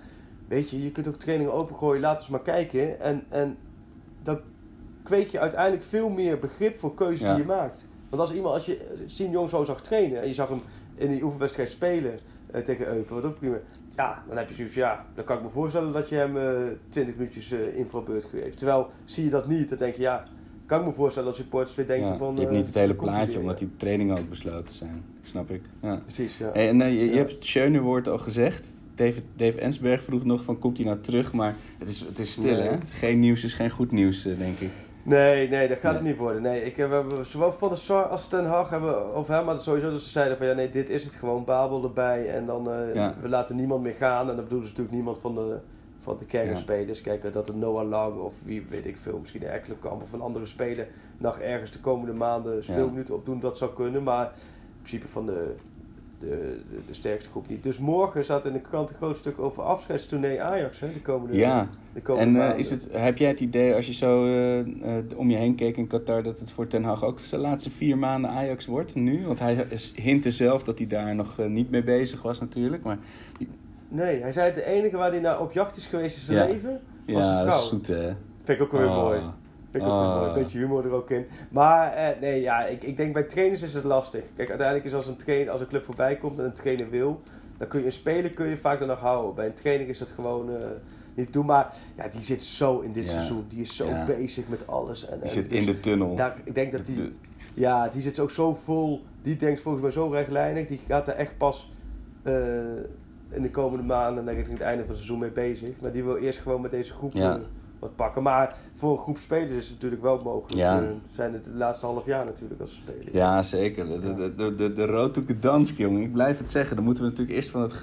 weet 0.49 0.71
je, 0.71 0.83
je 0.85 0.93
kunt 0.93 1.09
ook 1.09 1.19
trainingen 1.19 1.53
opengooien. 1.53 2.01
Laat 2.01 2.19
eens 2.21 2.29
maar 2.29 2.43
kijken. 2.43 3.01
En, 3.01 3.25
en 3.29 3.57
dan 4.23 4.41
kweek 5.03 5.29
je 5.29 5.39
uiteindelijk 5.41 5.83
veel 5.83 6.09
meer 6.09 6.39
begrip 6.39 6.79
voor 6.79 6.95
keuzes 6.95 7.21
Ja. 7.21 7.35
die 7.35 7.43
je 7.43 7.49
maakt. 7.49 7.87
Want 8.09 8.23
als 8.23 8.33
iemand, 8.35 8.55
als 8.55 8.67
je 8.67 9.05
Siem 9.07 9.31
Jong 9.31 9.49
zo 9.51 9.65
zag 9.65 9.81
trainen 9.81 10.21
en 10.21 10.27
je 10.27 10.35
zag 10.35 10.49
hem 10.49 10.61
in 10.95 11.11
die 11.11 11.23
oefenwedstrijd 11.23 11.71
spelen 11.71 12.19
eh, 12.51 12.63
tegen 12.63 12.87
Eupen, 12.87 13.15
wat 13.15 13.25
ook 13.25 13.39
prima. 13.39 13.57
Ja, 13.97 14.23
dan 14.29 14.37
heb 14.37 14.49
je 14.49 14.55
zoiets 14.55 14.75
ja, 14.75 15.07
dan 15.15 15.25
kan 15.25 15.37
ik 15.37 15.43
me 15.43 15.49
voorstellen 15.49 15.93
dat 15.93 16.09
je 16.09 16.15
hem 16.15 16.37
eh 16.37 16.53
20 16.89 17.17
minuutjes 17.17 17.53
invalbeurt 17.53 18.25
geeft. 18.25 18.57
Terwijl, 18.57 18.91
zie 19.05 19.25
je 19.25 19.31
dat 19.31 19.49
niet, 19.49 19.69
dan 19.69 19.79
denk 19.79 19.95
je, 19.95 20.03
ja, 20.03 20.25
kan 20.67 20.81
ik 20.81 20.87
me 20.87 20.93
voorstellen 20.93 21.29
dat 21.29 21.37
supporters 21.37 21.77
weer 21.77 21.87
denken 21.87 22.09
Ja, 22.09 22.17
van... 22.17 22.35
je 22.35 22.41
hebt 22.41 22.53
niet 22.53 22.67
het 22.67 22.75
hele 22.75 22.95
plaatje, 22.95 23.27
weer, 23.27 23.41
omdat 23.41 23.59
die 23.59 23.71
trainingen 23.77 24.19
ook 24.19 24.29
besloten 24.29 24.75
zijn. 24.75 25.05
Snap 25.23 25.51
ik. 25.51 25.63
Ja. 25.83 25.97
Precies, 26.05 26.39
ja. 26.39 26.51
Hey, 26.53 26.69
en 26.69 26.79
je, 26.79 27.11
je 27.11 27.17
hebt 27.17 27.33
het 27.33 27.45
Schöne 27.45 27.81
woord 27.81 28.09
al 28.09 28.19
gezegd. 28.19 28.67
David, 28.99 29.25
Dave 29.37 29.61
Ensberg 29.61 30.03
vroeg 30.03 30.25
nog 30.25 30.43
van, 30.45 30.59
komt 30.59 30.77
hij 30.77 30.87
nou 30.87 31.01
terug? 31.01 31.33
Maar 31.33 31.55
het 31.79 31.89
is, 31.89 32.01
het 32.01 32.19
is 32.19 32.33
stil, 32.33 32.45
Nee. 32.57 32.61
hè? 32.69 32.77
Geen 32.91 33.21
nieuws 33.21 33.45
is 33.45 33.55
geen 33.55 33.71
goed 33.71 33.93
nieuws, 33.93 34.27
eh, 34.27 34.39
denk 34.39 34.59
ik. 34.59 34.71
Nee, 35.03 35.49
nee, 35.49 35.69
dat 35.69 35.79
gaat 35.79 35.93
het 35.95 36.03
Nee. 36.03 36.11
niet 36.13 36.21
worden. 36.21 36.43
Nee, 36.43 36.65
ik 36.65 36.77
heb, 36.77 36.89
we 36.89 36.95
hebben 36.95 37.27
zowel 37.27 37.53
Van 37.53 37.69
der 37.69 37.79
Sar 37.79 38.05
als 38.05 38.29
Ten 38.29 38.45
Hag 38.47 38.71
hebben, 38.71 39.15
of 39.15 39.29
hem, 39.29 39.45
maar 39.45 39.61
sowieso 39.61 39.91
dat 39.91 40.01
ze 40.01 40.09
zeiden 40.11 40.37
van 40.37 40.47
ja, 40.47 40.53
nee, 40.53 40.71
dit 40.71 40.89
is 40.91 41.05
het 41.05 41.15
gewoon, 41.15 41.45
Babel 41.45 41.83
erbij 41.85 42.29
en 42.29 42.47
dan 42.47 42.71
eh, 42.71 42.95
Ja. 42.95 43.15
we 43.23 43.29
laten 43.29 43.57
niemand 43.57 43.83
meer 43.83 43.95
gaan. 43.95 44.21
En 44.31 44.35
dan 44.37 44.45
bedoelen 44.45 44.67
ze 44.69 44.73
natuurlijk 44.73 44.97
niemand 44.97 45.19
van 45.19 45.35
de, 45.35 45.57
van 45.99 46.17
de 46.19 46.25
kernspelers. 46.25 47.01
Kijk, 47.01 47.25
eh, 47.25 47.33
dat 47.33 47.47
het 47.47 47.57
Noah 47.57 47.89
Lang 47.89 48.17
of 48.21 48.35
wie 48.45 48.67
weet 48.69 48.87
ik 48.87 48.97
veel, 48.97 49.19
misschien 49.19 49.43
een 49.43 49.49
Ekkelenkamp 49.51 50.03
of 50.03 50.13
een 50.13 50.21
andere 50.21 50.47
speler 50.47 50.87
nog 51.19 51.39
ergens 51.39 51.71
de 51.71 51.81
komende 51.81 52.13
maanden 52.13 52.65
speelminuten 52.65 53.15
opdoen, 53.15 53.41
dat 53.41 53.59
zou 53.59 53.75
kunnen. 53.75 54.03
Maar 54.03 54.25
in 54.25 54.81
principe 54.83 55.09
van 55.09 55.27
de 55.27 55.55
de, 56.21 56.61
de, 56.71 56.79
de 56.87 56.95
sterkste 56.95 57.31
groep 57.31 57.49
niet. 57.49 57.63
Dus 57.63 57.79
morgen 57.79 58.25
staat 58.25 58.47
in 58.47 58.53
de 58.53 58.61
krant 58.61 58.91
een 58.91 58.97
groot 58.97 59.17
stuk 59.17 59.39
over 59.39 59.63
afscheidstournee 59.63 60.43
Ajax, 60.43 60.81
hè, 60.81 60.93
de 60.93 61.03
komende, 61.03 61.37
Ja, 61.37 61.69
de 61.93 62.01
komende 62.01 62.41
en 62.41 62.53
eh, 62.53 62.59
is 62.59 62.71
het, 62.71 62.89
heb 62.93 63.19
jij 63.19 63.29
het 63.29 63.41
idee 63.41 63.75
als 63.75 63.87
je 63.87 63.93
zo 63.93 64.25
eh, 64.27 64.59
eh, 64.61 65.05
om 65.17 65.31
je 65.31 65.37
heen 65.37 65.55
keek 65.55 65.77
in 65.77 65.87
Qatar 65.87 66.23
dat 66.23 66.39
het 66.41 66.51
voor 66.51 66.67
Ten 66.67 66.85
Hag 66.85 67.05
ook 67.05 67.29
de 67.31 67.39
laatste 67.39 67.71
vier 67.71 67.99
maanden 67.99 68.31
Ajax 68.31 68.67
wordt 68.67 68.95
nu? 68.95 69.27
Want 69.27 69.39
hij 69.39 69.67
hintte 69.95 70.31
zelf 70.31 70.63
dat 70.63 70.79
hij 70.79 70.87
daar 70.87 71.15
nog 71.15 71.39
niet 71.49 71.71
mee 71.71 71.83
bezig 71.83 72.23
was 72.23 72.41
natuurlijk. 72.41 72.83
Maar 72.83 72.99
Nee, 73.91 74.21
hij 74.23 74.33
zei 74.33 74.47
het 74.47 74.55
de 74.55 74.65
enige 74.65 74.97
waar 74.97 75.11
hij 75.11 75.21
naar 75.21 75.41
op 75.41 75.53
jacht 75.53 75.77
is 75.77 75.87
geweest 75.87 76.17
in 76.17 76.23
zijn 76.23 76.49
Ja. 76.49 76.53
leven, 76.55 76.81
was 77.07 77.25
ja, 77.27 77.39
een 77.41 77.45
dat 77.47 77.55
vrouw. 77.55 77.63
is 77.63 77.69
zoet 77.69 77.87
hè. 77.87 78.13
Vind 78.45 78.59
ik 78.59 78.61
ook 78.63 78.73
wel 78.73 78.81
weer 78.81 78.91
Oh. 78.91 79.03
mooi. 79.03 79.21
Vind 79.71 79.83
ik 79.85 79.89
ook 79.91 79.95
Ah. 79.97 80.17
mooi. 80.17 80.29
Een 80.29 80.43
beetje 80.43 80.59
humor 80.59 80.85
er 80.85 80.91
ook 80.93 81.11
in. 81.11 81.27
Maar 81.51 81.93
eh, 81.93 82.21
nee, 82.21 82.41
ja, 82.41 82.65
ik, 82.67 82.83
ik 82.85 82.97
denk 82.97 83.13
bij 83.13 83.23
trainers 83.23 83.63
is 83.63 83.75
het 83.75 83.85
lastig. 83.85 84.25
Kijk, 84.37 84.49
uiteindelijk 84.49 84.87
is 84.87 84.95
als 84.95 85.07
een, 85.07 85.17
trainer, 85.17 85.53
als 85.53 85.61
een 85.61 85.67
club 85.67 85.85
voorbij 85.85 86.17
komt 86.17 86.39
en 86.39 86.45
een 86.45 86.53
trainer 86.53 86.91
wil, 86.91 87.21
dan 87.59 87.69
kun 87.69 87.81
je 87.81 87.87
een 87.87 87.93
speler 87.93 88.31
kun 88.31 88.47
je 88.49 88.57
vaak 88.59 88.79
dan 88.79 88.89
nog 88.89 89.01
houden. 89.01 89.35
Bij 89.35 89.47
een 89.47 89.55
trainer 89.55 89.89
is 89.89 89.99
dat 89.99 90.11
gewoon 90.11 90.51
eh, 90.57 90.67
niet 91.15 91.33
doen. 91.33 91.47
Maar 91.47 91.75
ja, 91.97 92.09
die 92.09 92.23
zit 92.23 92.43
zo 92.43 92.81
in 92.81 92.93
dit 92.93 93.09
seizoen. 93.09 93.45
Die 93.49 93.61
is 93.61 93.77
zo 93.77 93.87
bezig 94.07 94.49
met 94.49 94.67
alles. 94.67 95.07
En, 95.07 95.15
Die 95.15 95.23
en 95.23 95.29
zit 95.29 95.51
dus 95.51 95.59
in 95.59 95.67
de 95.67 95.81
tunnel. 95.81 96.15
Daar, 96.15 96.35
ik 96.45 96.55
denk 96.55 96.73
dat 96.73 96.87
die, 96.87 97.09
ja, 97.55 97.89
die 97.89 98.01
zit 98.03 98.19
ook 98.19 98.31
zo 98.31 98.55
vol. 98.55 99.03
Die 99.23 99.37
denkt 99.37 99.61
volgens 99.61 99.83
mij 99.83 99.93
zo 99.93 100.09
rechtlijnig. 100.09 100.67
Die 100.67 100.81
gaat 100.89 101.09
er 101.09 101.15
echt 101.15 101.37
pas 101.39 101.73
eh, 102.23 102.35
in 103.31 103.43
de 103.43 103.51
komende 103.51 103.85
maanden, 103.85 104.25
denk 104.25 104.39
ik, 104.39 104.47
het 104.47 104.61
einde 104.61 104.79
van 104.81 104.89
het 104.89 104.97
seizoen 104.97 105.19
mee 105.19 105.31
bezig. 105.31 105.81
Maar 105.81 105.93
die 105.93 106.05
wil 106.05 106.17
eerst 106.17 106.39
gewoon 106.39 106.61
met 106.61 106.71
deze 106.71 106.93
groep 106.93 107.13
Ja. 107.13 107.39
Wat 107.79 107.97
pakken. 107.97 108.23
Maar 108.23 108.57
voor 108.75 108.93
een 108.93 108.99
groep 108.99 109.19
spelers 109.19 109.51
is 109.51 109.65
het 109.65 109.75
natuurlijk 109.75 110.03
wel 110.03 110.21
mogelijk. 110.25 110.55
Ja. 110.55 110.81
Eh, 110.83 110.89
zijn 111.15 111.33
het 111.33 111.45
het 111.47 111.55
laatste 111.55 111.87
half 111.87 112.07
jaar 112.07 112.25
natuurlijk 112.25 112.61
als 112.61 112.71
ze 112.71 112.77
spelen. 112.77 113.13
Ja, 113.13 113.43
zeker. 113.43 113.87
De, 113.87 114.15
de, 114.15 114.35
de, 114.35 114.55
de, 114.55 114.69
de 114.69 114.87
road 114.87 115.15
to 115.15 115.23
Gdansk, 115.27 115.77
jongen. 115.77 116.03
Ik 116.03 116.13
blijf 116.13 116.39
het 116.39 116.51
zeggen. 116.51 116.77
Dan 116.77 116.85
moeten 116.85 117.05
we 117.05 117.11
natuurlijk 117.11 117.37
eerst 117.37 117.51
van 117.51 117.61
het, 117.61 117.75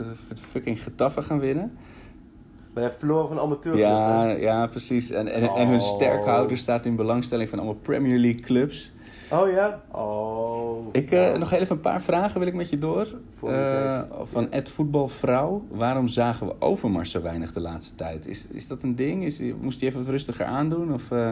fucking 0.51 0.83
Getafe 0.83 1.21
gaan 1.21 1.39
winnen. 1.39 1.77
Maar 2.73 2.83
hebt 2.83 2.99
verloren 2.99 3.27
van 3.27 3.39
amateur. 3.39 3.77
Ja, 3.77 4.29
ja, 4.29 4.67
precies. 4.67 5.09
En, 5.09 5.27
en, 5.27 5.41
en 5.49 5.67
hun 5.67 5.79
Oh. 5.79 5.85
sterkhouder 5.85 6.57
staat 6.57 6.85
in 6.85 6.95
belangstelling 6.95 7.49
van 7.49 7.59
allemaal 7.59 7.77
Premier 7.81 8.17
League 8.17 8.41
clubs. 8.41 8.91
Oh 9.41 9.51
ja? 9.51 9.81
Oh. 9.91 10.87
Ik, 10.91 11.11
eh, 11.11 11.33
nog 11.37 11.51
even 11.51 11.75
een 11.75 11.81
paar 11.81 12.01
vragen 12.01 12.39
wil 12.39 12.47
ik 12.47 12.53
met 12.53 12.69
je 12.69 12.77
door. 12.77 13.07
Voor 13.37 13.51
Eh, 13.51 14.01
van. 14.23 14.51
Ed 14.51 14.69
Voetbalvrouw. 14.69 15.63
Waarom 15.69 16.07
zagen 16.07 16.47
we 16.47 16.55
Overmars 16.59 17.11
zo 17.11 17.21
weinig 17.21 17.51
de 17.53 17.59
laatste 17.61 17.95
tijd? 17.95 18.27
Is, 18.27 18.47
is 18.47 18.67
dat 18.67 18.83
een 18.83 18.95
ding? 18.95 19.23
Is, 19.23 19.41
moest 19.61 19.79
hij 19.79 19.89
even 19.89 20.01
wat 20.01 20.09
rustiger 20.09 20.45
aandoen? 20.45 20.93
Of, 20.93 21.11
eh, 21.11 21.29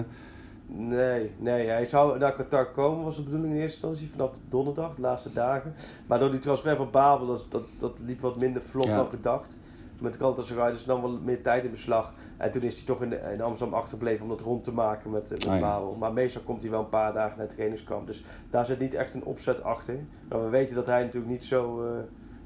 Nee, 0.75 1.31
nee, 1.37 1.67
hij 1.67 1.87
zou 1.87 2.17
naar 2.19 2.33
Qatar 2.33 2.71
komen, 2.71 3.03
was 3.03 3.15
de 3.15 3.21
bedoeling 3.21 3.53
in 3.53 3.59
eerste 3.59 3.73
instantie, 3.87 4.09
vanaf 4.11 4.31
donderdag, 4.49 4.95
de 4.95 5.01
laatste 5.01 5.33
dagen. 5.33 5.73
Maar 6.07 6.19
door 6.19 6.31
die 6.31 6.39
transfer 6.39 6.75
van 6.75 6.87
Babel, 6.91 7.25
dat, 7.27 7.45
dat, 7.49 7.63
dat 7.77 7.99
liep 8.05 8.21
wat 8.21 8.37
minder 8.39 8.61
vlot 8.61 8.85
Ja. 8.85 8.95
dan 8.95 9.07
gedacht. 9.09 9.55
Met 10.03 10.17
Galatasaray, 10.17 10.71
dus 10.71 10.85
nam 10.85 11.01
wel 11.01 11.19
meer 11.23 11.41
tijd 11.41 11.63
in 11.63 11.71
beslag. 11.71 12.13
En 12.37 12.51
toen 12.51 12.61
is 12.61 12.73
hij 12.73 12.85
toch 12.85 13.01
in, 13.01 13.21
in 13.31 13.41
Amsterdam 13.41 13.77
achtergebleven 13.77 14.23
om 14.23 14.29
dat 14.29 14.41
rond 14.41 14.63
te 14.63 14.71
maken 14.73 15.11
met, 15.11 15.29
met 15.29 15.47
Ah, 15.47 15.53
ja. 15.53 15.59
Babel. 15.61 15.95
Maar 15.99 16.13
meestal 16.13 16.41
komt 16.41 16.61
hij 16.61 16.71
wel 16.71 16.79
een 16.79 16.89
paar 16.89 17.13
dagen 17.13 17.37
naar 17.37 17.45
het 17.45 17.55
trainingskamp. 17.55 18.07
Dus 18.07 18.23
daar 18.49 18.65
zit 18.65 18.79
niet 18.79 18.93
echt 18.93 19.13
een 19.13 19.23
opzet 19.23 19.63
achter. 19.63 19.95
Maar 20.29 20.43
we 20.43 20.49
weten 20.49 20.75
dat 20.75 20.85
hij 20.87 21.03
natuurlijk 21.03 21.31
niet 21.31 21.45
zo 21.45 21.85
eh, 21.85 21.91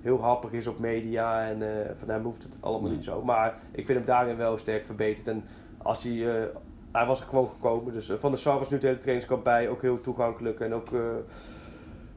heel 0.01 0.21
happig 0.21 0.51
is 0.51 0.67
op 0.67 0.79
media. 0.79 1.47
En 1.47 1.61
eh, 1.61 1.91
van 1.95 2.09
hem 2.09 2.23
hoeft 2.23 2.43
het 2.43 2.57
allemaal 2.59 2.81
Nee. 2.87 2.91
niet 2.97 3.03
zo. 3.03 3.23
Maar 3.23 3.59
ik 3.71 3.85
vind 3.85 3.97
hem 3.97 4.07
daarin 4.07 4.37
wel 4.37 4.57
sterk 4.57 4.85
verbeterd. 4.85 5.27
En 5.27 5.43
als 5.77 6.03
hij... 6.03 6.39
eh, 6.41 6.45
hij 6.91 7.05
was 7.05 7.19
er 7.21 7.27
gewoon 7.27 7.49
gekomen. 7.49 7.93
Dus 7.93 8.09
eh, 8.09 8.17
Van 8.17 8.31
der 8.31 8.39
Sar 8.39 8.57
was 8.59 8.69
nu 8.69 8.75
het 8.75 8.85
hele 8.85 8.97
trainingskamp 8.97 9.43
bij. 9.43 9.69
Ook 9.69 9.81
heel 9.81 10.01
toegankelijk. 10.01 10.59
En 10.59 10.73
ook, 10.73 10.91
eh, 10.93 10.99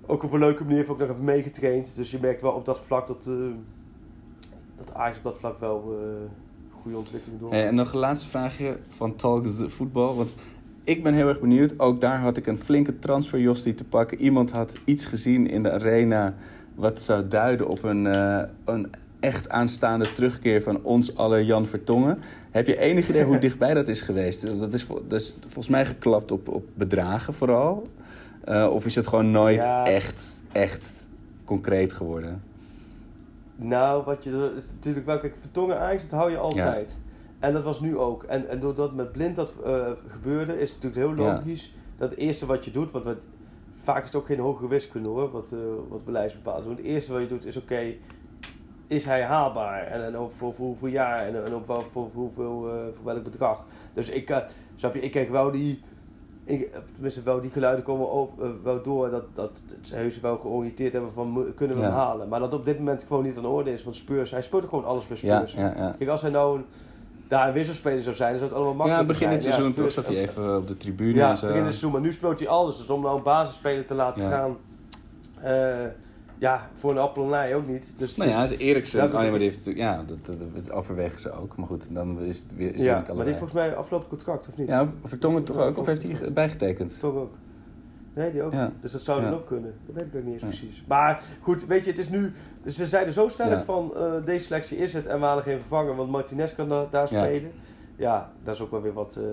ook 0.06 0.22
op 0.22 0.32
een 0.32 0.38
leuke 0.40 0.62
manier 0.62 0.76
heeft 0.78 0.90
ook 0.90 0.98
nog 0.98 1.08
even 1.08 1.24
meegetraind. 1.24 1.96
Dus 1.96 2.10
je 2.10 2.18
merkt 2.20 2.42
wel 2.42 2.52
op 2.52 2.64
dat 2.64 2.80
vlak 2.80 3.06
dat, 3.06 3.26
eh 3.26 3.34
dat 4.86 4.94
Ajax 4.94 5.16
op 5.16 5.22
dat 5.22 5.38
vlak 5.38 5.60
wel 5.60 5.96
eh 5.98 6.30
goede 6.82 6.96
ontwikkeling 6.96 7.40
door. 7.40 7.50
Hey, 7.50 7.66
en 7.66 7.74
nog 7.74 7.92
een 7.92 7.98
laatste 7.98 8.28
vraagje 8.28 8.76
van 8.88 9.16
Talk 9.16 9.46
Voetbal. 9.66 10.16
Want 10.16 10.30
ik 10.84 11.02
ben 11.02 11.14
heel 11.14 11.28
erg 11.28 11.40
benieuwd. 11.40 11.78
Ook 11.78 12.00
daar 12.00 12.20
had 12.20 12.36
ik 12.36 12.46
een 12.46 12.58
flinke 12.58 12.98
transferjostie 12.98 13.74
te 13.74 13.84
pakken. 13.84 14.18
Iemand 14.20 14.50
had 14.50 14.78
iets 14.84 15.06
gezien 15.06 15.48
in 15.50 15.62
de 15.62 15.70
arena 15.70 16.34
wat 16.74 17.00
zou 17.00 17.28
duiden 17.28 17.68
op 17.68 17.82
een, 17.82 18.06
eh, 18.06 18.42
een 18.64 18.90
echt 19.20 19.48
aanstaande 19.48 20.12
terugkeer 20.12 20.62
van 20.62 20.82
ons 20.82 21.16
alle 21.16 21.44
Jan 21.44 21.66
Vertongen. 21.66 22.18
Heb 22.50 22.66
je 22.66 22.78
enig 22.78 23.08
idee 23.08 23.24
hoe 23.24 23.38
dichtbij 23.48 23.74
dat 23.74 23.88
is 23.88 24.00
geweest? 24.02 24.60
Dat 24.60 24.74
is, 24.74 24.86
dat 24.86 25.20
is 25.20 25.34
volgens 25.40 25.68
mij 25.68 25.86
geklapt 25.86 26.32
op, 26.32 26.48
op 26.48 26.64
bedragen 26.74 27.34
vooral. 27.34 27.86
Eh, 28.44 28.68
of 28.72 28.86
is 28.86 28.94
het 28.94 29.06
gewoon 29.06 29.30
nooit 29.30 29.62
Ja. 29.62 29.86
echt, 29.86 30.40
echt 30.52 31.06
concreet 31.44 31.92
geworden? 31.92 32.42
Nou, 33.62 34.04
wat 34.04 34.24
je 34.24 34.52
is 34.56 34.72
natuurlijk 34.72 35.06
wel, 35.06 35.18
kijk, 35.18 35.36
Vertongen 35.40 35.78
Ajax, 35.78 36.02
dat 36.08 36.18
hou 36.18 36.30
je 36.30 36.38
altijd. 36.38 36.98
En 37.38 37.52
dat 37.52 37.62
was 37.62 37.80
nu 37.80 37.98
ook. 37.98 38.22
En, 38.22 38.48
en 38.48 38.60
doordat 38.60 38.94
met 38.94 39.12
Blind 39.12 39.36
dat 39.36 39.54
eh, 39.64 39.90
gebeurde, 40.06 40.60
is 40.60 40.70
het 40.72 40.82
natuurlijk 40.82 41.16
heel 41.16 41.24
Ja. 41.26 41.32
logisch 41.34 41.74
dat 41.96 42.10
het 42.10 42.18
eerste 42.18 42.46
wat 42.46 42.64
je 42.64 42.70
doet, 42.70 42.90
want 42.90 43.04
wat, 43.04 43.26
vaak 43.76 43.98
is 43.98 44.04
het 44.04 44.14
ook 44.14 44.26
geen 44.26 44.38
hogere 44.38 44.68
wiskunde 44.68 45.08
hoor, 45.08 45.30
wat, 45.30 45.52
eh 45.52 45.58
wat 45.88 46.04
beleidsbepaald 46.04 46.64
is. 46.64 46.70
Het 46.70 46.80
eerste 46.80 47.12
wat 47.12 47.20
je 47.20 47.28
doet 47.28 47.44
is, 47.44 47.56
oké, 47.56 47.94
is 48.86 49.04
hij 49.04 49.22
haalbaar? 49.22 49.82
En, 49.86 50.04
en 50.04 50.16
ook 50.16 50.32
voor, 50.32 50.54
voor 50.54 50.66
hoeveel 50.66 50.88
jaar 50.88 51.26
en, 51.26 51.44
en 51.44 51.54
op 51.54 51.64
voor, 51.64 51.84
voor, 51.92 52.10
hoeveel, 52.14 52.68
eh, 52.68 52.74
voor 52.94 53.04
welk 53.04 53.24
bedrag? 53.24 53.64
Dus 53.94 54.08
ik, 54.08 54.44
snap 54.76 54.94
je, 54.94 55.00
ik 55.00 55.10
kijk 55.10 55.30
wel 55.30 55.50
die, 55.50 55.80
ik, 56.50 56.78
tenminste 56.92 57.22
wel 57.22 57.40
die 57.40 57.50
geluiden 57.50 57.84
komen 57.84 58.10
over, 58.10 58.44
eh, 58.44 58.50
wel 58.62 58.82
door 58.82 59.10
dat, 59.10 59.22
dat 59.34 59.62
ze 59.80 59.94
heus 59.94 60.20
wel 60.20 60.38
georiënteerd 60.38 60.92
hebben 60.92 61.12
van 61.14 61.46
kunnen 61.56 61.76
we 61.76 61.82
Ja. 61.82 61.88
hem 61.88 61.98
halen. 61.98 62.28
Maar 62.28 62.40
dat 62.40 62.54
op 62.54 62.64
dit 62.64 62.78
moment 62.78 63.04
gewoon 63.08 63.22
niet 63.22 63.36
aan 63.36 63.42
de 63.42 63.48
orde 63.48 63.72
is, 63.72 63.84
want 63.84 63.96
Spurs, 63.96 64.30
hij 64.30 64.42
speelt 64.42 64.62
ook 64.64 64.68
gewoon 64.68 64.84
alles 64.84 65.06
bij 65.06 65.18
Ja, 65.20 65.36
Spurs. 65.36 65.52
ja, 65.52 65.74
ja. 65.76 65.94
Kijk, 65.98 66.10
als 66.10 66.22
hij 66.22 66.30
nou 66.30 66.58
een, 66.58 66.64
daar 67.28 67.48
een 67.48 67.54
wisselspeler 67.54 68.02
zou 68.02 68.14
zijn, 68.16 68.30
dan 68.30 68.38
zou 68.38 68.50
het 68.52 68.60
allemaal 68.60 68.86
Ja, 68.86 68.92
makkelijker 68.92 69.06
begin 69.28 69.28
het 69.32 69.42
zijn. 69.42 69.54
seizoen 69.54 69.74
toch 69.74 69.90
Spurs- 69.90 70.06
zat 70.06 70.14
hij 70.14 70.22
even 70.22 70.56
op 70.56 70.66
de 70.66 70.76
tribune 70.76 71.14
Ja, 71.14 71.30
en 71.30 71.36
zo. 71.36 71.46
begin 71.46 71.60
het 71.62 71.68
seizoen, 71.70 71.92
maar 71.92 72.00
nu 72.00 72.12
speelt 72.12 72.38
hij 72.38 72.48
alles. 72.48 72.76
Dus 72.78 72.90
om 72.90 73.02
nou 73.02 73.16
een 73.16 73.22
basisspeler 73.22 73.86
te 73.86 73.94
laten 73.94 74.22
Ja. 74.22 74.28
gaan, 74.30 74.56
eh, 75.40 75.86
ja, 76.40 76.70
voor 76.74 76.90
een 76.90 76.98
appel 76.98 77.24
en 77.34 77.40
ei 77.40 77.54
ook 77.54 77.66
niet. 77.66 77.94
Dus, 77.98 78.16
Nou 78.16 78.30
ja, 78.30 78.46
dus- 78.46 78.58
Eriksen, 78.58 78.98
Ja, 78.98 79.04
oh, 79.06 79.12
ja, 79.12 79.18
dat- 79.20 79.30
maar 79.30 79.38
die 79.38 79.48
heeft 79.48 79.64
ja, 79.78 80.04
dat, 80.06 80.38
dat, 80.38 80.38
dat 80.54 80.70
overwegen 80.72 81.20
ze 81.20 81.32
ook. 81.32 81.56
Maar 81.56 81.66
goed, 81.66 81.94
dan 81.94 82.20
is 82.20 82.38
het 82.38 82.54
weer 82.56 82.66
is 82.66 82.72
het 82.72 82.80
ja 82.80 82.96
niet 82.98 83.06
maar 83.06 83.16
die 83.16 83.24
heeft 83.24 83.38
volgens 83.38 83.60
mij 83.60 83.76
afgelopen 83.76 84.08
contract, 84.08 84.48
of 84.48 84.56
niet? 84.56 84.68
Ja, 84.68 84.86
Vertongen 85.04 85.44
toch 85.44 85.56
ook? 85.58 85.76
Of 85.78 85.86
heeft 85.86 86.02
hij 86.02 86.32
bijgetekend? 86.32 86.98
Toch 87.00 87.14
ook. 87.14 87.32
Nee, 88.14 88.30
die 88.30 88.42
ook. 88.42 88.52
Ja. 88.52 88.72
Dus 88.80 88.92
dat 88.92 89.02
zou 89.02 89.20
dan 89.20 89.30
Ja. 89.30 89.36
ook 89.36 89.46
kunnen. 89.46 89.74
Dat 89.86 89.94
weet 89.94 90.04
ik 90.04 90.14
ook 90.14 90.24
niet 90.24 90.32
eens 90.32 90.42
Ja. 90.42 90.48
precies. 90.48 90.84
Maar 90.88 91.22
goed, 91.40 91.66
weet 91.66 91.84
je, 91.84 91.90
het 91.90 92.00
is 92.00 92.08
nu... 92.08 92.32
Ze 92.66 92.86
zeiden 92.86 93.12
zo 93.14 93.28
stellig 93.28 93.52
Ja. 93.58 93.62
van, 93.64 93.96
eh, 93.96 94.12
deze 94.24 94.44
selectie 94.44 94.78
is 94.78 94.92
het 94.92 95.06
en 95.06 95.18
we 95.18 95.24
halen 95.24 95.44
geen 95.44 95.58
vervanger, 95.58 95.96
want 95.96 96.10
Martinez 96.10 96.54
kan 96.54 96.68
da- 96.68 96.86
daar 96.90 97.08
spelen. 97.08 97.50
Ja, 97.96 98.32
daar 98.42 98.54
is 98.54 98.60
ook 98.60 98.70
wel 98.70 98.82
weer 98.82 98.92
wat, 98.92 99.16
eh, 99.16 99.24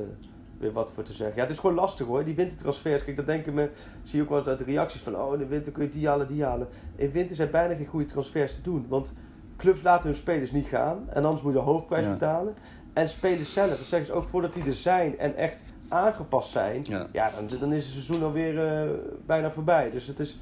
weer 0.59 0.71
wat 0.71 0.91
voor 0.91 1.03
te 1.03 1.13
zeggen. 1.13 1.35
Ja, 1.35 1.41
het 1.43 1.51
is 1.51 1.59
gewoon 1.59 1.75
lastig 1.75 2.05
hoor, 2.07 2.23
die 2.23 2.35
wintertransfers. 2.35 3.03
Kijk, 3.03 3.17
dat 3.17 3.25
denken 3.25 3.53
me, 3.53 3.69
zie 4.03 4.17
je 4.17 4.23
ook 4.23 4.29
wel 4.29 4.37
eens 4.39 4.47
uit 4.47 4.59
de 4.59 4.63
reacties 4.65 5.01
van, 5.01 5.15
oh 5.17 5.33
in 5.33 5.39
de 5.39 5.47
winter 5.47 5.71
kun 5.71 5.83
je 5.83 5.89
die 5.89 6.07
halen, 6.07 6.27
die 6.27 6.43
halen. 6.43 6.67
In 6.95 7.11
winter 7.11 7.35
zijn 7.35 7.51
bijna 7.51 7.75
geen 7.75 7.85
goede 7.85 8.05
transfers 8.05 8.55
te 8.55 8.61
doen, 8.61 8.85
want 8.87 9.13
clubs 9.57 9.81
laten 9.81 10.09
hun 10.09 10.17
spelers 10.17 10.51
niet 10.51 10.65
gaan 10.65 11.09
en 11.09 11.23
anders 11.25 11.43
moet 11.43 11.53
je 11.53 11.57
de 11.59 11.63
hoofdprijs 11.65 12.05
Ja. 12.05 12.11
betalen. 12.11 12.53
En 12.93 13.09
spelers 13.09 13.53
zelf, 13.53 13.69
dat 13.69 13.79
zeggen 13.79 14.07
ze 14.07 14.13
ook 14.13 14.27
voordat 14.27 14.53
die 14.53 14.63
er 14.63 14.73
zijn 14.73 15.17
en 15.19 15.35
echt 15.35 15.63
aangepast 15.87 16.51
zijn, 16.51 16.83
Ja. 16.87 17.07
ja, 17.11 17.31
dan, 17.47 17.59
dan 17.59 17.73
is 17.73 17.83
het 17.83 17.93
seizoen 17.93 18.23
alweer 18.23 18.59
eh 18.59 18.89
bijna 19.25 19.51
voorbij. 19.51 19.91
Dus 19.91 20.07
het 20.07 20.19
is 20.19 20.37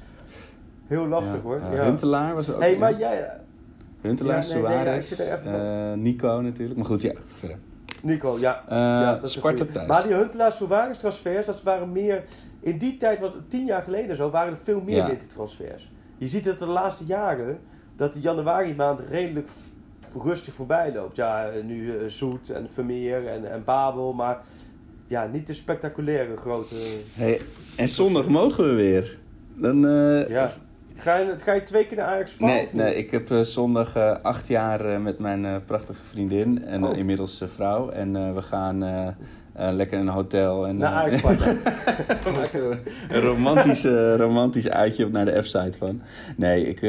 heel 0.86 1.06
lastig 1.06 1.42
hoor. 1.42 1.60
Ja. 1.60 1.84
Huntelaar 1.84 2.34
was 2.34 2.50
ook. 2.50 2.60
hey, 2.60 2.76
maar 2.76 2.98
jij, 2.98 3.40
Huntelaar, 4.00 4.46
Ja, 4.46 4.54
nee, 4.54 5.00
Suarez, 5.00 5.20
eh, 5.20 5.92
Nico 5.92 6.40
natuurlijk. 6.40 6.78
Maar 6.78 6.86
goed, 6.86 7.02
ja, 7.02 7.12
verder. 7.34 7.58
Nico, 8.06 8.36
ja. 8.40 8.62
Eh, 8.68 8.76
ja 8.76 9.14
dat 9.14 9.22
is 9.22 9.32
Sparta 9.32 9.64
thuis. 9.64 9.88
Maar 9.88 10.02
die 10.02 10.14
Huntelaar 10.14 10.52
Suarez 10.52 10.96
transfers, 10.98 11.46
dat 11.46 11.62
waren 11.62 11.92
meer... 11.92 12.22
In 12.60 12.78
die 12.78 12.96
tijd, 12.96 13.20
wat 13.20 13.32
tien 13.48 13.64
jaar 13.66 13.82
geleden 13.82 14.16
zo, 14.16 14.30
waren 14.30 14.52
er 14.52 14.58
veel 14.62 14.80
meer 14.80 14.96
Ja. 14.96 15.06
wintertransfers. 15.06 15.90
Je 16.18 16.26
ziet 16.26 16.44
dat 16.44 16.58
de 16.58 16.66
laatste 16.66 17.04
jaren, 17.04 17.58
dat 17.96 18.12
de 18.12 18.20
januari 18.20 18.74
maand 18.74 19.00
redelijk 19.00 19.48
rustig 20.24 20.54
voorbij 20.54 20.92
loopt. 20.94 21.16
Ja, 21.16 21.50
nu 21.64 21.90
eh, 21.96 22.06
Zoet 22.06 22.50
en 22.50 22.66
Vermeer 22.70 23.26
en, 23.26 23.50
en 23.50 23.64
Babel, 23.64 24.12
maar 24.12 24.40
ja, 25.06 25.26
niet 25.32 25.46
de 25.46 25.54
spectaculaire 25.54 26.36
grote... 26.36 26.74
Hey, 27.12 27.40
en 27.76 27.88
zondag 27.88 28.28
mogen 28.28 28.64
we 28.64 28.74
weer. 28.74 29.18
Dan, 29.54 29.86
eh, 29.86 30.28
Ja. 30.28 30.48
Ga 30.98 31.16
je, 31.16 31.34
ga 31.36 31.52
je 31.52 31.62
twee 31.62 31.86
keer 31.86 31.96
naar 31.96 32.06
Ajax 32.06 32.32
Spa? 32.32 32.46
Nee, 32.46 32.68
nee, 32.72 32.94
ik 32.94 33.10
heb 33.10 33.30
eh, 33.30 33.40
zondag 33.40 33.96
eh, 33.96 34.16
acht 34.22 34.48
jaar 34.48 34.84
eh, 34.92 34.98
met 35.00 35.18
mijn 35.18 35.64
prachtige 35.64 36.02
vriendin 36.10 36.64
en 36.64 36.84
Oh. 36.84 36.96
inmiddels 36.96 37.42
vrouw. 37.46 37.90
En 37.90 38.34
we 38.34 38.42
gaan 38.42 38.78
lekker 39.52 39.98
in 39.98 40.06
een 40.06 40.12
hotel. 40.12 40.66
En, 40.66 40.76
Naar 40.76 40.92
Ajax 40.92 41.18
Sparta. 41.18 41.54
een 43.08 43.20
romantisch, 43.20 43.84
eh, 43.84 44.16
romantisch 44.16 44.68
uitje 44.68 45.04
op 45.04 45.12
naar 45.12 45.24
de 45.24 45.42
F-site 45.42 45.78
van. 45.78 46.00
Nee, 46.36 46.66
ik, 46.68 46.80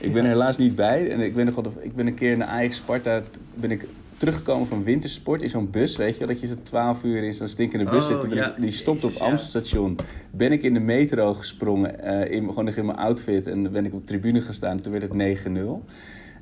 ik 0.00 0.12
ben 0.12 0.22
er 0.24 0.30
helaas 0.30 0.56
niet 0.56 0.74
bij. 0.74 1.10
En 1.10 1.20
ik 1.20 1.34
ben, 1.34 1.44
nog 1.44 1.64
ik 1.80 1.94
ben 1.94 2.06
een 2.06 2.14
keer 2.14 2.36
naar 2.36 2.48
Ajax 2.48 2.76
Sparta 2.76 3.22
ben 3.54 3.70
ik 3.70 3.86
teruggekomen 4.24 4.66
van 4.68 4.84
wintersport 4.84 5.42
in 5.42 5.48
zo'n 5.48 5.70
bus, 5.70 5.96
weet 5.96 6.18
je 6.18 6.26
dat 6.26 6.40
je 6.40 6.46
zo'n 6.46 6.62
12 6.62 7.04
uur 7.04 7.22
in 7.22 7.34
zo'n 7.34 7.48
stinkende 7.48 7.84
bus 7.90 8.08
Oh, 8.10 8.20
zit. 8.20 8.32
Ja. 8.32 8.48
ik- 8.54 8.60
die 8.60 8.70
stopt 8.70 9.04
op. 9.04 9.12
Amstelstation. 9.14 9.96
Ben 10.30 10.52
ik 10.52 10.62
in 10.62 10.74
de 10.74 10.80
metro 10.80 11.34
gesprongen, 11.34 12.00
eh, 12.00 12.30
in, 12.36 12.48
gewoon 12.48 12.64
nog 12.64 12.74
in 12.74 12.86
mijn 12.86 12.98
outfit. 12.98 13.46
En 13.46 13.72
ben 13.72 13.84
ik 13.84 13.92
op 13.92 14.00
de 14.00 14.06
tribune 14.06 14.40
gaan 14.40 14.54
staan. 14.54 14.80
Toen 14.80 14.92
werd 14.92 15.04
het 15.04 15.12
9-0. 15.14 15.84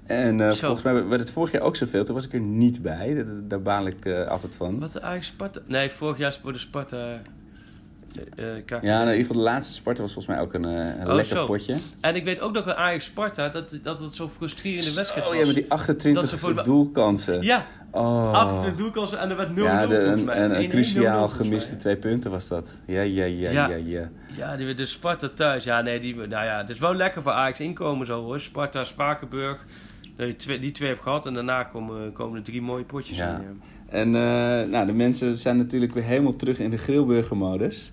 En 0.06 0.40
eh, 0.40 0.52
volgens 0.52 0.82
mij 0.82 1.06
werd 1.06 1.20
het 1.20 1.30
vorig 1.30 1.52
jaar 1.52 1.62
ook 1.62 1.76
zoveel. 1.76 2.04
Toen 2.04 2.14
was 2.14 2.24
ik 2.26 2.32
er 2.32 2.40
niet 2.40 2.82
bij. 2.82 3.14
Dat- 3.14 3.50
Daar 3.50 3.62
baal 3.62 3.86
ik 3.86 4.04
eh, 4.04 4.26
altijd 4.26 4.54
van. 4.54 4.78
Wat 4.78 4.94
eigenlijk 4.94 5.24
Sparta? 5.24 5.60
Nee, 5.66 5.90
vorig 5.90 6.18
jaar 6.18 6.38
voor 6.42 6.52
de 6.52 6.58
Sparta. 6.58 7.20
Eh, 8.36 8.56
eh. 8.56 8.62
Ja, 8.68 8.78
nou, 8.80 9.00
in 9.02 9.10
ieder 9.10 9.14
geval 9.26 9.36
de 9.36 9.42
laatste 9.50 9.72
Sparta 9.74 10.02
was 10.02 10.12
volgens 10.12 10.34
mij 10.34 10.44
ook 10.44 10.54
een, 10.54 10.64
een 10.64 11.06
Oh, 11.08 11.14
lekker 11.14 11.36
zo. 11.36 11.46
potje. 11.46 11.76
En 12.00 12.14
ik 12.16 12.24
weet 12.24 12.40
ook 12.40 12.52
nog 12.52 12.66
een 12.66 12.74
Ajax 12.74 13.04
Sparta 13.04 13.48
dat, 13.48 13.78
dat 13.82 13.98
het 13.98 14.14
zo'n 14.14 14.28
frustrerende 14.30 14.94
wedstrijd 14.94 15.22
Oh 15.26 15.28
was. 15.30 15.38
ja, 15.40 15.46
met 15.46 15.54
die 15.54 15.64
28 15.68 16.20
Dat 16.22 16.30
ze 16.30 16.38
voor 16.38 16.54
de- 16.54 16.62
doelkansen. 16.62 17.42
Ja, 17.42 17.66
Oh. 17.94 18.32
28 18.32 18.78
doelkansen 18.78 19.18
en 19.18 19.30
er 19.30 19.36
werd 19.36 19.50
0-0 19.50 19.54
Ja, 19.62 19.86
de, 19.86 19.94
volgens 19.94 20.20
een, 20.20 20.24
mij. 20.26 20.40
een, 20.44 20.56
een 20.58 20.64
1-1, 20.66 20.68
cruciaal 20.70 21.14
0-0 21.16 21.18
volgens 21.18 21.48
gemiste 21.48 21.76
twee 21.76 21.96
punten 21.96 22.30
was 22.30 22.48
dat. 22.48 22.78
Ja, 22.86 23.00
ja, 23.00 23.24
ja, 23.24 23.50
ja, 23.50 23.68
Ja. 23.68 23.76
ja. 23.76 24.08
Ja, 24.36 24.56
die, 24.56 24.74
de 24.74 24.86
Sparta 24.86 25.28
thuis. 25.36 25.64
Ja, 25.64 25.80
nee, 25.80 26.00
die, 26.00 26.14
nou 26.14 26.44
ja, 26.44 26.58
het 26.58 26.70
is 26.70 26.78
wel 26.78 26.94
lekker 26.94 27.22
voor 27.22 27.32
Ajax 27.32 27.60
inkomen 27.60 28.06
zo 28.06 28.22
hoor. 28.22 28.40
Sparta, 28.40 28.84
Spakenburg. 28.84 29.64
Dat 30.16 30.26
je 30.26 30.36
twee, 30.36 30.58
die 30.58 30.70
twee 30.70 30.88
hebt 30.88 31.02
gehad 31.02 31.26
en 31.26 31.34
daarna 31.34 31.62
komen, 31.62 32.12
komen 32.12 32.36
er 32.36 32.42
drie 32.42 32.62
mooie 32.62 32.84
potjes 32.84 33.16
Ja. 33.16 33.26
in. 33.36 33.42
ja. 33.42 33.98
En 33.98 34.10
nou, 34.70 34.86
de 34.86 34.92
mensen 34.92 35.36
zijn 35.36 35.56
natuurlijk 35.56 35.94
weer 35.94 36.04
helemaal 36.04 36.36
terug 36.36 36.58
in 36.58 36.70
de 36.70 36.78
grillburger-modus. 36.78 37.92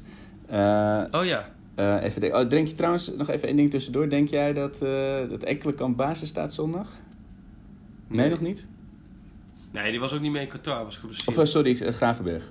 Eh, 0.50 1.04
Oh 1.20 1.26
ja. 1.26 1.50
eh, 1.76 2.04
even 2.04 2.22
de- 2.22 2.32
oh, 2.34 2.50
denk 2.50 2.68
je 2.68 2.74
trouwens, 2.76 3.12
nog 3.18 3.30
even 3.30 3.48
één 3.48 3.56
ding 3.58 3.72
tussendoor. 3.72 4.10
Denk 4.10 4.28
jij 4.30 4.54
dat, 4.54 4.82
eh 4.82 5.30
dat 5.30 5.44
enkele 5.44 5.74
kamp 5.74 5.98
basis 5.98 6.30
staat 6.30 6.54
zondag? 6.54 6.88
Nee, 8.08 8.18
Nee. 8.20 8.30
nog 8.30 8.42
niet? 8.42 8.68
Nee, 9.72 9.92
die 9.92 10.00
was 10.00 10.14
ook 10.14 10.22
niet 10.22 10.32
mee 10.32 10.42
in 10.44 10.48
Qatar, 10.50 10.84
was 10.84 10.98
geblesseerd. 10.98 11.38
Of 11.38 11.48
sorry, 11.48 11.70
ik- 11.70 11.96
Gravenberg. 11.96 12.44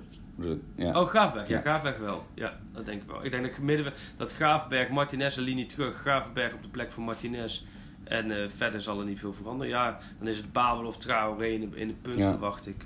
Ja. 0.75 0.99
Oh, 1.01 1.07
Graafberg. 1.07 1.47
Ja, 1.47 1.55
Ja. 1.55 1.61
Graafberg 1.61 1.97
wel. 1.97 2.23
Ja, 2.33 2.53
dat 2.73 2.85
denk 2.85 3.01
ik 3.01 3.07
wel. 3.09 3.25
Ik 3.25 3.31
denk 3.31 3.43
dat 3.45 3.57
midden, 3.59 3.93
dat 4.17 4.33
Graafberg, 4.33 4.89
Martinez 4.89 5.37
een 5.37 5.43
linie 5.43 5.65
terug. 5.65 5.95
Graafberg 5.95 6.53
op 6.53 6.61
de 6.63 6.69
plek 6.69 6.91
van 6.91 7.03
Martinez. 7.03 7.63
En 8.03 8.51
verder 8.55 8.81
zal 8.81 8.99
er 8.99 9.05
niet 9.05 9.19
veel 9.19 9.33
veranderen. 9.33 9.73
Ja, 9.73 9.97
dan 10.19 10.27
is 10.27 10.37
het 10.37 10.51
Babel 10.51 10.85
of 10.85 10.97
Traoré 10.97 11.47
in 11.47 11.69
de, 11.69 11.77
in 11.79 11.87
de 11.87 11.93
punt, 12.01 12.17
Ja. 12.17 12.29
verwacht 12.29 12.67
ik. 12.67 12.85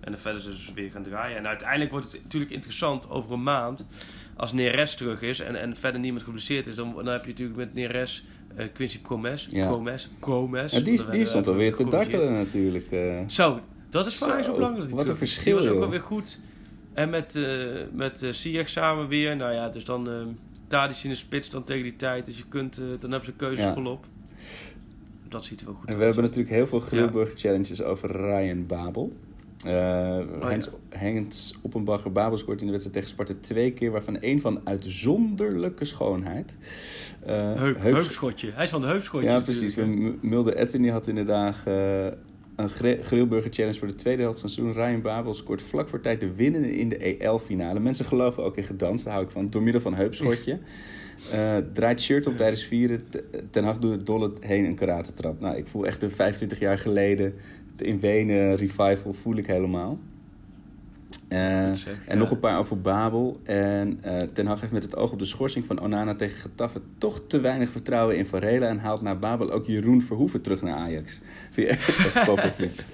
en 0.00 0.10
dan 0.12 0.20
verder 0.20 0.40
zullen 0.40 0.58
ze 0.58 0.74
weer 0.74 0.90
gaan 0.90 1.02
draaien. 1.02 1.36
En 1.36 1.46
uiteindelijk 1.46 1.90
wordt 1.90 2.12
het 2.12 2.22
natuurlijk 2.22 2.52
interessant 2.52 3.10
over 3.10 3.32
een 3.32 3.42
maand. 3.42 3.86
Als 4.36 4.52
Neres 4.52 4.94
terug 4.94 5.22
is 5.22 5.40
en, 5.40 5.56
en 5.60 5.76
verder 5.76 6.00
niemand 6.00 6.24
geblesseerd 6.24 6.66
is, 6.66 6.74
dan, 6.74 6.92
dan 6.94 7.06
heb 7.06 7.22
je 7.24 7.30
natuurlijk 7.30 7.58
met 7.58 7.74
Neres 7.74 8.24
eh, 8.56 8.66
Quincy 8.72 9.00
Promes. 9.00 9.48
Ja. 9.50 9.66
Promes. 9.66 10.08
Gomez. 10.20 10.72
Ja, 10.72 10.80
die, 10.80 10.96
die 10.96 11.06
werd 11.06 11.28
stond 11.28 11.46
alweer 11.48 11.74
te 11.74 11.88
dartelen 11.88 12.32
natuurlijk. 12.32 12.90
eh. 12.90 13.18
Zo, 13.26 13.60
dat 13.90 14.06
is 14.06 14.14
voor 14.14 14.28
mij 14.28 14.42
zo 14.42 14.54
belangrijk. 14.54 14.90
wat 14.90 15.08
een 15.08 15.16
verschil, 15.16 15.44
Die 15.56 15.64
was 15.64 15.72
ook 15.72 15.78
wel 15.80 15.90
weer 15.90 16.00
goed. 16.00 16.38
En 16.94 17.10
met, 17.10 17.36
eh 17.36 17.66
met 17.92 18.26
Ziyech 18.30 18.68
samen 18.68 19.08
weer. 19.08 19.36
Nou 19.36 19.52
ja, 19.54 19.68
dus 19.68 19.84
dan 19.84 20.10
eh 20.10 20.14
Tadic 20.66 20.96
in 21.02 21.10
de 21.10 21.16
spits 21.16 21.48
dan 21.50 21.64
tegen 21.64 21.82
die 21.82 21.96
tijd. 21.96 22.26
Dus 22.26 22.36
je 22.38 22.44
kunt, 22.48 22.76
dan 22.76 23.10
hebben 23.10 23.24
ze 23.24 23.32
keuzes 23.32 23.64
Ja. 23.64 23.72
volop. 23.72 24.04
Dat 25.28 25.44
ziet 25.44 25.60
er 25.60 25.66
wel 25.66 25.74
goed 25.74 25.84
En 25.84 25.88
uit. 25.90 25.98
we 25.98 26.04
hebben 26.04 26.22
natuurlijk 26.24 26.50
heel 26.54 26.66
veel 26.66 26.80
grillburger 26.80 27.36
challenges 27.38 27.82
over 27.82 28.10
Ryan 28.10 28.66
Babel. 28.66 29.12
Eh 29.64 30.18
Heinz, 30.40 30.68
Heinz 30.88 31.52
Oppenbacher 31.62 32.12
Babel 32.12 32.38
scoort 32.38 32.60
in 32.60 32.66
de 32.66 32.72
wedstrijd 32.72 32.96
tegen 32.96 33.14
Sparta 33.14 33.34
twee 33.40 33.72
keer, 33.72 33.90
waarvan 33.90 34.20
één 34.20 34.40
van 34.40 34.60
uitzonderlijke 34.64 35.84
schoonheid. 35.84 36.56
Heup, 37.24 37.56
heups- 37.56 37.80
heupschotje. 37.82 38.50
Hij 38.54 38.64
is 38.64 38.70
van 38.70 38.80
de 38.80 38.86
heupschotje. 38.86 39.28
Ja, 39.28 39.40
precies. 39.40 39.76
Mulder 40.20 40.54
Etten 40.56 40.82
die 40.82 40.90
had 40.90 41.08
inderdaad 41.08 41.56
eh, 41.64 42.04
een 42.56 42.68
gri- 42.70 43.02
grillburger 43.02 43.52
challenge 43.52 43.78
voor 43.78 43.88
de 43.88 43.94
tweede 43.94 44.22
helft 44.22 44.40
van 44.40 44.48
het 44.48 44.58
seizoen. 44.58 44.84
Ryan 44.84 45.00
Babel 45.02 45.34
scoort 45.34 45.62
vlak 45.62 45.88
voor 45.88 46.00
tijd 46.00 46.20
de 46.20 46.34
winnende 46.34 46.76
in 46.76 46.88
de 46.88 47.16
EL-finale. 47.18 47.80
Mensen 47.80 48.04
geloven 48.04 48.42
ook 48.42 48.56
in 48.56 48.64
gedanst, 48.64 49.04
daar 49.04 49.12
hou 49.12 49.24
ik 49.26 49.32
van. 49.32 49.50
Door 49.50 49.62
middel 49.62 49.80
van 49.80 49.94
heupschotje. 49.94 50.58
Eh, 51.32 51.56
draait 51.72 52.00
shirt 52.00 52.26
op 52.26 52.36
tijdens 52.36 52.64
vieren. 52.64 53.04
Ten 53.50 53.64
Hag 53.64 53.78
doet 53.78 53.90
het 53.92 54.06
dolle 54.06 54.32
heen 54.40 54.64
een 54.64 54.74
karatentrap. 54.74 55.40
Nou, 55.40 55.56
ik 55.56 55.66
voel 55.66 55.86
echt 55.86 56.00
de 56.00 56.10
25 56.10 56.58
jaar 56.58 56.78
geleden 56.78 57.34
de 57.76 57.84
in 57.84 58.00
Wenen 58.00 58.56
revival 58.56 59.12
voel 59.12 59.36
ik 59.36 59.46
helemaal. 59.46 59.98
Eh, 61.32 61.72
zeg, 61.72 62.06
en 62.06 62.14
ja. 62.14 62.14
nog 62.14 62.30
een 62.30 62.40
paar 62.40 62.58
over 62.58 62.80
Babel. 62.80 63.40
En 63.42 63.98
eh, 64.02 64.22
Ten 64.32 64.46
Hag 64.46 64.60
heeft 64.60 64.72
met 64.72 64.82
het 64.82 64.96
oog 64.96 65.12
op 65.12 65.18
de 65.18 65.24
schorsing 65.24 65.66
van 65.66 65.80
Onana 65.80 66.14
tegen 66.14 66.40
Getafe 66.40 66.80
toch 66.98 67.20
te 67.26 67.40
weinig 67.40 67.70
vertrouwen 67.70 68.16
in 68.16 68.26
Varela. 68.26 68.66
En 68.66 68.78
haalt 68.78 69.02
na 69.02 69.14
Babel 69.14 69.50
ook 69.50 69.66
Jeroen 69.66 70.02
Verhoeven 70.02 70.40
terug 70.40 70.62
naar 70.62 70.76
Ajax. 70.76 71.20
Via 71.50 71.66
het 71.68 72.24
Popovic. 72.26 72.86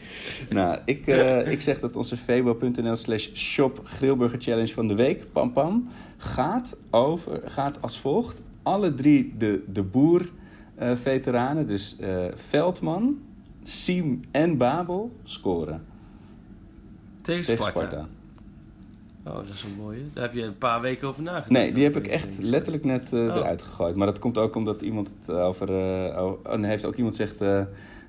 nou, 0.50 0.78
ik, 0.84 1.06
eh, 1.06 1.50
ik 1.50 1.60
zeg 1.60 1.80
dat 1.80 1.96
onze 1.96 2.16
febo.nl 2.16 2.96
slash 2.96 3.28
shop 3.34 3.80
grillburger 3.84 4.40
challenge 4.40 4.72
van 4.72 4.86
de 4.88 4.94
week, 4.94 5.32
pam 5.32 5.52
pam, 5.52 5.88
gaat, 6.16 6.76
over, 6.90 7.40
gaat 7.44 7.82
als 7.82 8.00
volgt. 8.00 8.42
Alle 8.62 8.94
drie 8.94 9.34
de, 9.38 9.62
de 9.72 9.82
boer 9.82 10.30
veteranen, 10.94 11.66
dus 11.66 11.96
Veldman, 12.34 13.18
Siem 13.68 14.20
en 14.30 14.56
Babel, 14.56 15.16
scoren 15.24 15.84
Tegen 17.22 17.44
tegen 17.44 17.64
Sparta. 17.64 18.08
Oh, 19.24 19.34
dat 19.34 19.48
is 19.48 19.62
een 19.62 19.74
mooie. 19.78 20.00
Daar 20.12 20.22
heb 20.22 20.34
je 20.34 20.42
een 20.42 20.58
paar 20.58 20.80
weken 20.80 21.08
over 21.08 21.22
nagedacht. 21.22 21.50
Nee, 21.50 21.72
die 21.74 21.84
heb 21.84 21.96
ik 21.96 22.02
Denk 22.08 22.14
echt 22.14 22.38
letterlijk 22.42 22.84
net 22.84 23.12
eh, 23.12 23.18
Oh. 23.20 23.26
eruit 23.36 23.62
gegooid. 23.62 23.94
Maar 23.96 24.06
dat 24.06 24.18
komt 24.18 24.38
ook 24.38 24.54
omdat 24.54 24.82
iemand 24.82 25.12
het 25.26 25.36
over... 25.36 25.68
eh, 25.68 26.22
oh, 26.22 26.52
nee, 26.54 26.70
heeft 26.70 26.84
ook 26.84 26.94
iemand 26.96 27.16
gezegd... 27.16 27.40
eh, 27.40 27.58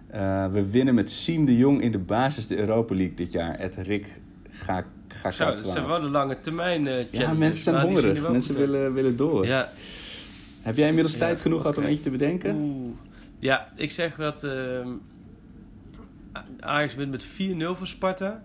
eh, 0.08 0.52
we 0.52 0.70
winnen 0.70 0.96
met 0.96 1.10
Siem 1.12 1.46
de 1.46 1.58
Jong 1.58 1.82
in 1.82 1.92
de 1.92 2.00
basis 2.00 2.48
de 2.48 2.58
Europa 2.58 2.96
League 2.96 3.14
dit 3.16 3.32
jaar. 3.32 3.60
Het 3.60 3.76
Rick 3.76 4.22
ga, 4.50 4.86
ga 5.08 5.32
Zo, 5.32 5.46
dat 5.46 5.62
zijn 5.62 5.88
wel 5.88 6.02
de 6.02 6.10
lange 6.10 6.40
termijn 6.40 6.88
eh 6.88 7.12
Ja, 7.12 7.34
mensen 7.34 7.64
zijn 7.64 7.76
er 7.76 7.82
hongerig. 7.82 8.30
Mensen 8.30 8.56
goed 8.56 8.66
willen, 8.66 8.94
willen 8.94 9.16
door. 9.16 9.46
Ja, 9.46 9.70
Heb 10.62 10.78
jij 10.78 10.88
inmiddels 10.88 11.14
Ja, 11.14 11.20
tijd 11.20 11.42
genoeg 11.42 11.62
gehad 11.62 11.78
om 11.78 11.84
eentje 11.84 12.04
te 12.04 12.10
bedenken? 12.10 12.56
Oeh. 12.56 12.92
Ja, 13.40 13.68
ik 13.76 13.92
zeg 13.92 14.16
dat 14.16 14.44
ehm, 14.44 14.88
Ajax 16.60 16.96
wint 16.96 17.12
met 17.12 17.26
4-0 17.26 17.28
van 17.78 17.88
Sparta. 17.88 18.42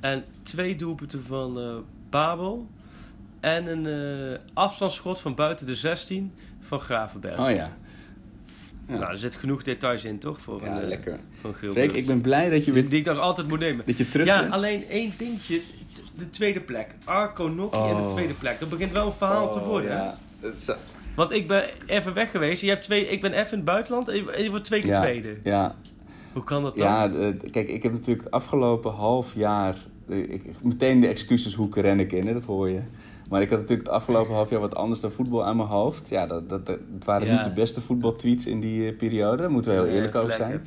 En 0.00 0.24
twee 0.42 0.76
doelpunten 0.76 1.24
van 1.26 1.58
eh, 1.60 1.74
Babel. 2.10 2.68
En 3.40 3.66
een 3.66 3.86
eh, 4.32 4.38
afstandsschot 4.54 5.20
van 5.20 5.34
buiten 5.34 5.66
de 5.66 5.76
16 5.76 6.32
van 6.60 6.80
Gravenberg. 6.80 7.38
Oh 7.38 7.50
ja. 7.50 7.76
Ja. 8.88 8.96
Nou, 8.98 9.12
er 9.12 9.18
zit 9.18 9.34
genoeg 9.36 9.62
details 9.62 10.04
in, 10.04 10.18
toch? 10.18 10.40
Voor 10.40 10.60
Ja, 10.64 10.66
een, 10.76 10.80
eh, 10.82 10.88
lekker. 10.88 11.18
Voor. 11.40 11.54
Freek, 11.54 11.92
ik 11.92 12.06
ben 12.06 12.20
blij 12.20 12.50
dat 12.50 12.64
je, 12.64 12.72
weer, 12.72 12.88
die 12.88 13.00
ik 13.00 13.06
nog 13.06 13.18
altijd 13.18 13.48
moet 13.48 13.58
nemen. 13.58 13.86
dat 13.86 13.96
je 13.96 14.08
terug 14.08 14.26
Ja, 14.26 14.40
bent. 14.40 14.52
alleen 14.52 14.88
één 14.88 15.12
dingetje. 15.18 15.60
De 16.16 16.30
tweede 16.30 16.60
plek. 16.60 16.94
Arco 17.04 17.48
Nokki 17.48 17.78
in 17.78 17.96
de 17.96 18.02
Oh. 18.02 18.08
tweede 18.08 18.34
plek. 18.34 18.60
Dat 18.60 18.68
begint 18.68 18.92
wel 18.92 19.06
een 19.06 19.12
verhaal 19.12 19.52
te 19.52 19.58
Oh, 19.58 19.66
worden. 19.66 19.90
ja. 19.90 20.14
Is- 20.40 20.70
Want 21.14 21.32
ik 21.32 21.48
ben 21.48 21.64
even 21.86 22.14
weg 22.14 22.30
geweest. 22.30 22.62
Je 22.62 22.68
hebt 22.68 22.82
twee, 22.82 23.06
ik 23.08 23.20
ben 23.20 23.32
even 23.32 23.50
in 23.50 23.56
het 23.56 23.64
buitenland 23.64 24.08
en 24.08 24.16
je, 24.16 24.32
en 24.32 24.42
je 24.42 24.50
wordt 24.50 24.64
twee 24.64 24.80
keer 24.80 24.90
ja, 24.90 25.00
tweede. 25.00 25.36
Ja, 25.44 25.74
Hoe 26.36 26.44
kan 26.44 26.62
dat 26.62 26.76
dan? 26.76 26.86
Ja, 26.86 27.10
eh, 27.12 27.50
kijk, 27.50 27.68
ik 27.68 27.82
heb 27.82 27.92
natuurlijk 27.92 28.24
het 28.24 28.32
afgelopen 28.32 28.92
half 28.92 29.34
jaar... 29.34 29.76
eh, 30.08 30.18
Ik, 30.18 30.42
meteen 30.62 31.00
de 31.00 31.06
excuses 31.06 31.54
hoe 31.54 31.66
ik 31.66 31.76
rennen 31.76 32.34
dat 32.34 32.44
hoor 32.44 32.68
je. 32.68 32.80
Maar 33.30 33.42
ik 33.42 33.50
had 33.50 33.58
natuurlijk 33.60 33.86
het 33.88 33.96
afgelopen 33.96 34.34
half 34.34 34.50
jaar 34.50 34.60
wat 34.60 34.74
anders 34.74 35.00
dan 35.00 35.10
voetbal 35.10 35.44
aan 35.44 35.56
mijn 35.56 35.68
hoofd. 35.68 36.08
Ja, 36.08 36.26
dat, 36.26 36.48
dat, 36.48 36.66
dat- 36.66 36.78
het 36.94 37.04
waren 37.04 37.26
Ja. 37.26 37.34
niet 37.36 37.44
de 37.44 37.52
beste 37.52 37.80
voetbaltweets 37.80 38.46
in 38.46 38.60
die 38.60 38.88
eh, 38.90 38.96
periode. 38.96 39.36
Daar 39.36 39.50
moeten 39.50 39.70
we 39.76 39.82
heel 39.86 39.94
eerlijk 39.96 40.14
over 40.14 40.32
zijn. 40.32 40.66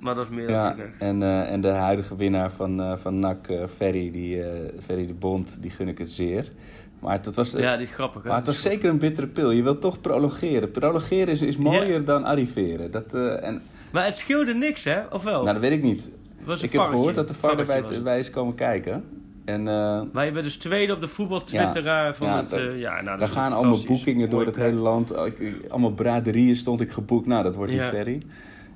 Maar 0.00 0.14
dat 0.14 0.24
is 0.24 0.34
meer 0.36 0.46
dan 0.46 0.56
Ja, 0.56 0.76
en, 0.98 1.22
en 1.48 1.60
de 1.60 1.68
huidige 1.68 2.16
winnaar 2.16 2.50
van, 2.50 2.80
eh 2.80 2.96
van 2.96 3.18
NAC, 3.18 3.48
Ferry, 3.74 4.10
die, 4.10 4.42
Ferry 4.80 5.06
de 5.06 5.14
Bond, 5.14 5.56
die 5.60 5.70
gun 5.70 5.88
ik 5.88 5.98
het 5.98 6.10
zeer. 6.10 6.52
Maar 6.98 7.20
het 7.22 7.34
was, 7.34 7.50
Ja, 7.52 7.76
die 7.76 7.86
is 7.86 7.92
grappig. 7.92 8.22
Hè? 8.22 8.28
maar 8.28 8.36
het 8.38 8.46
was 8.46 8.60
zeker 8.62 8.90
een 8.90 8.98
bittere 8.98 9.26
pil. 9.26 9.50
Je 9.50 9.62
wilt 9.62 9.80
toch 9.80 10.00
prolongeren. 10.00 10.70
Prolongeren 10.70 11.28
is, 11.28 11.42
is 11.42 11.56
mooier 11.56 12.04
dan 12.04 12.24
arriveren. 12.24 12.90
Dat, 12.90 13.14
en, 13.14 13.62
Maar 13.94 14.04
het 14.04 14.18
scheelde 14.18 14.54
niks, 14.54 14.84
hè? 14.84 15.00
Of 15.12 15.22
wel? 15.22 15.42
nou, 15.42 15.52
dat 15.52 15.62
weet 15.62 15.72
ik 15.72 15.82
niet. 15.82 16.10
Het 16.46 16.62
Ik 16.62 16.72
heb 16.72 16.80
gehoord 16.80 17.14
dat 17.14 17.28
de 17.28 17.34
vader 17.34 17.66
Varretje 17.66 18.00
bij, 18.00 18.16
het. 18.16 18.24
is 18.24 18.30
komen 18.30 18.54
kijken. 18.54 19.04
En 19.44 19.68
eh, 19.68 20.00
Maar 20.12 20.24
je 20.24 20.30
bent 20.32 20.44
dus 20.44 20.56
tweede 20.56 20.92
op 20.92 21.00
de 21.00 21.08
voetbaltwitteraar 21.08 22.14
van 22.16 22.26
Ja, 22.26 22.36
het... 22.36 22.50
dat- 22.50 22.60
eh, 22.60 22.78
ja, 22.80 23.00
nou, 23.00 23.18
daar 23.18 23.28
gaan 23.28 23.52
allemaal 23.52 23.84
boekingen 23.86 24.30
door 24.30 24.46
het 24.46 24.56
hele 24.56 24.80
land. 24.80 25.12
Oh, 25.12 25.26
allemaal 25.68 25.92
braderieën 25.92 26.56
stond 26.56 26.80
ik 26.80 26.90
geboekt. 26.90 27.26
Nou, 27.26 27.42
dat 27.42 27.54
wordt 27.54 27.72
Ja. 27.72 27.88
ferry. 27.88 28.22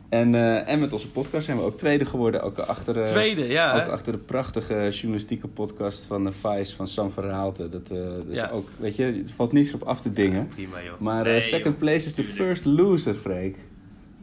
En, 0.08 0.34
eh, 0.34 0.68
en 0.68 0.80
met 0.80 0.92
onze 0.92 1.10
podcast 1.10 1.44
zijn 1.44 1.56
we 1.56 1.62
ook 1.62 1.78
tweede 1.78 2.04
geworden. 2.04 2.42
Ook 2.42 2.58
achter, 2.58 3.04
Tweede, 3.04 3.46
ja. 3.48 3.82
ook 3.84 3.90
achter 3.90 4.12
de 4.12 4.18
prachtige 4.18 4.88
journalistieke 4.90 5.48
podcast 5.48 6.04
van 6.04 6.24
de 6.24 6.32
Vice 6.32 6.76
van 6.76 6.86
Sam 6.86 7.10
van 7.10 7.24
Raalte. 7.24 7.68
Dat 7.68 7.86
dus 8.26 8.50
ook, 8.50 8.68
weet 8.78 8.96
je, 8.96 9.04
er 9.04 9.32
valt 9.36 9.52
niets 9.52 9.74
op 9.74 9.82
af 9.82 10.00
te 10.00 10.12
dingen. 10.12 10.46
Prima, 10.46 10.82
joh. 10.82 10.98
Maar 10.98 11.24
Nee, 11.24 11.40
second 11.40 11.64
joh. 11.74 11.78
place 11.78 12.06
is 12.06 12.12
the 12.14 12.24
first 12.24 12.64
loser, 12.64 13.14
Freek. 13.14 13.56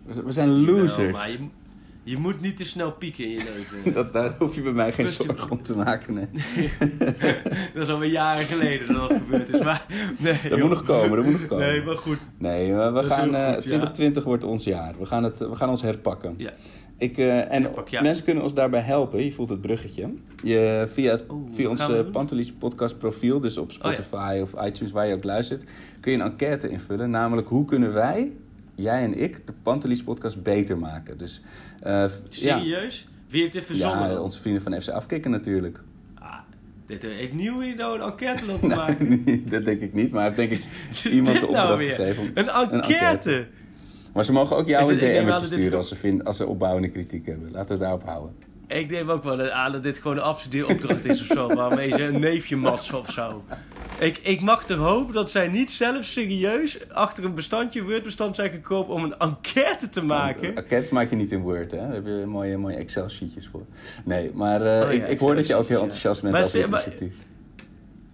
We, 0.05 0.23
we 0.23 0.31
zijn 0.31 0.59
Jawel, 0.59 0.75
losers. 0.75 1.11
maar 1.17 1.31
je, 1.31 1.37
Je 2.03 2.17
moet 2.17 2.41
niet 2.41 2.57
te 2.57 2.65
snel 2.65 2.91
pieken 2.91 3.23
in 3.23 3.29
je 3.31 3.37
leven. 3.37 3.93
Dat, 3.97 4.13
daar 4.13 4.35
hoef 4.37 4.55
je 4.55 4.61
bij 4.61 4.71
mij 4.71 4.91
geen 4.91 5.07
zorgen 5.07 5.51
om 5.51 5.63
te 5.63 5.75
maken. 5.75 6.13
Nee. 6.13 6.27
dat 7.73 7.83
is 7.83 7.89
alweer 7.89 8.09
jaren 8.11 8.45
geleden 8.45 8.87
dat 8.93 9.09
dat 9.09 9.17
gebeurd 9.21 9.53
is. 9.53 9.63
Maar, 9.63 9.85
nee, 10.19 10.33
Dat 10.33 10.51
joh. 10.51 10.59
moet 10.59 10.69
nog 10.69 10.83
komen, 10.83 11.15
dat 11.15 11.25
moet 11.25 11.39
nog 11.39 11.47
komen. 11.47 11.67
Nee, 11.67 11.81
maar 11.83 11.97
goed. 11.97 12.19
Nee, 12.37 12.73
we 12.73 12.99
is 12.99 13.05
gaan, 13.05 13.33
heel 13.33 13.33
eh, 13.33 13.45
goed, 13.45 13.53
ja. 13.53 13.59
2020 13.59 14.23
wordt 14.23 14.43
ons 14.43 14.63
jaar. 14.63 14.93
We 14.99 15.05
gaan, 15.05 15.23
het, 15.23 15.39
we 15.39 15.55
gaan 15.55 15.69
ons 15.69 15.81
herpakken. 15.81 16.33
Ja. 16.37 16.51
Ik, 16.97 17.17
eh, 17.17 17.51
en 17.51 17.61
Herpak, 17.63 17.87
ja. 17.87 18.01
mensen 18.01 18.23
kunnen 18.23 18.43
ons 18.43 18.53
daarbij 18.53 18.81
helpen. 18.81 19.23
Je 19.25 19.31
voelt 19.31 19.49
het 19.49 19.61
bruggetje. 19.61 20.13
Je, 20.43 20.85
via 20.91 21.11
het, 21.11 21.23
Oeh, 21.29 21.53
via 21.53 21.69
ons 21.69 21.87
we 21.87 21.97
eh? 21.97 22.11
Pantelis 22.11 22.53
podcast 22.53 22.97
profiel, 22.97 23.39
dus 23.39 23.57
Oh, 23.57 23.63
op 23.63 23.71
Spotify 23.71 24.39
of 24.41 24.53
iTunes, 24.65 24.91
waar 24.91 25.07
je 25.07 25.13
ook 25.13 25.23
luistert, 25.23 25.63
kun 25.99 26.11
je 26.11 26.17
een 26.17 26.23
enquête 26.25 26.69
invullen. 26.69 27.09
Namelijk, 27.09 27.47
hoe 27.47 27.65
kunnen 27.65 27.93
wij, 27.93 28.31
jij 28.75 29.01
en 29.03 29.17
ik, 29.21 29.47
de 29.47 29.53
Pantelis 29.63 30.03
podcast 30.03 30.43
beter 30.43 30.77
maken? 30.77 31.17
Dus, 31.17 31.41
eh, 31.81 31.91
ja, 31.91 32.09
Serieus? 32.29 33.07
Wie 33.29 33.41
heeft 33.41 33.53
dit 33.53 33.65
verzonnen? 33.65 34.09
ja, 34.11 34.19
onze 34.19 34.41
vrienden 34.41 34.61
van 34.61 34.81
FC 34.81 34.89
Afkikken 34.89 35.31
natuurlijk. 35.31 35.81
Ah, 36.19 36.33
dit 36.87 37.01
heeft 37.01 37.33
Nieuw 37.33 37.59
hier 37.61 37.75
nou 37.75 37.99
een 37.99 38.05
enquête 38.05 38.45
lopen 38.45 38.67
Nou, 38.69 38.79
maken. 38.79 39.21
nee, 39.25 39.43
dat 39.43 39.65
denk 39.65 39.81
ik 39.81 39.93
niet, 39.93 40.11
maar 40.11 40.23
heeft 40.23 40.35
denk 40.35 40.51
ik 40.51 40.63
iemand 41.11 41.25
de 41.27 41.33
Dit 41.33 41.43
opdracht 41.43 41.67
nou 41.67 41.77
weer? 41.77 41.95
gegeven. 41.95 42.23
om- 42.23 42.31
Een 42.33 42.49
enquête? 42.71 43.47
Maar 44.13 44.25
ze 44.25 44.31
mogen 44.31 44.55
ook 44.57 44.67
jou 44.67 44.83
Is 44.83 44.89
een 44.89 44.95
het- 44.95 45.03
ik 45.03 45.11
denk 45.11 45.25
DM 45.25 45.29
wel 45.31 45.39
dat 45.41 45.49
dit 45.49 45.59
sturen 45.59 45.77
als 45.77 45.87
ze, 45.87 45.95
vinden, 45.95 46.25
als 46.25 46.37
ze 46.37 46.45
opbouwende 46.47 46.89
kritiek 46.89 47.25
hebben. 47.25 47.51
Laten 47.51 47.67
we 47.67 47.71
het 47.73 47.81
daarop 47.81 48.03
houden. 48.03 48.35
Ik 48.67 48.89
denk 48.89 49.09
ook 49.09 49.23
wel 49.23 49.51
aan 49.51 49.71
dat 49.71 49.83
dit 49.83 49.97
gewoon 49.99 50.17
een 50.17 50.23
afstudeeropdracht 50.23 51.05
is 51.05 51.21
of 51.21 51.27
zo. 51.27 51.53
Waarmee 51.55 51.91
ze 51.91 52.03
een 52.03 52.19
neefje 52.19 52.55
matsen 52.57 52.99
of 52.99 53.11
zo. 53.11 53.43
Ik, 53.99 54.17
ik 54.17 54.41
mag 54.41 54.65
toch 54.65 54.77
hopen 54.77 55.13
dat 55.13 55.31
zij 55.31 55.47
niet 55.47 55.71
zelf 55.71 56.05
serieus 56.05 56.77
achter 56.91 57.23
een 57.25 57.33
bestandje, 57.33 57.83
Word-bestand 57.83 58.35
zijn 58.35 58.51
gekomen 58.51 58.93
om 58.95 59.03
een 59.03 59.17
enquête 59.17 59.89
te 59.89 60.05
maken. 60.05 60.55
Enquêtes 60.55 60.89
maak 60.89 61.09
je 61.09 61.15
niet 61.15 61.31
in 61.31 61.39
Word, 61.41 61.71
hè? 61.71 61.77
Daar 61.77 61.93
heb 61.93 62.05
je 62.05 62.23
mooie, 62.25 62.57
mooie 62.57 62.75
Excel-sheetjes 62.75 63.47
voor. 63.47 63.65
Nee, 64.05 64.31
maar 64.33 64.61
eh, 64.61 64.87
Oh 64.87 64.93
ja, 64.93 65.03
ik, 65.03 65.09
ik 65.09 65.19
hoor 65.19 65.35
dat 65.35 65.47
je 65.47 65.55
ook 65.55 65.67
heel 65.67 65.81
enthousiast 65.81 66.21
bent 66.21 66.35
over 66.35 66.59
het 66.61 66.69
maar- 66.69 66.81
initiatief. 66.81 67.13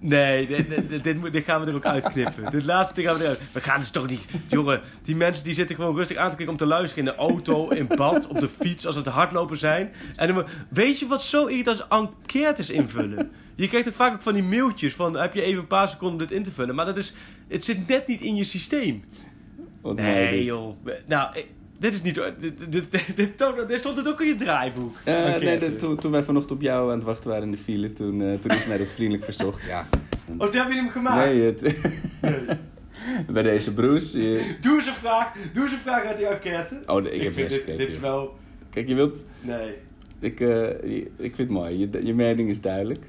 Nee, 0.03 0.47
dit, 0.47 1.03
dit, 1.03 1.31
dit, 1.31 1.43
gaan 1.43 1.61
we 1.61 1.67
er 1.67 1.75
ook 1.75 1.85
uitknippen. 1.85 2.51
Dit 2.51 2.63
laatste 2.63 3.01
gaan 3.01 3.17
we 3.17 3.23
eruit. 3.23 3.39
We 3.51 3.59
gaan 3.59 3.79
dus 3.79 3.89
toch 3.89 4.07
niet... 4.07 4.25
Jongen, 4.47 4.81
die 5.03 5.15
mensen 5.15 5.43
die 5.43 5.53
zitten 5.53 5.75
gewoon 5.75 5.95
rustig 5.95 6.17
aan 6.17 6.29
te 6.29 6.35
kijken 6.35 6.53
om 6.53 6.59
te 6.59 6.65
luisteren 6.65 7.05
in 7.05 7.11
de 7.11 7.17
auto, 7.17 7.69
in 7.69 7.87
bad, 7.87 8.27
op 8.27 8.39
de 8.39 8.49
fiets, 8.49 8.85
als 8.85 8.95
het 8.95 9.05
hardlopen 9.05 9.57
zijn. 9.57 9.91
En 10.15 10.33
dan, 10.33 10.45
weet 10.69 10.99
je 10.99 11.07
wat 11.07 11.23
zo 11.23 11.45
irritant 11.45 11.79
is? 11.79 11.85
Enquêtes 11.89 12.69
invullen. 12.69 13.31
Je 13.55 13.67
krijgt 13.67 13.87
ook 13.87 13.93
vaak 13.93 14.13
ook 14.13 14.21
van 14.21 14.33
die 14.33 14.43
mailtjes 14.43 14.93
van, 14.93 15.17
heb 15.17 15.33
je 15.33 15.41
even 15.41 15.59
een 15.59 15.67
paar 15.67 15.89
seconden 15.89 16.19
om 16.19 16.27
dit 16.27 16.37
in 16.37 16.43
te 16.43 16.51
vullen? 16.51 16.75
Maar 16.75 16.85
dat 16.85 16.97
is, 16.97 17.13
het 17.47 17.65
zit 17.65 17.87
net 17.87 18.07
niet 18.07 18.21
in 18.21 18.35
je 18.35 18.43
systeem. 18.43 19.03
Nee, 19.83 20.43
joh. 20.43 20.75
Nou, 21.07 21.35
dit 21.81 21.93
is 21.93 22.01
niet... 22.01 22.21
Dit, 22.39 22.71
dit, 22.71 23.15
dit, 23.67 23.79
stond 23.79 23.97
het 23.97 24.07
ook 24.07 24.21
in 24.21 24.27
je 24.27 24.35
draaiboek. 24.35 24.95
Eh, 25.03 25.35
nee, 25.37 25.59
de- 25.59 25.75
toen, 25.75 25.97
toen 25.97 26.11
wij 26.11 26.23
vanochtend 26.23 26.53
op 26.53 26.61
jou 26.61 26.89
aan 26.91 26.95
het 26.97 27.03
wachten 27.05 27.29
waren 27.29 27.45
in 27.45 27.51
de 27.51 27.57
file, 27.57 27.93
toen, 27.93 28.21
eh, 28.21 28.33
toen 28.33 28.51
is 28.51 28.65
mij 28.65 28.77
dat 28.77 28.89
vriendelijk 28.89 29.23
verzocht. 29.23 29.65
Ja. 29.65 29.87
Oh, 30.37 30.47
toen 30.47 30.61
heb 30.61 30.67
je 30.69 30.75
hem 30.75 30.89
gemaakt? 30.89 31.25
Nee, 31.33 31.41
het, 31.41 31.61
bij 33.33 33.43
deze 33.43 33.73
Bruce. 33.73 34.21
je- 34.21 34.55
Doe 34.61 34.77
eens 34.77 34.87
een 34.87 34.93
vraag. 34.93 35.33
Doe 35.53 35.63
eens 35.63 35.71
een 35.73 35.79
vraag 35.79 36.03
uit 36.03 36.17
die 36.17 36.27
enquête. 36.27 36.79
Oh, 36.85 37.05
ik, 37.05 37.21
heb 37.21 37.33
best 37.35 37.35
dit, 37.35 37.51
gekeken. 37.53 37.77
dit 37.77 37.91
is 37.91 37.99
wel... 37.99 38.37
Kijk, 38.69 38.87
je 38.87 38.95
wilt... 38.95 39.17
Nee. 39.41 39.73
Ik, 40.19 40.39
eh, 40.39 40.83
ik 41.17 41.35
vind 41.35 41.37
het 41.37 41.49
mooi. 41.49 41.77
Je, 41.79 42.05
je 42.05 42.13
mening 42.13 42.49
is 42.49 42.61
duidelijk. 42.61 43.05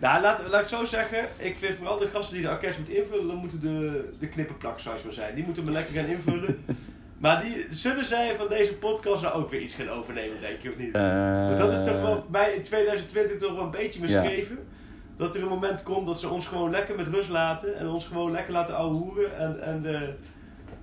Nou, 0.00 0.22
laat, 0.22 0.42
laat 0.50 0.62
ik 0.62 0.68
zo 0.68 0.84
zeggen. 0.84 1.18
Ik 1.36 1.56
vind 1.58 1.76
vooral 1.76 1.98
de 1.98 2.06
gasten 2.06 2.34
die 2.36 2.44
de 2.46 2.50
enquête 2.52 2.78
moeten 2.78 2.96
invullen, 2.96 3.26
dan 3.26 3.36
moeten 3.36 3.60
de, 3.60 4.08
de 4.18 4.28
knippenplak 4.28 4.78
zoals 4.80 5.02
maar 5.02 5.12
zijn. 5.12 5.34
Die 5.34 5.44
moeten 5.44 5.64
me 5.64 5.70
lekker 5.70 5.94
gaan 5.94 6.06
invullen. 6.06 6.56
maar 7.20 7.42
die, 7.42 7.66
zullen 7.70 8.04
zij 8.04 8.34
van 8.38 8.48
deze 8.48 8.74
podcast 8.74 9.22
nou 9.22 9.34
ook 9.34 9.50
weer 9.50 9.60
iets 9.60 9.74
gaan 9.74 9.88
overnemen, 9.88 10.40
denk 10.40 10.58
je, 10.62 10.68
of 10.70 10.76
niet? 10.76 10.92
Want 10.92 11.58
dat 11.58 11.72
is 11.72 11.84
toch 11.92 12.00
wel 12.00 12.24
bij 12.30 12.52
in 12.52 12.62
2020 12.62 13.36
toch 13.38 13.54
wel 13.54 13.64
een 13.64 13.70
beetje 13.70 14.00
beschreven. 14.00 14.58
Dat 15.16 15.34
er 15.34 15.42
een 15.42 15.48
moment 15.48 15.82
komt 15.82 16.06
dat 16.06 16.18
ze 16.20 16.28
ons 16.28 16.46
gewoon 16.46 16.70
lekker 16.70 16.94
met 16.96 17.06
rust 17.06 17.28
laten. 17.28 17.76
En 17.78 17.88
ons 17.88 18.06
gewoon 18.06 18.30
lekker 18.30 18.52
laten 18.52 18.76
ouwehoeren. 18.76 19.38
En, 19.38 19.62
en 19.62 19.82
de, 19.82 20.14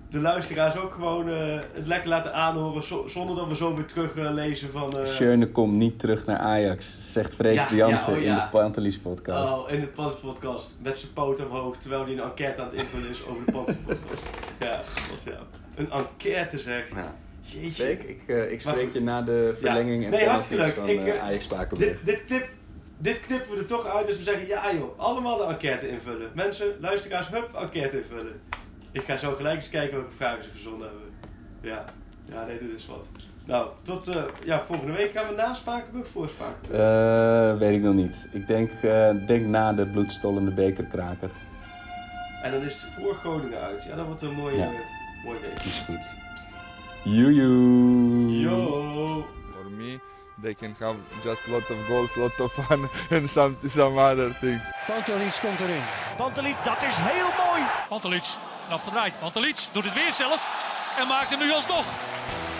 de 0.10 0.20
luisteraars 0.20 0.78
ook 0.78 0.94
gewoon 0.94 1.30
eh, 1.30 1.60
het 1.74 1.88
lekker 1.88 2.10
laten 2.10 2.34
aanhoren. 2.34 2.84
zo- 2.84 3.08
zonder 3.08 3.36
dat 3.36 3.48
we 3.48 3.56
zo 3.56 3.76
weer 3.76 3.86
terug 3.86 4.16
eh, 4.16 4.32
lezen 4.34 4.72
van... 4.72 4.98
eh, 5.00 5.06
Schöne 5.06 5.48
komt 5.52 5.74
niet 5.74 6.00
terug 6.00 6.26
naar 6.26 6.38
Ajax, 6.38 6.98
zegt 7.14 7.36
Freek 7.36 7.54
Ja, 7.54 7.68
Jansen 7.74 8.12
ja, 8.14 8.18
oh 8.18 8.24
ja. 8.24 8.30
in 8.30 8.36
de 8.36 8.58
Pantelis 8.58 9.00
podcast. 9.00 9.54
Oh, 9.54 9.72
in 9.72 9.80
de 9.80 9.88
Pans 9.88 10.16
podcast. 10.16 10.76
Met 10.82 11.00
zijn 11.00 11.14
poot 11.14 11.46
omhoog. 11.46 11.78
Terwijl 11.78 12.04
hij 12.04 12.12
een 12.14 12.20
enquête 12.20 12.62
aan 12.62 12.68
het 12.68 12.76
invullen 12.76 13.10
is 13.10 13.26
over 13.28 13.46
de 13.46 13.52
Pans 13.52 13.66
podcast. 13.86 14.22
ja, 14.60 14.82
god 15.10 15.24
ja. 15.24 15.40
Een 15.78 15.92
enquête 15.92 16.60
zeg. 16.60 16.84
Ja. 16.96 17.16
Jeetje. 17.42 17.92
Ik, 17.92 18.22
eh, 18.28 18.52
ik 18.52 18.62
spreek 18.62 18.94
je 18.94 19.02
na 19.02 19.22
de 19.22 19.56
verlenging 19.60 20.04
en 20.04 20.10
Nee, 20.10 20.20
penalties 20.24 20.58
hartstikke 20.58 20.64
leuk. 20.64 20.74
van 20.74 20.90
Ik, 20.90 21.14
eh, 21.14 21.16
eh, 21.20 21.24
Ajax 21.24 21.44
Spakenburg. 21.44 21.92
Dit, 21.92 22.06
dit, 22.06 22.26
knip, 22.26 22.50
dit 22.98 23.20
knippen 23.20 23.54
we 23.54 23.60
er 23.60 23.66
toch 23.66 23.86
uit. 23.96 24.08
Dus 24.08 24.18
we 24.18 24.24
zeggen 24.24 24.48
ja 24.48 24.74
joh. 24.74 25.00
Allemaal 25.00 25.38
de 25.38 25.44
enquête 25.44 25.90
invullen. 25.90 26.30
Mensen, 26.34 26.68
luisteraars, 26.80 27.30
hup, 27.30 27.54
enquête 27.54 27.98
invullen. 27.98 28.42
Ik 28.92 29.04
ga 29.04 29.18
zo 29.18 29.34
gelijk 29.36 29.56
eens 29.56 29.70
kijken 29.70 29.98
welke 29.98 30.14
vragen 30.16 30.44
ze 30.44 30.50
verzonnen 30.50 30.88
hebben. 30.88 31.08
Ja. 31.62 31.86
Ja, 32.32 32.46
nee, 32.46 32.60
dit 32.60 32.78
is 32.78 32.86
wat. 32.88 33.08
Nou, 33.46 33.68
tot 33.82 34.08
eh, 34.08 34.24
ja, 34.44 34.64
volgende 34.64 34.94
week 34.94 35.12
gaan 35.12 35.28
we 35.28 35.36
na 35.36 35.54
Spakenburg 35.54 36.08
voor 36.08 36.28
Spakenburg. 36.30 36.80
Eh, 36.82 37.58
weet 37.60 37.76
ik 37.76 37.82
nog 37.82 37.94
niet. 37.96 38.28
Ik 38.32 38.48
denk, 38.48 38.70
denk 39.28 39.46
na 39.46 39.74
de 39.74 39.86
bloedstollende 39.86 40.52
bekerkraker. 40.52 41.30
En 42.44 42.52
dan 42.52 42.62
is 42.62 42.74
het 42.74 42.82
voor 42.82 43.16
Groningen 43.16 43.62
uit. 43.62 43.84
Ja, 43.84 43.96
dat 43.96 44.06
wordt 44.06 44.22
een 44.22 44.34
mooie, 44.34 44.58
Ja. 44.58 44.70
Week. 45.32 45.66
Is 45.66 45.82
goed. 45.86 46.16
Joejoe. 47.04 48.42
Yo! 48.42 49.26
For 49.54 49.70
me, 49.70 50.00
they 50.42 50.54
can 50.54 50.76
have 50.80 50.98
just 51.24 51.48
lot 51.48 51.70
of 51.70 51.88
goals, 51.88 52.16
lot 52.18 52.40
of 52.40 52.52
fun, 52.52 52.90
and 53.18 53.30
some 53.30 53.58
some 53.68 53.98
other 53.98 54.34
things. 54.40 54.72
Pantelic 54.88 55.40
komt 55.42 55.60
erin. 55.60 55.82
Pantelic, 56.18 56.56
dat 56.64 56.84
is 56.84 56.98
heel 56.98 57.30
mooi. 57.46 57.62
Pantelic, 57.90 58.26
afgedraaid. 58.70 59.20
Pantelic 59.20 59.68
doet 59.72 59.84
het 59.84 59.94
weer 59.94 60.14
zelf 60.14 60.42
en 61.00 61.08
maakt 61.08 61.30
hem 61.30 61.40
nu 61.40 61.52
alsnog. 61.52 61.86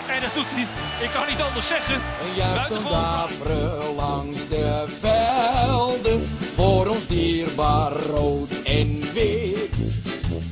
En 0.08 0.20
dat 0.20 0.34
doet 0.34 0.46
hij, 0.48 0.66
ik 1.04 1.10
kan 1.10 1.26
niet 1.28 1.40
anders 1.40 1.66
zeggen. 1.66 1.94
Een 1.94 2.54
Buitengewoon 2.54 2.92
daveren 2.92 3.94
langs 3.94 4.48
de 4.48 4.84
velden. 5.00 6.26
Voor 6.54 6.86
ons 6.86 7.06
dierbaar 7.06 7.92
rood 7.92 8.62
en 8.64 9.12
wit. 9.12 9.77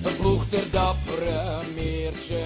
Beploegt 0.07 0.54
er 0.54 0.66
dappere 0.70 1.62
meertje. 1.74 2.42